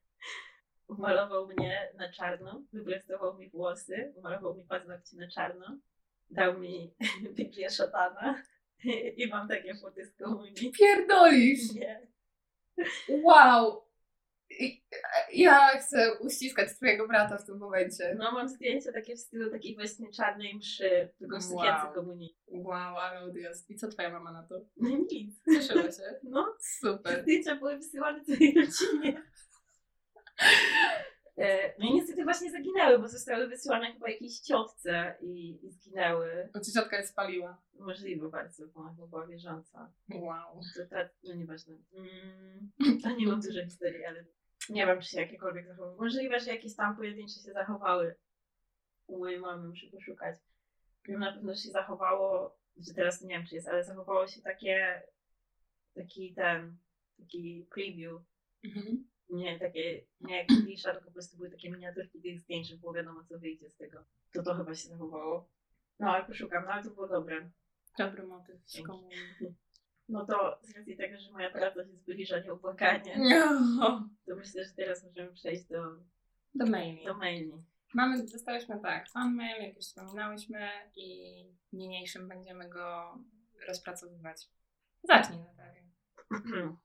umalował 0.87 1.47
mnie 1.47 1.91
na 1.97 2.11
czarno, 2.11 2.63
wyprostował 2.73 3.37
mi 3.37 3.49
włosy, 3.49 4.13
umalował 4.15 4.55
mi 4.55 4.63
paznokcie 4.63 5.17
na 5.17 5.27
czarno, 5.27 5.77
dał 6.29 6.59
mi 6.59 6.93
Biblię 7.35 7.69
szatana 7.69 8.43
i 9.17 9.27
mam 9.27 9.47
takie 9.47 9.75
foty 9.75 10.05
z 10.05 10.15
komunii. 10.15 10.71
Pierdolisz! 10.71 11.73
Nie. 11.73 12.07
Wow! 13.09 13.85
I- 14.49 14.83
Ja 15.33 15.67
chcę 15.67 16.13
uściskać 16.19 16.75
twojego 16.75 17.07
brata 17.07 17.37
w 17.37 17.45
tym 17.45 17.57
momencie. 17.57 18.15
No 18.19 18.31
mam 18.31 18.49
zdjęcia 18.49 18.91
takie 18.91 19.15
w 19.15 19.19
stylu 19.19 19.51
takiej 19.51 19.75
właśnie 19.75 20.11
czarnej 20.11 20.55
mszy, 20.55 21.09
tylko 21.19 21.37
w 21.39 21.43
sukience 21.43 21.85
Wow. 21.85 21.93
komunii. 21.93 22.37
Wow, 22.47 22.97
ale 22.97 23.21
odjazd. 23.21 23.69
I 23.69 23.75
co 23.75 23.87
twoja 23.87 24.09
mama 24.09 24.31
na 24.31 24.43
to? 24.43 24.61
No 24.77 24.89
nic. 24.89 25.35
Cieszyła 25.53 25.83
się. 25.83 26.19
No, 26.23 26.55
Super. 26.79 27.21
zdjęcia 27.21 27.55
były 27.55 27.77
wysyłane 27.77 28.25
całej 28.25 28.55
rodzinie. 28.55 29.21
E, 31.37 31.73
No 31.79 31.85
i 31.89 31.93
niestety 31.93 32.23
właśnie 32.23 32.51
zaginęły, 32.51 32.99
bo 32.99 33.07
zostały 33.07 33.47
wysyłane 33.47 33.93
chyba 33.93 34.09
jakiejś 34.09 34.39
ciotce 34.39 35.17
i, 35.21 35.65
i 35.65 35.71
zginęły. 35.71 36.49
Bo 36.53 36.59
ci 36.59 36.71
ciotka 36.71 36.97
je 36.97 37.07
spaliła. 37.07 37.61
Możliwe 37.79 38.29
bardzo, 38.29 38.67
bo 38.67 38.79
ona 38.79 39.07
była 39.09 39.27
wierząca. 39.27 39.93
Wow. 40.09 40.61
To 40.75 40.85
ta, 40.89 41.09
no 41.23 41.33
nieważne. 41.35 41.75
Mm, 41.93 42.71
a 43.05 43.11
nie 43.11 43.27
mam 43.27 43.41
dużo 43.41 43.65
historii, 43.65 44.05
ale 44.05 44.25
nie 44.69 44.85
wiem, 44.85 45.01
czy 45.01 45.09
się 45.09 45.21
jakiekolwiek 45.21 45.67
zachowały. 45.67 45.97
Możliwe, 45.97 46.39
że 46.39 46.51
jakieś 46.51 46.75
tam 46.75 46.95
pojedyncze 46.95 47.33
się 47.33 47.51
zachowały. 47.53 48.15
U 49.07 49.19
mojej 49.19 49.39
mamy 49.39 49.67
muszę 49.67 49.87
poszukać. 49.87 50.35
Wiem 51.07 51.19
na 51.19 51.33
pewno 51.33 51.55
się 51.55 51.69
zachowało, 51.69 52.57
że 52.77 52.93
teraz 52.93 53.21
nie 53.21 53.29
wiem, 53.29 53.45
czy 53.45 53.55
jest, 53.55 53.67
ale 53.67 53.83
zachowało 53.83 54.27
się 54.27 54.41
takie, 54.41 55.01
taki 55.95 56.33
ten, 56.33 56.77
taki 57.19 57.67
preview. 57.73 58.21
Mhm. 58.63 59.07
Nie 59.29 59.59
takie, 59.59 60.05
nie 60.21 60.37
jak 60.37 60.47
klisza, 60.47 60.91
tylko 60.91 61.05
po 61.07 61.13
prostu 61.13 61.37
były 61.37 61.49
takie 61.49 61.71
miniaturki 61.71 62.21
tych 62.21 62.39
zdjęć, 62.39 62.67
żeby 62.67 62.79
było 62.81 62.93
wiadomo, 62.93 63.23
co 63.23 63.39
wyjdzie 63.39 63.69
z 63.69 63.75
tego. 63.75 64.03
To 64.33 64.43
to 64.43 64.55
chyba 64.55 64.75
się 64.75 64.87
zachowało. 64.89 65.49
No, 65.99 66.09
ale 66.09 66.25
poszukam, 66.25 66.65
no 66.65 66.71
ale 66.71 66.83
to 66.83 66.89
było 66.89 67.07
dobre. 67.07 67.49
Dobry 67.97 68.27
motyw 68.27 68.61
z 68.65 68.81
komunii. 68.87 69.17
No 70.09 70.25
to 70.25 70.59
z 70.63 70.77
racji 70.77 70.97
tego, 70.97 71.19
że 71.19 71.31
moja 71.31 71.49
praca 71.49 71.85
się 71.85 71.95
zbliża 71.95 72.39
nieubłaganie, 72.39 73.17
No. 73.79 74.09
to 74.25 74.35
myślę, 74.35 74.65
że 74.65 74.71
teraz 74.71 75.03
możemy 75.03 75.33
przejść 75.33 75.63
do, 75.63 75.83
Do 76.55 76.65
maili. 76.65 77.05
do 77.05 77.13
maili. 77.13 77.51
Mamy, 77.93 78.25
dostałyśmy 78.25 78.79
tak, 78.79 79.09
fan 79.09 79.35
mail, 79.35 79.63
jak 79.63 79.75
już 79.75 79.85
wspominałyśmy 79.85 80.69
i 80.95 81.31
niniejszym 81.73 82.27
będziemy 82.27 82.69
go 82.69 83.17
rozpracowywać. 83.67 84.49
Zacznij 85.03 85.39
Natalia. 85.39 85.83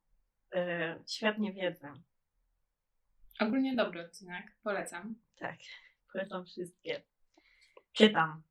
e, 0.55 1.03
świetnie 1.09 1.53
wiedzę. 1.53 1.93
Ogólnie 3.41 3.77
dobry 3.77 4.01
odcinek, 4.01 4.53
polecam. 4.63 5.15
Tak, 5.37 5.57
polecam 6.13 6.47
wszystkie. 6.47 7.03
Czytam. 7.93 8.43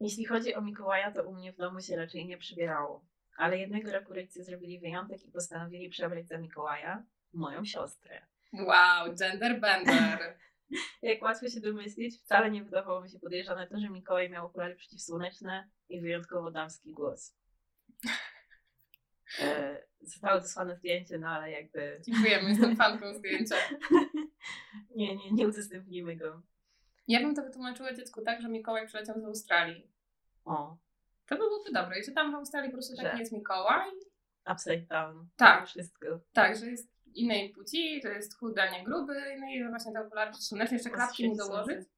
Jeśli 0.00 0.24
chodzi 0.24 0.54
o 0.54 0.60
Mikołaja, 0.60 1.12
to 1.12 1.22
u 1.22 1.34
mnie 1.34 1.52
w 1.52 1.56
domu 1.56 1.80
się 1.80 1.96
raczej 1.96 2.26
nie 2.26 2.38
przybierało. 2.38 3.04
Ale 3.36 3.58
jednego 3.58 3.92
roku 3.92 4.14
rodzice 4.14 4.44
zrobili 4.44 4.80
wyjątek 4.80 5.24
i 5.24 5.32
postanowili 5.32 5.88
przebrać 5.88 6.28
za 6.28 6.38
Mikołaja 6.38 7.02
moją 7.32 7.64
siostrę. 7.64 8.26
Wow, 8.52 9.14
gender 9.14 9.60
bender. 9.60 10.38
Jak 11.02 11.22
łatwo 11.22 11.48
się 11.48 11.60
domyślić, 11.60 12.18
wcale 12.18 12.50
nie 12.50 12.64
wydawało 12.64 13.02
mi 13.02 13.10
się 13.10 13.18
podejrzane 13.18 13.66
to, 13.66 13.78
że 13.78 13.90
Mikołaj 13.90 14.30
miał 14.30 14.46
okulary 14.46 14.76
przeciwsłoneczne 14.76 15.68
i 15.88 16.00
wyjątkowo 16.00 16.50
damski 16.50 16.92
głos. 16.92 17.34
E, 19.40 19.82
zostało 20.06 20.40
wysłane 20.40 20.76
zdjęcie, 20.76 21.18
no 21.18 21.28
ale 21.28 21.50
jakby 21.50 22.00
Dziękujemy, 22.06 22.48
jestem 22.48 22.76
fanką 22.86 23.14
zdjęcia. 23.14 23.56
nie, 24.96 25.16
nie, 25.16 25.32
nie 25.32 25.48
udostępnimy 25.48 26.16
go. 26.16 26.42
Ja 27.08 27.20
bym 27.20 27.34
to 27.34 27.42
wytłumaczyła 27.42 27.94
dziecku 27.94 28.22
tak, 28.22 28.42
że 28.42 28.48
Mikołaj 28.48 28.86
przyleciał 28.86 29.20
z 29.20 29.24
Australii. 29.24 29.90
O, 30.44 30.76
To 31.26 31.34
by 31.36 31.42
byłoby 31.42 31.72
dobre. 31.72 32.00
I 32.00 32.04
że 32.04 32.12
tam 32.12 32.32
w 32.32 32.34
Australii 32.34 32.70
po 32.70 32.76
prostu 32.76 32.96
taki 32.96 33.08
Że? 33.08 33.18
jest 33.18 33.32
Mikołaj. 33.32 33.90
upside 34.52 34.80
down. 34.86 35.28
Tak. 35.36 35.66
Wszystko. 35.66 36.06
Tak, 36.32 36.56
że 36.56 36.66
jest 36.66 36.90
innej 37.14 37.50
płci, 37.50 38.00
że 38.02 38.08
jest 38.14 38.38
chudy, 38.38 38.62
a 38.62 38.70
nie 38.70 38.84
gruby. 38.84 39.14
No 39.40 39.46
i 39.50 39.62
że 39.62 39.68
właśnie 39.68 39.92
te 39.92 40.00
okulary 40.00 40.30
przeciwsłoneczne, 40.30 40.76
jeszcze 40.76 40.90
klapki 40.90 41.28
mu 41.28 41.36
dołożyć. 41.36 41.88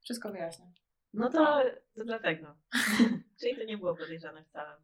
Wszystko 0.00 0.32
wyjaśnia. 0.32 0.66
No 1.14 1.30
to, 1.30 1.62
to 1.96 2.04
dlatego. 2.04 2.56
Czyli 3.40 3.56
to 3.56 3.64
nie 3.64 3.78
było 3.78 3.94
podejrzane 3.96 4.44
wcale. 4.44 4.76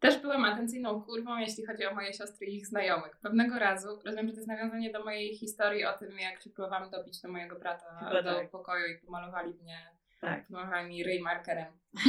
Też 0.00 0.18
byłam 0.18 0.44
atencyjną 0.44 1.02
kurwą, 1.02 1.38
jeśli 1.38 1.66
chodzi 1.66 1.86
o 1.86 1.94
moje 1.94 2.12
siostry 2.12 2.46
i 2.46 2.56
ich 2.56 2.66
znajomych. 2.66 3.16
Pewnego 3.22 3.58
razu, 3.58 3.88
rozumiem, 4.04 4.26
że 4.26 4.32
to 4.32 4.38
jest 4.38 4.48
nawiązanie 4.48 4.92
do 4.92 5.04
mojej 5.04 5.36
historii 5.36 5.84
o 5.84 5.92
tym, 5.98 6.18
jak 6.18 6.42
się 6.42 6.50
próbowałam 6.50 6.90
dobić 6.90 7.20
do 7.20 7.28
mojego 7.28 7.58
brata 7.58 7.98
Chyba 7.98 8.22
do 8.22 8.34
tak. 8.34 8.50
pokoju 8.50 8.86
i 8.86 8.98
pomalowali 8.98 9.54
mnie, 9.54 9.78
Tak. 10.20 10.46
pomalowali 10.46 10.88
mi 10.88 11.04
ryj 11.04 11.20
markerem. 11.20 11.66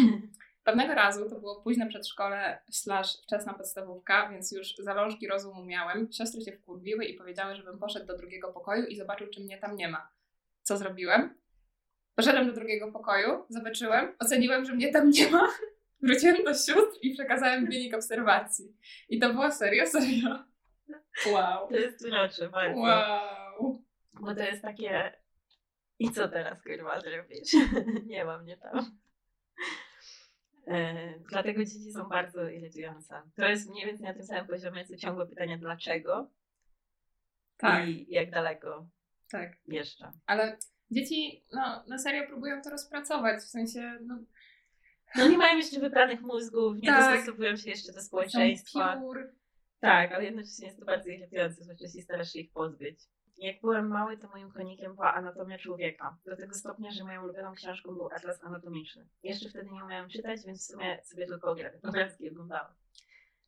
Pewnego 0.63 0.93
razu, 0.93 1.29
to 1.29 1.39
było 1.39 1.61
późne 1.61 1.87
przedszkole 1.87 2.59
slash 2.71 3.21
wczesna 3.23 3.53
podstawówka, 3.53 4.29
więc 4.29 4.51
już 4.51 4.75
zalążki 4.75 5.27
rozumu 5.27 5.65
miałem. 5.65 6.11
Siostry 6.11 6.41
się 6.41 6.51
wkurwiły 6.51 7.05
i 7.05 7.13
powiedziały, 7.13 7.55
żebym 7.55 7.79
poszedł 7.79 8.05
do 8.05 8.17
drugiego 8.17 8.53
pokoju 8.53 8.85
i 8.85 8.95
zobaczył, 8.95 9.27
czy 9.27 9.41
mnie 9.41 9.57
tam 9.57 9.75
nie 9.75 9.87
ma. 9.87 10.09
Co 10.61 10.77
zrobiłem? 10.77 11.35
Poszedłem 12.15 12.47
do 12.47 12.53
drugiego 12.53 12.91
pokoju, 12.91 13.45
zobaczyłem, 13.49 14.15
oceniłem, 14.19 14.65
że 14.65 14.73
mnie 14.73 14.91
tam 14.91 15.09
nie 15.09 15.31
ma. 15.31 15.47
Wróciłem 16.01 16.43
do 16.43 16.53
sióstr 16.53 16.99
i 17.01 17.13
przekazałem 17.13 17.65
wynik 17.65 17.95
obserwacji. 17.95 18.77
I 19.09 19.19
to 19.19 19.33
było 19.33 19.51
serio, 19.51 19.87
serio. 19.87 20.43
Wow. 21.31 21.69
To 21.69 21.75
jest 21.75 22.05
urocze 22.05 22.49
bardzo. 22.49 22.81
Wow. 22.81 23.83
Bo 24.13 24.35
to 24.35 24.41
jest 24.43 24.61
takie 24.61 25.13
i 25.99 26.11
co 26.11 26.27
teraz 26.27 26.63
kurwa 26.63 27.01
zrobisz? 27.01 27.53
nie 28.07 28.25
mam 28.25 28.43
mnie 28.43 28.57
tam. 28.57 28.99
E, 30.67 31.13
dlatego 31.29 31.65
dzieci 31.65 31.91
są 31.91 32.09
bardzo 32.09 32.49
irytujące. 32.49 33.21
To 33.35 33.45
jest 33.45 33.69
mniej 33.69 33.85
więcej 33.85 34.05
na 34.05 34.13
tym 34.13 34.23
samym 34.23 34.47
poziomie, 34.47 34.85
co 34.85 34.97
ciągłe 34.97 35.27
pytania 35.27 35.57
dlaczego 35.57 36.29
Tak, 37.57 37.87
i 37.87 38.05
jak 38.09 38.31
daleko 38.31 38.89
tak. 39.31 39.51
jeszcze. 39.67 40.11
Ale 40.25 40.57
dzieci, 40.91 41.45
no, 41.53 41.83
na 41.87 41.97
serio 41.97 42.27
próbują 42.27 42.61
to 42.61 42.69
rozpracować. 42.69 43.43
W 43.43 43.47
sensie, 43.47 43.97
no, 44.01 44.19
No 45.15 45.27
nie 45.27 45.37
mają 45.37 45.57
jeszcze 45.57 45.79
wybranych 45.79 46.21
mózgów, 46.21 46.75
nie 46.75 46.87
Tak. 46.87 47.15
dostosowują 47.15 47.55
się 47.57 47.69
jeszcze 47.69 47.93
do 47.93 47.99
są 47.99 48.05
społeczeństwa. 48.05 48.97
pure. 48.97 49.31
Tak, 49.79 50.11
ale 50.11 50.25
jednocześnie 50.25 50.67
jest 50.67 50.79
to 50.79 50.85
bardzo 50.85 51.09
irytujące, 51.09 51.63
zwłaszcza 51.63 51.83
jeśli 51.85 52.01
starasz 52.01 52.33
się 52.33 52.39
ich 52.39 52.51
pozbyć. 52.51 52.99
Jak 53.37 53.61
byłem 53.61 53.87
mały, 53.87 54.17
to 54.17 54.27
moim 54.27 54.51
konikiem 54.51 54.95
była 54.95 55.13
anatomia 55.13 55.57
człowieka. 55.57 56.17
Do 56.25 56.35
tego 56.37 56.53
stopnia, 56.53 56.91
że 56.91 57.03
moją 57.03 57.23
ulubioną 57.23 57.53
książką 57.53 57.93
był 57.93 58.07
atlas 58.07 58.43
anatomiczny. 58.43 59.07
Jeszcze 59.23 59.49
wtedy 59.49 59.69
nie 59.71 59.83
umiałem 59.83 60.09
czytać, 60.09 60.39
więc 60.45 60.63
w 60.63 60.71
sumie 60.71 61.01
sobie 61.03 61.27
tylko 61.27 61.55
obrazki 61.83 62.29
oglądałam. 62.29 62.73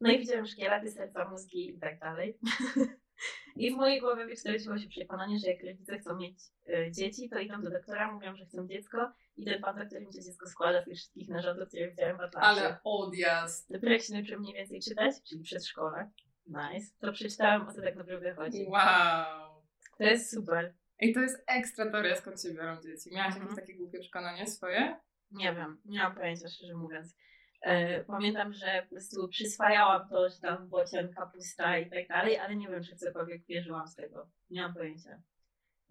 No 0.02 0.12
i 0.12 0.20
widziałem 0.20 0.46
szkielety, 0.46 0.92
serca, 0.92 1.30
mózgi 1.30 1.70
i 1.70 1.80
tak 1.80 2.00
dalej. 2.00 2.38
I 3.56 3.72
w 3.72 3.76
mojej 3.76 4.00
głowie 4.00 4.26
wykształciło 4.26 4.78
się 4.78 4.90
przekonanie, 4.90 5.40
że 5.40 5.48
jak 5.48 5.64
rodzice 5.64 6.00
chcą 6.00 6.16
mieć 6.18 6.40
e, 6.70 6.92
dzieci, 6.92 7.30
to 7.30 7.40
idą 7.40 7.62
do 7.62 7.70
doktora, 7.70 8.12
mówią, 8.12 8.36
że 8.36 8.46
chcą 8.46 8.68
dziecko 8.68 9.12
i 9.38 9.46
ten 9.46 9.62
pan 9.62 9.78
doktor 9.80 10.02
im 10.02 10.12
to 10.12 10.22
dziecko 10.22 10.48
składa 10.50 10.82
z 10.82 10.86
tych 10.86 10.96
wszystkich 10.96 11.30
narządów, 11.30 11.68
które 11.68 11.90
widziałem 11.90 12.18
w 12.18 12.22
atlasie. 12.22 12.48
Ale 12.48 12.78
odjazd. 12.84 13.72
Dopiero 13.72 13.94
jak 13.94 14.02
się 14.02 14.14
nauczyłem 14.14 14.42
mniej 14.42 14.54
więcej 14.54 14.80
czytać, 14.82 15.16
czyli 15.30 15.44
przedszkole, 15.44 16.12
nice, 16.48 16.94
to 17.00 17.12
przeczytałam 17.12 17.68
o 17.68 17.74
co 17.74 17.82
tak 17.82 17.96
naprawdę 17.96 18.34
chodzi. 18.34 18.66
Wow. 18.70 19.62
To 19.98 20.04
jest 20.04 20.34
super. 20.34 20.74
I 21.00 21.14
to 21.14 21.20
jest 21.20 21.44
ekstra 21.48 21.92
teoria, 21.92 22.16
skąd 22.16 22.42
się 22.42 22.54
biorą 22.54 22.82
dzieci. 22.82 23.10
Miałaś 23.16 23.34
Mhm. 23.34 23.44
jakieś 23.44 23.62
takie 23.62 23.78
głupie 23.78 24.00
przekonanie 24.00 24.48
swoje? 24.48 25.00
Nie 25.32 25.54
wiem, 25.56 25.82
nie 25.86 26.00
mam 26.00 26.16
pojęcia 26.16 26.50
szczerze 26.50 26.74
mówiąc. 26.74 27.16
E, 27.62 28.04
pamiętam, 28.04 28.54
że 28.54 28.82
po 28.84 28.90
prostu 28.96 29.28
przyswajałam 29.28 30.10
to, 30.10 30.30
że 30.30 30.40
tam 30.40 30.70
bocian, 30.70 31.14
kapusta 31.14 31.78
i 31.78 31.90
tak 31.90 32.08
dalej, 32.08 32.38
ale 32.38 32.56
nie 32.56 32.68
wiem, 32.68 32.84
czy 32.84 32.96
w 32.96 33.00
cokolwiek 33.00 33.46
wierzyłam 33.46 33.88
z 33.88 33.96
tego. 33.96 34.30
Nie 34.50 34.62
mam 34.62 34.74
pojęcia. 34.74 35.22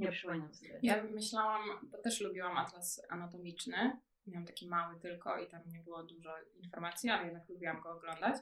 Nie 0.01 0.13
sobie. 0.55 0.79
Ja 0.83 1.05
myślałam, 1.05 1.63
bo 1.83 1.99
też 1.99 2.21
lubiłam 2.21 2.57
atlas 2.57 3.03
anatomiczny. 3.09 4.01
Miałam 4.27 4.47
taki 4.47 4.69
mały 4.69 5.01
tylko 5.01 5.39
i 5.39 5.49
tam 5.49 5.61
nie 5.67 5.81
było 5.81 6.03
dużo 6.03 6.31
informacji, 6.63 7.11
ale 7.11 7.25
jednak 7.25 7.49
lubiłam 7.49 7.81
go 7.81 7.91
oglądać. 7.91 8.37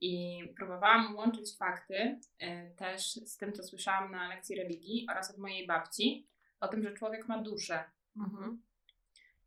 I 0.00 0.42
próbowałam 0.56 1.16
łączyć 1.16 1.56
fakty 1.56 2.20
y, 2.42 2.74
też 2.76 3.14
z 3.14 3.36
tym, 3.36 3.52
co 3.52 3.62
słyszałam 3.62 4.10
na 4.10 4.28
lekcji 4.28 4.56
religii 4.56 5.06
oraz 5.10 5.30
od 5.30 5.38
mojej 5.38 5.66
babci, 5.66 6.28
o 6.60 6.68
tym, 6.68 6.82
że 6.82 6.92
człowiek 6.92 7.28
ma 7.28 7.42
duszę. 7.42 7.84
Mhm. 8.16 8.62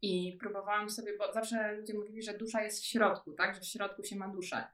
I 0.01 0.37
próbowałam 0.39 0.89
sobie, 0.89 1.17
bo 1.17 1.33
zawsze 1.33 1.73
ludzie 1.73 1.93
mówili, 1.93 2.23
że 2.23 2.37
dusza 2.37 2.61
jest 2.61 2.83
w 2.83 2.85
środku, 2.85 3.33
tak? 3.33 3.55
Że 3.55 3.61
w 3.61 3.65
środku 3.65 4.03
się 4.03 4.15
ma 4.15 4.27
duszę. 4.27 4.67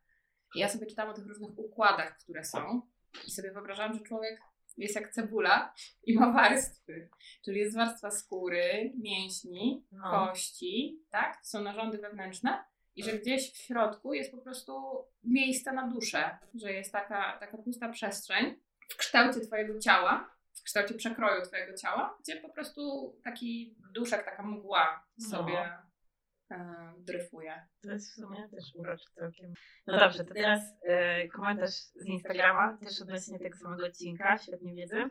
I 0.55 0.59
ja 0.59 0.69
sobie 0.69 0.85
czytałam 0.85 1.11
o 1.11 1.15
tych 1.15 1.27
różnych 1.27 1.59
układach, 1.59 2.17
które 2.17 2.43
są. 2.43 2.81
I 3.27 3.31
sobie 3.31 3.51
wyobrażałam, 3.51 3.93
że 3.93 3.99
człowiek 3.99 4.41
jest 4.77 4.95
jak 4.95 5.11
cebula 5.13 5.73
i 6.03 6.13
ma 6.19 6.31
warstwy. 6.33 7.09
Czyli 7.45 7.59
jest 7.59 7.75
warstwa 7.75 8.11
skóry, 8.11 8.93
mięśni, 8.97 9.85
No. 9.91 10.03
kości, 10.11 10.99
tak? 11.11 11.35
To 11.37 11.45
są 11.47 11.61
narządy 11.61 11.97
wewnętrzne. 11.97 12.63
I 12.95 13.03
że 13.03 13.13
gdzieś 13.13 13.53
w 13.53 13.57
środku 13.57 14.13
jest 14.13 14.31
po 14.31 14.37
prostu 14.37 15.05
miejsce 15.23 15.71
na 15.73 15.87
duszę, 15.87 16.37
że 16.55 16.71
jest 16.73 16.91
taka, 16.91 17.37
taka 17.39 17.57
pusta 17.57 17.89
przestrzeń 17.89 18.55
w 18.89 18.95
kształcie 18.97 19.39
Twojego 19.41 19.79
ciała, 19.79 20.29
w 20.53 20.63
kształcie 20.63 20.93
przekroju 20.93 21.41
Twojego 21.45 21.77
ciała, 21.77 22.17
gdzie 22.23 22.35
po 22.35 22.49
prostu 22.49 23.15
taki 23.23 23.75
duszek, 23.93 24.25
taka 24.25 24.43
mgła 24.43 25.05
No. 25.17 25.29
sobie 25.29 25.59
e, 25.59 25.77
dryfuje. 26.97 27.65
To 27.81 27.91
jest 27.91 28.11
w 28.11 28.15
sumie 28.15 28.49
też 28.49 28.75
urocze 28.75 29.05
całkiem. 29.15 29.53
No 29.87 29.99
dobrze, 29.99 30.25
to 30.25 30.33
teraz 30.33 30.61
e, 30.83 31.27
komentarz 31.27 31.71
z 31.73 32.05
Instagrama, 32.05 32.77
też 32.77 33.01
odnośnie 33.01 33.39
tego 33.39 33.57
samego 33.57 33.85
odcinka, 33.85 34.37
świetnie 34.37 34.73
wiedzę. 34.73 35.09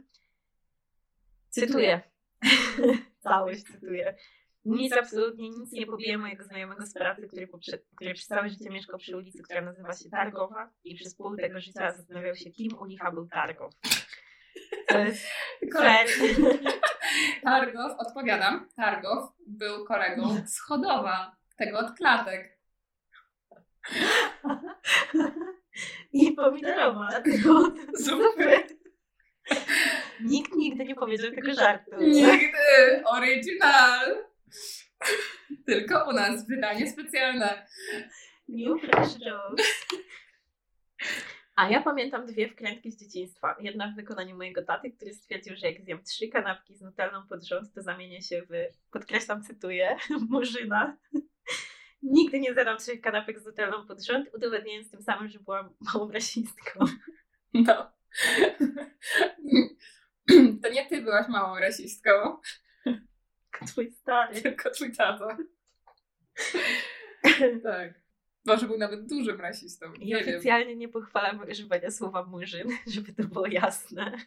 Cytuję. 1.51 2.01
Całość 3.25 3.63
cytuję. 3.63 4.17
Nic, 4.65 4.93
absolutnie 4.93 5.51
nic 5.51 5.73
nie 5.73 5.87
pobije 5.87 6.19
mojego 6.19 6.45
znajomego 6.45 6.87
z 6.87 6.95
pracy, 6.95 7.29
który, 7.29 7.47
poprze- 7.47 7.79
który 7.97 8.15
przez 8.15 8.27
całe 8.27 8.49
życie 8.49 8.71
mieszkał 8.71 8.99
przy 8.99 9.17
ulicy, 9.17 9.43
która 9.43 9.61
nazywa 9.61 9.93
się 9.93 10.11
Targowa 10.11 10.71
i 10.85 10.95
przez 10.95 11.15
pół 11.15 11.37
tego 11.37 11.61
życia 11.61 11.93
zastanawiał 11.93 12.37
się, 12.37 12.51
kim 12.51 12.79
u 12.79 12.85
licha 12.85 13.13
był 13.13 13.29
Targow. 13.29 13.73
To 14.89 14.99
jest 14.99 15.27
fair. 15.73 16.09
Targow, 17.43 17.93
odpowiadam, 17.99 18.69
Targow 18.77 19.33
był 19.47 19.85
kolegą 19.85 20.47
z 20.47 20.61
Chodowa, 20.61 21.37
tego 21.57 21.79
od 21.79 21.97
klatek. 21.97 22.59
I 26.13 26.33
pomidorowa. 26.33 27.09
dlatego 27.11 27.73
Super. 28.05 28.63
Nikt 30.21 30.55
nigdy 30.57 30.85
nie 30.85 30.95
powiedział 30.95 31.31
tego 31.31 31.55
żartu. 31.55 31.91
Nigdy! 32.01 33.03
Original! 33.05 34.25
Tylko 35.67 36.09
u 36.09 36.13
nas 36.13 36.49
wydanie 36.49 36.91
specjalne. 36.91 37.67
New 38.49 38.81
Fresh 38.81 39.17
Jokes. 39.19 39.87
A 41.57 41.69
ja 41.71 41.83
pamiętam 41.83 42.27
dwie 42.27 42.49
wkrętki 42.49 42.91
z 42.91 43.01
dzieciństwa. 43.01 43.57
Jedna 43.61 43.93
w 43.93 43.97
wykonaniu 43.97 44.37
mojego 44.37 44.63
taty, 44.65 44.91
który 44.91 45.15
stwierdził, 45.15 45.57
że 45.57 45.67
jak 45.67 45.83
zjem 45.83 46.03
trzy 46.05 46.29
kanapki 46.29 46.75
z 46.75 46.81
nutellą 46.83 47.27
pod 47.27 47.45
rząd, 47.45 47.75
to 47.75 47.83
zamienię 47.83 48.23
się 48.23 48.43
w, 48.43 48.51
podkreślam, 48.93 49.43
cytuję, 49.43 49.97
murzyna. 50.31 50.97
Nigdy 52.03 52.41
nie 52.41 52.55
zjadam 52.55 52.79
trzech 52.79 53.01
kanapek 53.01 53.41
z 53.41 53.45
nutellą 53.45 53.87
pod 53.87 54.03
rząd, 54.05 54.29
udowodniając 54.35 54.91
tym 54.91 55.03
samym, 55.03 55.29
że 55.29 55.39
byłam 55.39 55.75
małą 55.95 56.11
rasistką. 56.13 56.85
No. 57.55 57.93
To 60.63 60.69
nie 60.73 60.87
ty 60.89 61.03
byłaś 61.03 61.29
małą 61.29 61.59
rasistką, 61.59 62.11
Twój 63.67 63.91
stary. 63.91 64.43
tylko 64.43 64.71
twój 64.71 64.93
tata. 64.93 65.37
Tak. 67.63 68.04
Może 68.47 68.67
był 68.67 68.79
nawet 68.79 69.07
dużym 69.09 69.41
rasistą. 69.41 69.93
Nie 69.99 70.25
wiem. 70.25 70.35
oficjalnie 70.35 70.77
nie 70.77 70.89
pochwalam 70.89 71.41
używania 71.51 71.91
słowa 71.91 72.25
murzyn, 72.25 72.69
żeby 72.95 73.13
to 73.13 73.23
było 73.23 73.47
jasne. 73.47 74.13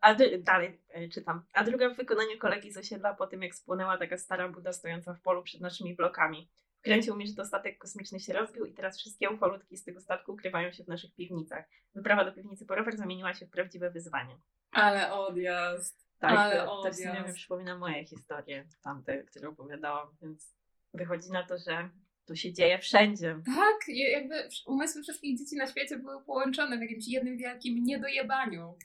A 0.00 0.14
dalej 0.38 0.80
e, 0.88 1.08
czytam. 1.08 1.42
A 1.52 1.64
druga 1.64 1.88
w 1.88 1.96
wykonaniu 1.96 2.38
kolegi 2.38 2.72
z 2.72 2.76
osiedla 2.76 3.14
po 3.14 3.26
tym, 3.26 3.42
jak 3.42 3.54
spłonęła 3.54 3.98
taka 3.98 4.18
stara 4.18 4.48
buda 4.48 4.72
stojąca 4.72 5.14
w 5.14 5.20
polu 5.20 5.42
przed 5.42 5.60
naszymi 5.60 5.94
blokami. 5.94 6.50
Wkręcił 6.78 7.16
mi, 7.16 7.26
że 7.26 7.34
to 7.34 7.44
statek 7.44 7.78
kosmiczny 7.78 8.20
się 8.20 8.32
rozbił 8.32 8.64
i 8.64 8.74
teraz 8.74 8.98
wszystkie 8.98 9.30
ufolutki 9.30 9.76
z 9.76 9.84
tego 9.84 10.00
statku 10.00 10.32
ukrywają 10.32 10.72
się 10.72 10.84
w 10.84 10.88
naszych 10.88 11.14
piwnicach. 11.14 11.64
Wyprawa 11.94 12.24
do 12.24 12.32
piwnicy 12.32 12.66
po 12.66 12.74
rower 12.74 12.96
zamieniła 12.96 13.34
się 13.34 13.46
w 13.46 13.50
prawdziwe 13.50 13.90
wyzwanie. 13.90 14.38
Ale 14.72 15.12
odjazd. 15.12 16.06
Tak, 16.18 16.38
Ale 16.38 16.56
to, 16.56 16.82
to 16.82 16.90
w 16.90 16.94
sumie 16.94 17.12
mi 17.12 17.18
odjazd. 17.18 17.36
przypomina 17.36 17.78
moje 17.78 18.04
historie, 18.04 18.68
tamte, 18.82 19.22
które 19.22 19.48
opowiadałam, 19.48 20.08
więc 20.22 20.54
wychodzi 20.94 21.30
na 21.30 21.46
to, 21.46 21.58
że 21.58 21.90
to 22.26 22.34
się 22.36 22.52
dzieje 22.52 22.78
wszędzie. 22.78 23.40
Tak, 23.46 23.88
jakby 23.88 24.48
umysły 24.66 25.02
wszystkich 25.02 25.38
dzieci 25.38 25.56
na 25.56 25.66
świecie 25.66 25.98
były 25.98 26.24
połączone 26.24 26.78
w 26.78 26.80
jakimś 26.80 27.08
jednym 27.08 27.36
wielkim 27.38 27.84
niedojebaniu. 27.84 28.78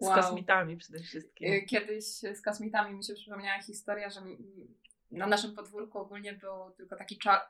Z 0.00 0.06
Wow. 0.06 0.14
kosmitami 0.14 0.76
przede 0.76 0.98
wszystkim. 1.00 1.52
Y, 1.52 1.62
Kiedyś 1.62 2.04
z 2.04 2.42
kosmitami 2.42 2.94
mi 2.96 3.04
się 3.04 3.14
przypomniała 3.14 3.62
historia, 3.62 4.10
że 4.10 4.20
na 5.10 5.26
naszym 5.26 5.54
podwórku 5.54 5.98
ogólnie 5.98 6.32
był 6.32 6.70
tylko 6.76 6.96
taki 6.96 7.18
cza- 7.18 7.40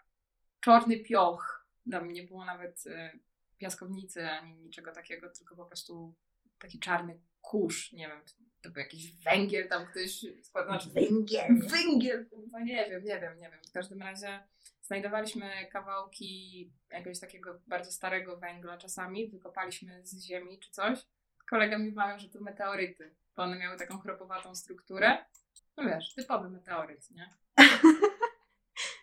czarny 0.60 0.96
pioch. 0.96 1.66
Tam 1.90 2.12
nie 2.12 2.22
było 2.22 2.44
nawet 2.44 2.86
y, 2.86 3.18
piaskownicy 3.58 4.28
ani 4.30 4.54
niczego 4.56 4.92
takiego, 4.92 5.30
tylko 5.30 5.56
po 5.56 5.64
prostu 5.64 6.14
taki 6.58 6.78
czarny 6.78 7.20
kurz. 7.40 7.92
Nie 7.92 8.08
wiem, 8.08 8.20
to 8.64 8.70
był 8.70 8.82
jakiś 8.82 9.12
węgiel 9.12 9.68
tam 9.68 9.86
ktoś 9.86 10.24
składał. 10.42 10.70
Znaczy, 10.70 10.90
Węgiel. 10.90 11.60
Węgiel! 11.68 12.26
Kurwa, 12.26 12.60
nie 12.60 12.86
wiem, 12.90 13.04
nie 13.04 13.20
wiem, 13.20 13.40
nie 13.40 13.50
wiem. 13.50 13.60
W 13.68 13.72
każdym 13.72 14.02
razie 14.02 14.40
znajdowaliśmy 14.82 15.50
kawałki 15.72 16.70
jakiegoś 16.90 17.20
takiego 17.20 17.60
bardzo 17.66 17.92
starego 17.92 18.36
węgla 18.36 18.78
czasami, 18.78 19.28
wykopaliśmy 19.28 20.06
z 20.06 20.24
ziemi 20.24 20.58
czy 20.58 20.70
coś. 20.70 20.98
Kolega 21.50 21.78
mi 21.78 21.92
mawiał, 21.92 22.18
że 22.18 22.28
to 22.28 22.40
meteoryty, 22.40 23.14
bo 23.36 23.42
one 23.42 23.58
miały 23.58 23.78
taką 23.78 23.98
chropowatą 23.98 24.54
strukturę. 24.54 25.24
No 25.76 25.84
wiesz, 25.84 26.14
typowy 26.14 26.50
meteoryt, 26.50 27.10
nie? 27.10 27.30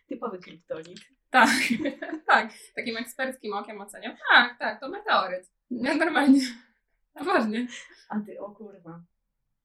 Typowy 0.09 0.39
kryptonit. 0.39 0.99
Tak, 1.29 1.49
tak. 2.27 2.53
Takim 2.75 2.97
eksperckim 2.97 3.53
okiem 3.53 3.81
oceniam. 3.81 4.15
Tak, 4.31 4.59
tak, 4.59 4.79
to 4.79 4.89
meteoryt. 4.89 5.51
Nie, 5.71 5.95
normalnie. 5.95 6.41
Poważnie. 7.13 7.67
A 8.09 8.19
ty, 8.19 8.39
o 8.39 8.51
kurwa. 8.51 9.01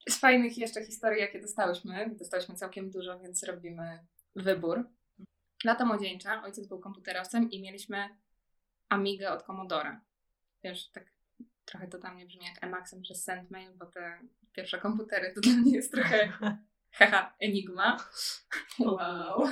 Z 0.08 0.18
fajnych 0.18 0.58
jeszcze 0.58 0.84
historii, 0.84 1.20
jakie 1.20 1.40
dostałyśmy, 1.40 2.14
dostałyśmy 2.18 2.54
całkiem 2.54 2.90
dużo, 2.90 3.18
więc 3.18 3.42
robimy 3.42 3.98
wybór. 4.36 4.88
Lata 5.64 5.84
młodzieńcze, 5.84 6.42
ojciec 6.42 6.66
był 6.66 6.80
komputerowcem 6.80 7.50
i 7.50 7.62
mieliśmy 7.62 8.08
Amigę 8.88 9.32
od 9.32 9.42
Commodore. 9.42 10.00
Wiesz, 10.64 10.90
tak 10.90 11.04
trochę 11.64 11.88
to 11.88 11.98
tam 11.98 12.16
nie 12.16 12.26
brzmi 12.26 12.44
jak 12.44 12.64
Emacsem 12.64 13.02
przez 13.02 13.24
Sendmail, 13.24 13.70
bo 13.74 13.86
te 13.86 14.20
pierwsze 14.52 14.78
komputery 14.78 15.32
to 15.34 15.40
dla 15.40 15.52
mnie 15.52 15.76
jest 15.76 15.92
trochę 15.92 16.32
haha, 16.98 17.34
enigma. 17.40 17.96
Wow. 18.78 19.48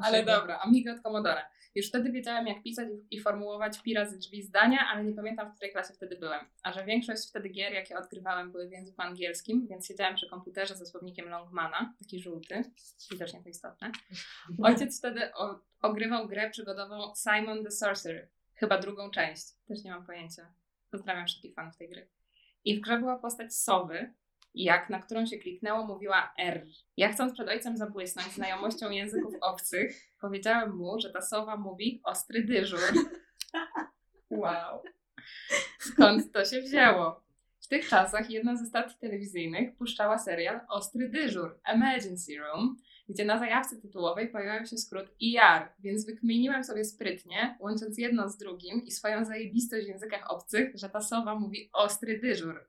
Ale 0.00 0.24
dobra, 0.24 0.58
Amiga 0.58 0.92
od 0.92 1.00
Commodore. 1.00 1.42
Już 1.76 1.88
wtedy 1.88 2.12
wiedziałem, 2.12 2.46
jak 2.46 2.62
pisać 2.62 2.88
i 3.10 3.20
formułować 3.20 3.82
pira 3.82 4.04
ze 4.04 4.18
drzwi 4.18 4.42
zdania, 4.42 4.78
ale 4.92 5.04
nie 5.04 5.12
pamiętam, 5.12 5.50
w 5.50 5.54
której 5.54 5.72
klasie 5.72 5.94
wtedy 5.94 6.16
byłem. 6.16 6.40
A 6.62 6.72
że 6.72 6.84
większość 6.84 7.28
wtedy 7.28 7.48
gier, 7.48 7.72
jakie 7.72 7.98
odgrywałem, 7.98 8.52
były 8.52 8.68
w 8.68 8.72
języku 8.72 9.02
angielskim, 9.02 9.66
więc 9.66 9.86
siedziałem 9.86 10.14
przy 10.14 10.28
komputerze 10.28 10.74
ze 10.74 10.86
słownikiem 10.86 11.28
Longmana, 11.28 11.94
taki 11.98 12.20
żółty, 12.20 12.62
widocznie 13.10 13.42
to 13.42 13.48
istotne. 13.48 13.92
Ojciec 14.62 14.98
wtedy 14.98 15.34
o, 15.34 15.60
ogrywał 15.82 16.28
grę 16.28 16.50
przygodową 16.50 17.12
Simon 17.14 17.64
the 17.64 17.70
Sorcerer, 17.70 18.28
chyba 18.54 18.78
drugą 18.78 19.10
część, 19.10 19.46
też 19.68 19.84
nie 19.84 19.90
mam 19.90 20.06
pojęcia. 20.06 20.52
Pozdrawiam 20.90 21.26
wszystkich 21.26 21.54
fanów 21.54 21.76
tej 21.76 21.88
gry. 21.88 22.08
I 22.64 22.76
w 22.76 22.80
grze 22.80 22.98
była 22.98 23.18
postać 23.18 23.54
sowy, 23.54 24.12
jak 24.64 24.90
na 24.90 25.02
którą 25.02 25.26
się 25.26 25.38
kliknęło, 25.38 25.86
mówiła 25.86 26.34
R. 26.38 26.66
Ja 26.96 27.12
chcąc 27.12 27.32
przed 27.32 27.48
ojcem 27.48 27.76
zabłysnąć 27.76 28.28
znajomością 28.28 28.90
języków 28.90 29.34
obcych, 29.40 29.96
powiedziałem 30.20 30.76
mu, 30.76 31.00
że 31.00 31.10
ta 31.10 31.22
sowa 31.22 31.56
mówi 31.56 32.00
ostry 32.04 32.44
dyżur. 32.44 32.80
Wow. 34.30 34.82
Skąd 35.78 36.32
to 36.32 36.44
się 36.44 36.60
wzięło? 36.60 37.26
W 37.60 37.68
tych 37.68 37.88
czasach 37.88 38.30
jedna 38.30 38.56
ze 38.56 38.66
stacji 38.66 38.98
telewizyjnych 39.00 39.76
puszczała 39.76 40.18
serial 40.18 40.60
Ostry 40.68 41.08
dyżur, 41.08 41.60
Emergency 41.64 42.38
Room, 42.38 42.76
gdzie 43.08 43.24
na 43.24 43.38
zajawce 43.38 43.76
tytułowej 43.76 44.28
pojawiał 44.28 44.66
się 44.66 44.78
skrót 44.78 45.06
ER, 45.22 45.68
więc 45.78 46.06
wykminiłem 46.06 46.64
sobie 46.64 46.84
sprytnie, 46.84 47.56
łącząc 47.60 47.98
jedno 47.98 48.28
z 48.28 48.36
drugim 48.36 48.84
i 48.84 48.90
swoją 48.90 49.24
zajebistość 49.24 49.86
w 49.86 49.88
językach 49.88 50.30
obcych, 50.30 50.70
że 50.74 50.90
ta 50.90 51.00
sowa 51.00 51.34
mówi 51.34 51.70
ostry 51.72 52.18
dyżur. 52.18 52.66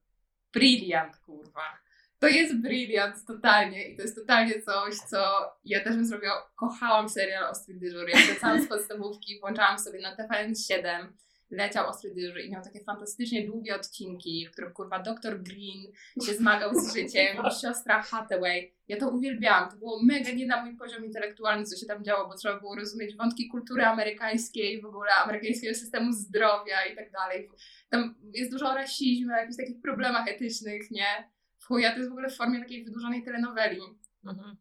Brilliant, 0.58 1.18
kurwa. 1.18 1.78
To 2.20 2.28
jest 2.28 2.62
brilliant 2.62 3.26
totalnie 3.26 3.89
i 3.89 3.95
to 3.95 4.01
jest 4.01 4.16
totalnie 4.16 4.62
coś, 4.62 4.95
co 4.95 5.51
ja 5.66 5.84
też 5.84 5.95
bym 5.95 6.05
zrobiła. 6.05 6.51
Kochałam 6.55 7.10
serial 7.10 7.43
Ostry 7.43 7.74
Dyżur. 7.74 8.10
Ja 8.10 8.18
wracałam 8.28 8.62
z 8.62 8.68
podstawówki, 8.68 9.39
włączałam 9.39 9.80
sobie 9.80 9.99
na 10.01 10.16
TVN7 10.16 11.08
leciał 11.50 11.88
ostry 11.88 12.14
dyżur 12.14 12.39
i 12.39 12.52
miał 12.52 12.64
takie 12.64 12.84
fantastycznie 12.84 13.45
długie 13.45 13.76
odcinki, 13.76 14.48
w 14.48 14.52
których 14.52 14.74
kurwa 14.74 15.00
doktor 15.00 15.43
Green 15.43 15.91
się 16.26 16.34
zmagał 16.34 16.80
z 16.80 16.95
życiem 16.95 17.38
siostra 17.62 18.02
Hathaway. 18.02 18.74
Ja 18.88 18.98
to 18.98 19.10
uwielbiałam. 19.10 19.70
To 19.70 19.78
było 19.78 20.04
mega 20.04 20.32
nie 20.32 20.45
na 20.45 20.66
mój 20.66 20.78
poziom 20.78 21.06
intelektualny, 21.06 21.66
co 21.66 21.78
się 21.78 21.86
tam 21.86 22.04
działo, 22.04 22.28
bo 22.28 22.36
trzeba 22.36 22.60
było 22.60 22.76
rozumieć 22.76 23.16
wątki 23.16 23.48
kultury 23.48 23.86
amerykańskiej, 23.86 24.82
w 24.82 24.86
ogóle 24.86 25.12
amerykańskiego 25.24 25.74
systemu 25.74 26.14
zdrowia 26.14 26.86
i 26.93 26.95
tak 26.95 27.12
dalej. 27.12 27.50
Tam 27.89 28.16
jest 28.34 28.52
dużo 28.52 28.70
o 28.70 28.76
rasizmie, 28.76 29.34
o 29.34 29.38
jakichś 29.38 29.58
takich 29.58 29.82
problemach 29.82 30.28
etycznych, 30.28 30.91
nie? 30.91 31.32
W 31.58 31.66
chuja 31.66 31.91
to 31.91 31.98
jest 31.98 32.10
w 32.10 32.14
ogóle 32.14 32.30
w 32.30 32.38
formie 32.38 32.60
takiej 32.60 32.84
wydłużonej 32.84 33.24
telenoweli. 33.24 33.82
Mhm. 34.26 34.58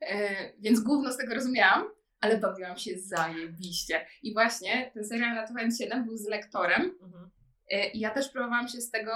E, 0.00 0.52
więc 0.58 0.80
gówno 0.80 1.12
z 1.12 1.16
tego 1.16 1.34
rozumiałam, 1.34 1.84
ale 2.20 2.38
bawiłam 2.38 2.78
się 2.78 2.98
zajebiście. 2.98 4.06
I 4.22 4.32
właśnie 4.32 4.90
ten 4.94 5.04
serial 5.04 5.34
na 5.34 5.46
TVN7 5.46 6.04
był 6.04 6.16
z 6.16 6.26
lektorem 6.28 6.98
Mhm. 7.02 7.30
e, 7.70 7.90
i 7.90 8.00
ja 8.00 8.10
też 8.10 8.28
próbowałam 8.28 8.68
się 8.68 8.80
z 8.80 8.90
tego 8.90 9.12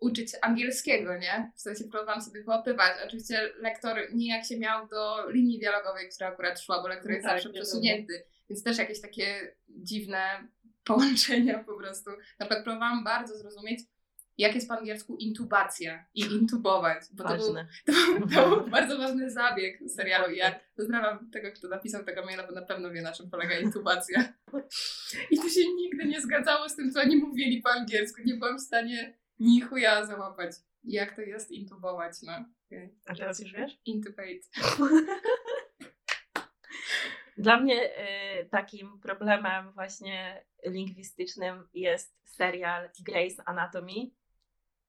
uczyć 0.00 0.32
angielskiego, 0.42 1.16
nie? 1.18 1.52
W 1.56 1.60
sensie 1.60 1.84
próbowałam 1.84 2.22
sobie 2.22 2.44
poopywać. 2.44 2.92
Oczywiście 3.06 3.50
lektor 3.58 3.96
nijak 4.14 4.44
się 4.44 4.58
miał 4.58 4.88
do 4.88 5.30
linii 5.30 5.58
dialogowej, 5.58 6.08
która 6.08 6.28
akurat 6.30 6.60
szła, 6.60 6.82
bo 6.82 6.88
lektor 6.88 7.10
jest 7.10 7.24
Tak, 7.24 7.32
zawsze 7.32 7.50
przesunięty. 7.50 8.22
Więc 8.50 8.62
też 8.62 8.78
jakieś 8.78 9.00
takie 9.00 9.56
dziwne 9.68 10.48
połączenia 10.84 11.64
po 11.64 11.76
prostu. 11.78 12.10
Na 12.10 12.46
przykład 12.46 12.64
próbowałam 12.64 13.04
bardzo 13.04 13.38
zrozumieć, 13.38 13.80
jak 14.38 14.54
jest 14.54 14.68
po 14.68 14.78
angielsku 14.78 15.16
intubacja 15.16 16.06
i 16.14 16.20
intubować, 16.20 17.02
bo 17.12 17.24
to 17.24 17.36
był 17.36 17.54
to, 17.54 17.92
to 18.34 18.56
był 18.56 18.70
bardzo 18.76 18.98
ważny 18.98 19.30
zabieg 19.30 19.78
serialu 19.88 20.34
i 20.34 20.36
ja 20.36 20.60
pozdrawiam 20.76 21.30
tego, 21.30 21.52
kto 21.52 21.68
napisał 21.68 22.04
tego 22.04 22.24
maila, 22.24 22.46
bo 22.46 22.52
na 22.52 22.62
pewno 22.62 22.90
wie, 22.90 23.02
na 23.02 23.12
czym 23.12 23.30
polega 23.30 23.58
intubacja. 23.58 24.32
I 25.30 25.36
to 25.36 25.48
się 25.48 25.60
nigdy 25.74 26.04
nie 26.04 26.20
zgadzało 26.20 26.68
z 26.68 26.76
tym, 26.76 26.92
co 26.92 27.00
oni 27.00 27.16
mówili 27.16 27.62
po 27.62 27.70
angielsku. 27.70 28.22
Nie 28.24 28.34
byłam 28.34 28.58
w 28.58 28.62
stanie 28.62 29.18
ni 29.38 29.60
chuja 29.60 30.06
załapać, 30.06 30.52
jak 30.84 31.16
to 31.16 31.22
jest 31.22 31.50
intubować, 31.50 32.12
no. 32.22 32.32
A 33.06 33.14
teraz 33.14 33.40
już 33.40 33.52
wiesz? 33.52 33.80
Intubate. 33.84 34.40
Dla 37.38 37.60
mnie 37.60 37.84
y, 37.84 38.48
takim 38.50 39.00
problemem 39.00 39.72
właśnie 39.72 40.44
lingwistycznym 40.64 41.68
jest 41.74 42.16
serial 42.24 42.90
Grey's 43.08 43.42
Anatomy, 43.44 44.10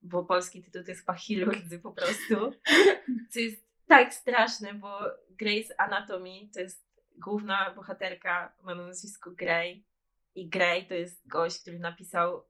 bo 0.02 0.26
polski 0.26 0.64
tytuł 0.64 0.84
to 0.84 0.92
jest 0.92 1.02
chyba 1.02 1.14
chirurdzy 1.14 1.80
po 1.80 1.92
prostu, 1.92 2.36
co 3.32 3.40
jest 3.40 3.68
tak 3.88 4.14
straszne, 4.14 4.74
bo 4.74 5.00
Grey's 5.42 5.70
Anatomy 5.78 6.50
to 6.54 6.60
jest 6.60 6.88
główna 7.18 7.74
bohaterka, 7.76 8.54
ma 8.64 8.76
na 8.76 8.88
nazwisko 8.88 9.32
Grey. 9.32 9.84
I 10.36 10.50
Grey 10.50 10.88
to 10.88 10.94
jest 10.94 11.28
gość, 11.28 11.62
który 11.62 11.80
napisał 11.80 12.44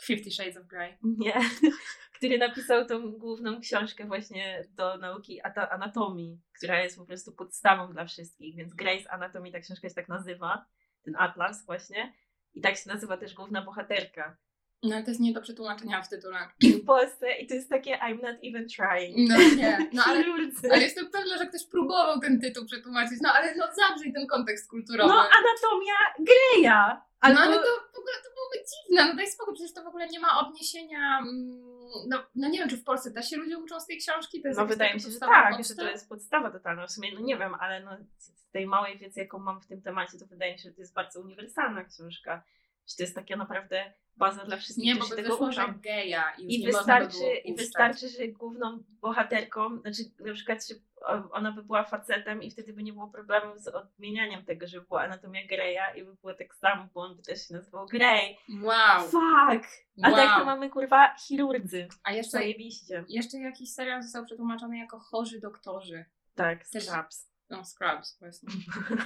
Fifty 0.00 0.30
Shades 0.30 0.56
of 0.56 0.66
Grey. 0.66 0.96
nie, 1.02 1.34
który 2.16 2.38
napisał 2.38 2.86
tą 2.86 3.12
główną 3.12 3.60
książkę 3.60 4.06
właśnie 4.06 4.64
do 4.70 4.96
nauki 4.96 5.40
anatomii, 5.70 6.40
która 6.52 6.82
jest 6.82 6.98
po 6.98 7.06
prostu 7.06 7.32
podstawą 7.32 7.92
dla 7.92 8.04
wszystkich, 8.04 8.56
więc 8.56 8.74
Grey's 8.74 9.04
Anatomy, 9.10 9.52
ta 9.52 9.60
książka 9.60 9.88
się 9.88 9.94
tak 9.94 10.08
nazywa, 10.08 10.66
ten 11.02 11.16
atlas 11.16 11.66
właśnie, 11.66 12.12
i 12.54 12.60
tak 12.60 12.76
się 12.76 12.90
nazywa 12.90 13.16
też 13.16 13.34
główna 13.34 13.62
bohaterka. 13.62 14.36
No 14.82 14.94
ale 14.94 15.04
to 15.04 15.10
jest 15.10 15.20
nie 15.20 15.32
do 15.32 15.40
przetłumaczenia 15.40 16.02
w 16.02 16.08
tytule. 16.08 16.38
W 16.62 16.84
Polsce, 16.86 17.32
i 17.32 17.46
to 17.46 17.54
jest 17.54 17.70
takie 17.70 17.96
I'm 17.96 18.22
not 18.22 18.36
even 18.42 18.66
trying. 18.68 19.30
No 19.30 19.38
nie, 19.56 19.88
no 19.92 20.02
ale, 20.06 20.24
ale 20.72 20.82
jestem 20.82 21.10
pewna, 21.10 21.38
że 21.38 21.46
ktoś 21.46 21.66
próbował 21.66 22.20
ten 22.20 22.40
tytuł 22.40 22.66
przetłumaczyć, 22.66 23.18
no 23.22 23.32
ale 23.32 23.54
no 23.54 23.66
zabrzyj 23.74 24.12
ten 24.12 24.26
kontekst 24.26 24.70
kulturowy. 24.70 25.08
No, 25.08 25.20
anatomia 25.20 25.94
Greya! 26.18 27.08
Albo... 27.20 27.40
No 27.40 27.46
ale 27.46 27.56
to 27.56 27.68
w 27.94 27.98
ogóle 27.98 28.14
to 28.24 28.30
byłoby 28.34 28.56
dziwne, 28.70 29.08
no 29.08 29.16
daj 29.16 29.26
spokój, 29.26 29.54
przecież 29.54 29.74
to 29.74 29.82
w 29.82 29.86
ogóle 29.86 30.08
nie 30.08 30.20
ma 30.20 30.40
odniesienia, 30.40 31.18
mm, 31.18 31.68
no, 32.08 32.26
no 32.34 32.48
nie 32.48 32.58
wiem, 32.58 32.68
czy 32.68 32.76
w 32.76 32.84
Polsce 32.84 33.10
też 33.10 33.30
się 33.30 33.36
ludzie 33.36 33.58
uczą 33.58 33.80
z 33.80 33.86
tej 33.86 33.98
książki? 33.98 34.42
To 34.42 34.48
jest 34.48 34.60
No 34.60 34.66
wydaje 34.66 34.90
taka 34.90 34.94
mi 34.94 35.00
się, 35.00 35.10
że 35.10 35.20
tak, 35.20 35.64
że 35.64 35.74
to 35.74 35.90
jest 35.90 36.08
podstawa 36.08 36.50
totalna. 36.50 36.86
W 36.86 36.92
sumie, 36.92 37.14
no 37.14 37.20
nie 37.20 37.36
wiem, 37.36 37.54
ale 37.54 37.82
no, 37.84 37.90
z 38.18 38.50
tej 38.50 38.66
małej 38.66 38.98
wiedzy, 38.98 39.20
jaką 39.20 39.38
mam 39.38 39.60
w 39.60 39.66
tym 39.66 39.82
temacie, 39.82 40.18
to 40.18 40.26
wydaje 40.26 40.52
mi 40.52 40.58
się, 40.58 40.68
że 40.68 40.74
to 40.74 40.80
jest 40.80 40.94
bardzo 40.94 41.20
uniwersalna 41.20 41.84
książka. 41.84 42.42
Że 42.88 42.96
to 42.96 43.02
jest 43.02 43.14
takie 43.14 43.36
naprawdę 43.36 43.92
baza 44.18 44.44
dla 44.44 44.56
wszystkich, 44.56 44.84
Nie, 44.84 44.94
bo 44.94 45.00
którzy 45.04 45.16
by 45.16 45.22
się 45.28 45.28
tego 45.38 45.52
że 45.52 45.64
uczą. 45.64 45.74
geja 45.80 46.32
i 46.38 46.54
I 46.60 46.66
wystarczy, 46.66 47.34
I 47.44 47.54
wystarczy, 47.54 48.08
że 48.08 48.28
główną 48.28 48.82
bohaterką, 49.00 49.80
znaczy 49.80 50.02
na 50.20 50.32
przykład 50.34 50.66
że 50.66 50.74
ona 51.32 51.52
by 51.52 51.62
była 51.62 51.84
facetem 51.84 52.42
i 52.42 52.50
wtedy 52.50 52.72
by 52.72 52.82
nie 52.82 52.92
było 52.92 53.08
problemu 53.08 53.52
z 53.58 53.68
odmienianiem 53.68 54.44
tego, 54.44 54.66
żeby 54.66 54.86
była 54.86 55.02
anatomia 55.02 55.46
Greya 55.46 55.98
i 56.00 56.04
by 56.04 56.14
było 56.14 56.34
tak 56.34 56.54
samo, 56.54 56.88
bo 56.94 57.00
on 57.00 57.16
by 57.16 57.22
też 57.22 57.48
się 57.48 57.54
nazywał 57.54 57.86
Grey. 57.86 58.36
Wow, 58.62 59.02
Fuck! 59.02 59.68
A 60.02 60.08
wow. 60.08 60.16
tak 60.16 60.38
to 60.38 60.44
mamy 60.44 60.70
kurwa 60.70 61.14
chirurdzy. 61.16 61.88
A 62.04 62.12
jeszcze, 62.12 62.30
Zajebiście. 62.30 63.04
jeszcze 63.08 63.38
jakiś 63.38 63.72
serial 63.72 64.02
został 64.02 64.24
przetłumaczony 64.24 64.78
jako 64.78 64.98
chorzy 64.98 65.40
doktorzy. 65.40 66.04
Tak, 66.34 66.66
Scraps. 66.66 67.27
No, 67.50 67.64
Scrubs 67.64 68.18
właśnie. 68.20 68.48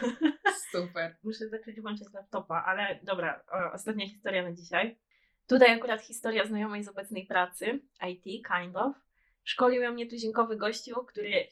Super. 0.73 1.17
Muszę 1.23 1.49
zacząć 1.49 1.81
włączać 1.81 2.13
laptopa, 2.13 2.63
ale 2.67 2.99
dobra, 3.03 3.45
o, 3.53 3.73
ostatnia 3.73 4.09
historia 4.09 4.43
na 4.43 4.53
dzisiaj. 4.53 4.99
Tutaj 5.47 5.75
akurat 5.79 6.03
historia 6.03 6.47
znajomej 6.47 6.85
z 6.85 6.89
obecnej 6.89 7.27
pracy, 7.27 7.81
IT, 8.09 8.25
kind 8.25 8.77
of. 8.77 8.97
Szkolił 9.45 9.83
ją 9.83 9.95
nietuzinkowy 9.95 10.57
gościu, 10.57 11.05
który 11.05 11.49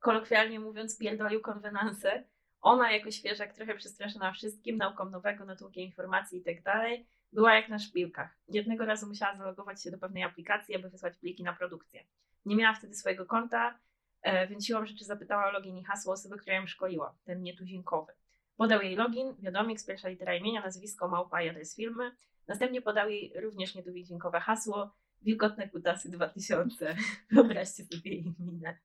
kolokwialnie 0.00 0.60
mówiąc 0.60 0.98
pierdolił 0.98 1.40
konwenanse. 1.40 2.24
Ona 2.60 2.92
jako 2.92 3.10
świeżak, 3.10 3.54
trochę 3.54 3.74
przestraszona 3.74 4.32
wszystkim, 4.32 4.76
nauką 4.76 5.10
nowego, 5.10 5.44
natłokiem 5.44 5.84
informacji 5.84 6.38
i 6.38 6.42
tak 6.42 6.62
dalej, 6.62 7.06
była 7.32 7.54
jak 7.54 7.68
na 7.68 7.78
szpilkach. 7.78 8.36
Jednego 8.48 8.84
razu 8.84 9.06
musiała 9.06 9.36
zalogować 9.36 9.82
się 9.82 9.90
do 9.90 9.98
pewnej 9.98 10.22
aplikacji, 10.22 10.76
aby 10.76 10.90
wysłać 10.90 11.16
pliki 11.16 11.42
na 11.42 11.52
produkcję. 11.52 12.04
Nie 12.46 12.56
miała 12.56 12.74
wtedy 12.74 12.94
swojego 12.94 13.26
konta, 13.26 13.78
więc 14.50 14.66
siłą 14.66 14.86
rzeczy 14.86 15.04
zapytała 15.04 15.46
o 15.46 15.50
login 15.50 15.78
i 15.78 15.84
hasło 15.84 16.12
osoby, 16.12 16.36
która 16.38 16.56
ją 16.56 16.66
szkoliła, 16.66 17.14
ten 17.24 17.42
nietuzinkowy. 17.42 18.12
Podał 18.56 18.82
jej 18.82 18.96
login, 18.96 19.34
wiadomik 19.38 19.80
z 19.80 19.86
pierwsza 19.86 20.08
litera 20.08 20.34
imienia, 20.34 20.62
nazwisko, 20.62 21.08
małpa 21.08 21.42
i 21.42 21.48
adres 21.48 21.76
firmy. 21.76 22.16
Następnie 22.48 22.82
podał 22.82 23.08
jej 23.08 23.32
również 23.40 23.74
nietuzinkowe 23.74 24.40
hasło 24.40 24.94
Wilgotne 25.22 25.68
Kutasy 25.68 26.10
2000. 26.10 26.96
Wyobraźcie 27.32 27.84
sobie 27.84 28.10
jej 28.10 28.34
minę. 28.38 28.78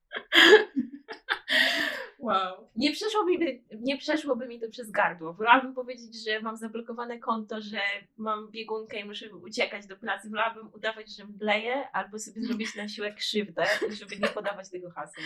Wow. 2.19 2.69
Nie, 2.75 2.91
przeszłoby, 2.91 3.61
nie 3.79 3.97
przeszłoby 3.97 4.47
mi 4.47 4.59
to 4.59 4.69
przez 4.69 4.91
gardło. 4.91 5.33
Wolałabym 5.33 5.73
powiedzieć, 5.73 6.23
że 6.25 6.41
mam 6.41 6.57
zablokowane 6.57 7.19
konto, 7.19 7.61
że 7.61 7.79
mam 8.17 8.51
biegunkę 8.51 8.99
i 8.99 9.05
muszę 9.05 9.35
uciekać 9.35 9.87
do 9.87 9.97
pracy. 9.97 10.29
Wolałabym 10.29 10.73
udawać, 10.73 11.15
że 11.15 11.25
mdleję, 11.25 11.89
albo 11.91 12.19
sobie 12.19 12.41
zrobić 12.41 12.75
na 12.75 12.87
siłę 12.87 13.13
krzywdę, 13.13 13.65
żeby 13.99 14.17
nie 14.17 14.27
podawać 14.27 14.69
tego 14.69 14.91
hasła. 14.91 15.23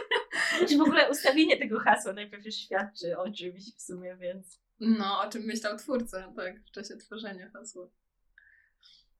Czy 0.68 0.78
w 0.78 0.80
ogóle 0.80 1.10
ustawienie 1.10 1.56
tego 1.56 1.80
hasła 1.80 2.12
najpierw 2.12 2.46
już 2.46 2.54
świadczy 2.54 3.18
o 3.18 3.32
czymś 3.32 3.74
w 3.76 3.82
sumie, 3.82 4.16
więc 4.16 4.60
No, 4.80 5.20
o 5.20 5.30
czym 5.30 5.42
myślał 5.42 5.78
twórca, 5.78 6.32
tak, 6.36 6.60
w 6.60 6.70
czasie 6.70 6.96
tworzenia 6.96 7.50
hasła. 7.50 7.88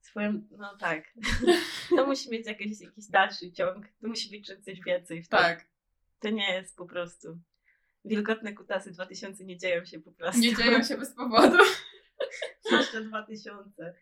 swoją, 0.01 0.41
no 0.51 0.77
tak. 0.77 1.03
To 1.95 2.05
musi 2.05 2.31
mieć 2.31 2.47
jakiś, 2.47 2.81
jakiś 2.81 3.05
dalszy 3.07 3.51
ciąg. 3.51 3.85
To 4.01 4.07
musi 4.07 4.31
być 4.31 4.47
coś 4.47 4.81
więcej 4.85 5.23
w 5.23 5.29
tym. 5.29 5.39
Tak. 5.39 5.68
To 6.19 6.29
nie 6.29 6.53
jest 6.53 6.77
po 6.77 6.85
prostu. 6.85 7.39
Wilgotne 8.05 8.53
kutasy 8.53 8.91
2000 8.91 9.45
nie 9.45 9.57
dzieją 9.57 9.85
się 9.85 9.99
po 9.99 10.11
prostu. 10.11 10.41
Nie 10.41 10.55
dzieją 10.55 10.83
się 10.83 10.97
bez 10.97 11.15
powodu. 11.15 11.57
Zwłaszcza 12.65 13.01
2000. 13.01 13.93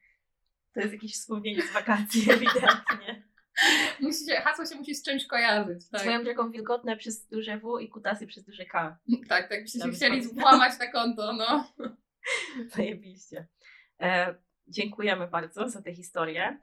To 0.73 0.79
jest 0.79 0.93
jakieś 0.93 1.13
wspomnienie 1.13 1.61
z 1.61 1.73
wakacji 1.73 2.21
ewidentnie. 2.31 3.27
Musi 3.99 4.25
się, 4.25 4.35
hasło 4.35 4.65
się 4.65 4.75
musi 4.75 4.95
z 4.95 5.03
czymś 5.03 5.27
kojarzyć, 5.27 5.89
tak. 5.89 6.01
Swoją 6.01 6.23
drogą 6.23 6.51
wilgotne 6.51 6.97
przez 6.97 7.27
duże 7.27 7.57
W 7.57 7.79
i 7.79 7.89
kutasy 7.89 8.27
przez 8.27 8.43
duże 8.43 8.65
K. 8.65 8.97
Tak, 9.29 9.49
tak 9.49 9.61
byście 9.61 9.79
się 9.79 9.91
chcieli 9.91 10.27
włamać 10.27 10.79
na 10.79 10.91
konto, 10.91 11.33
no. 11.33 11.73
Zajebiście. 12.75 13.47
E, 14.01 14.35
dziękujemy 14.67 15.27
bardzo 15.27 15.69
za 15.69 15.81
tę 15.81 15.93
historię. 15.93 16.59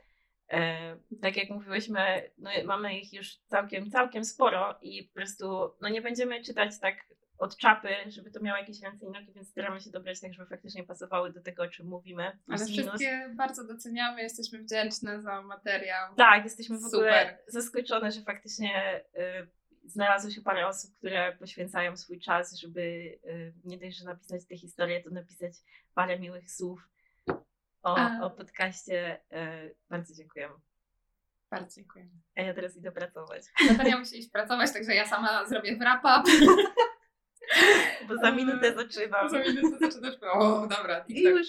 E, 0.54 0.96
tak 1.22 1.36
jak 1.36 1.50
mówiłyśmy, 1.50 2.30
no, 2.38 2.50
mamy 2.64 2.98
ich 2.98 3.12
już 3.12 3.36
całkiem, 3.36 3.90
całkiem 3.90 4.24
sporo 4.24 4.78
i 4.82 5.02
po 5.02 5.14
prostu 5.14 5.74
no, 5.80 5.88
nie 5.88 6.02
będziemy 6.02 6.42
czytać 6.42 6.78
tak 6.80 6.96
od 7.38 7.56
czapy, 7.56 7.88
żeby 8.06 8.30
to 8.30 8.40
miało 8.40 8.58
jakieś 8.58 8.82
ręce 8.82 9.06
i 9.06 9.10
nogi, 9.10 9.32
więc 9.32 9.48
staramy 9.48 9.80
się 9.80 9.90
dobrać 9.90 10.20
tak, 10.20 10.34
żeby 10.34 10.46
faktycznie 10.46 10.84
pasowały 10.84 11.32
do 11.32 11.40
tego, 11.40 11.62
o 11.62 11.68
czym 11.68 11.86
mówimy. 11.86 12.22
Ale 12.22 12.58
Plus, 12.58 12.70
minus. 12.70 12.86
wszystkie 12.86 13.30
bardzo 13.36 13.64
doceniamy, 13.64 14.22
jesteśmy 14.22 14.58
wdzięczne 14.58 15.22
za 15.22 15.42
materiał. 15.42 16.14
Tak, 16.16 16.44
jesteśmy 16.44 16.78
w 16.78 16.84
ogóle 16.84 17.20
Super. 17.20 17.38
zaskoczone, 17.46 18.12
że 18.12 18.20
faktycznie 18.20 19.04
y, 19.18 19.48
znalazło 19.84 20.30
się 20.30 20.40
parę 20.40 20.66
osób, 20.66 20.98
które 20.98 21.36
poświęcają 21.38 21.96
swój 21.96 22.20
czas, 22.20 22.58
żeby 22.58 22.80
y, 22.80 23.52
nie 23.64 23.78
dość, 23.78 23.98
że 23.98 24.04
napisać 24.04 24.44
tę 24.44 24.56
historię, 24.56 25.02
to 25.02 25.10
napisać 25.10 25.52
parę 25.94 26.18
miłych 26.18 26.50
słów 26.50 26.88
o, 27.84 27.98
A. 27.98 28.20
o 28.22 28.30
podcaście. 28.30 29.20
Y, 29.32 29.74
bardzo 29.90 30.14
dziękujemy. 30.14 30.54
Bardzo 31.50 31.76
dziękujemy. 31.76 32.10
A 32.36 32.40
ja 32.40 32.54
teraz 32.54 32.76
idę 32.76 32.92
pracować, 32.92 33.42
Natalia 33.68 33.98
musi 33.98 34.18
iść 34.18 34.30
pracować, 34.30 34.72
także 34.72 34.94
ja 34.94 35.06
sama 35.06 35.46
zrobię 35.46 35.76
wrap-up. 35.76 36.30
bo 38.08 38.16
za 38.16 38.30
minutę 38.30 38.74
zaczynam. 38.74 39.30
Za 39.30 39.38
minutę 39.38 39.78
zaczynasz. 39.80 40.14
O, 40.32 40.66
dobra, 40.66 41.04
I 41.08 41.22
już. 41.22 41.48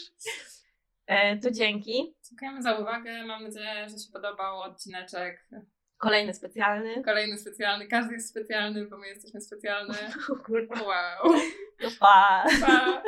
E, 1.07 1.37
to 1.37 1.51
dzięki. 1.51 2.15
Dziękujemy 2.29 2.61
za 2.61 2.77
uwagę. 2.77 3.25
Mam 3.25 3.43
nadzieję, 3.43 3.89
że 3.89 3.97
się 3.97 4.11
podobał 4.13 4.61
odcineczek. 4.61 5.49
Kolejny 5.97 6.33
specjalny. 6.33 7.03
Kolejny 7.03 7.37
specjalny. 7.37 7.87
Każdy 7.87 8.13
jest 8.13 8.29
specjalny, 8.29 8.85
bo 8.85 8.97
my 8.97 9.07
jesteśmy 9.07 9.39
kurwa. 10.45 10.75
Wow. 10.75 11.39
To 11.79 11.87
pa! 11.99 12.45
Pa! 12.61 13.03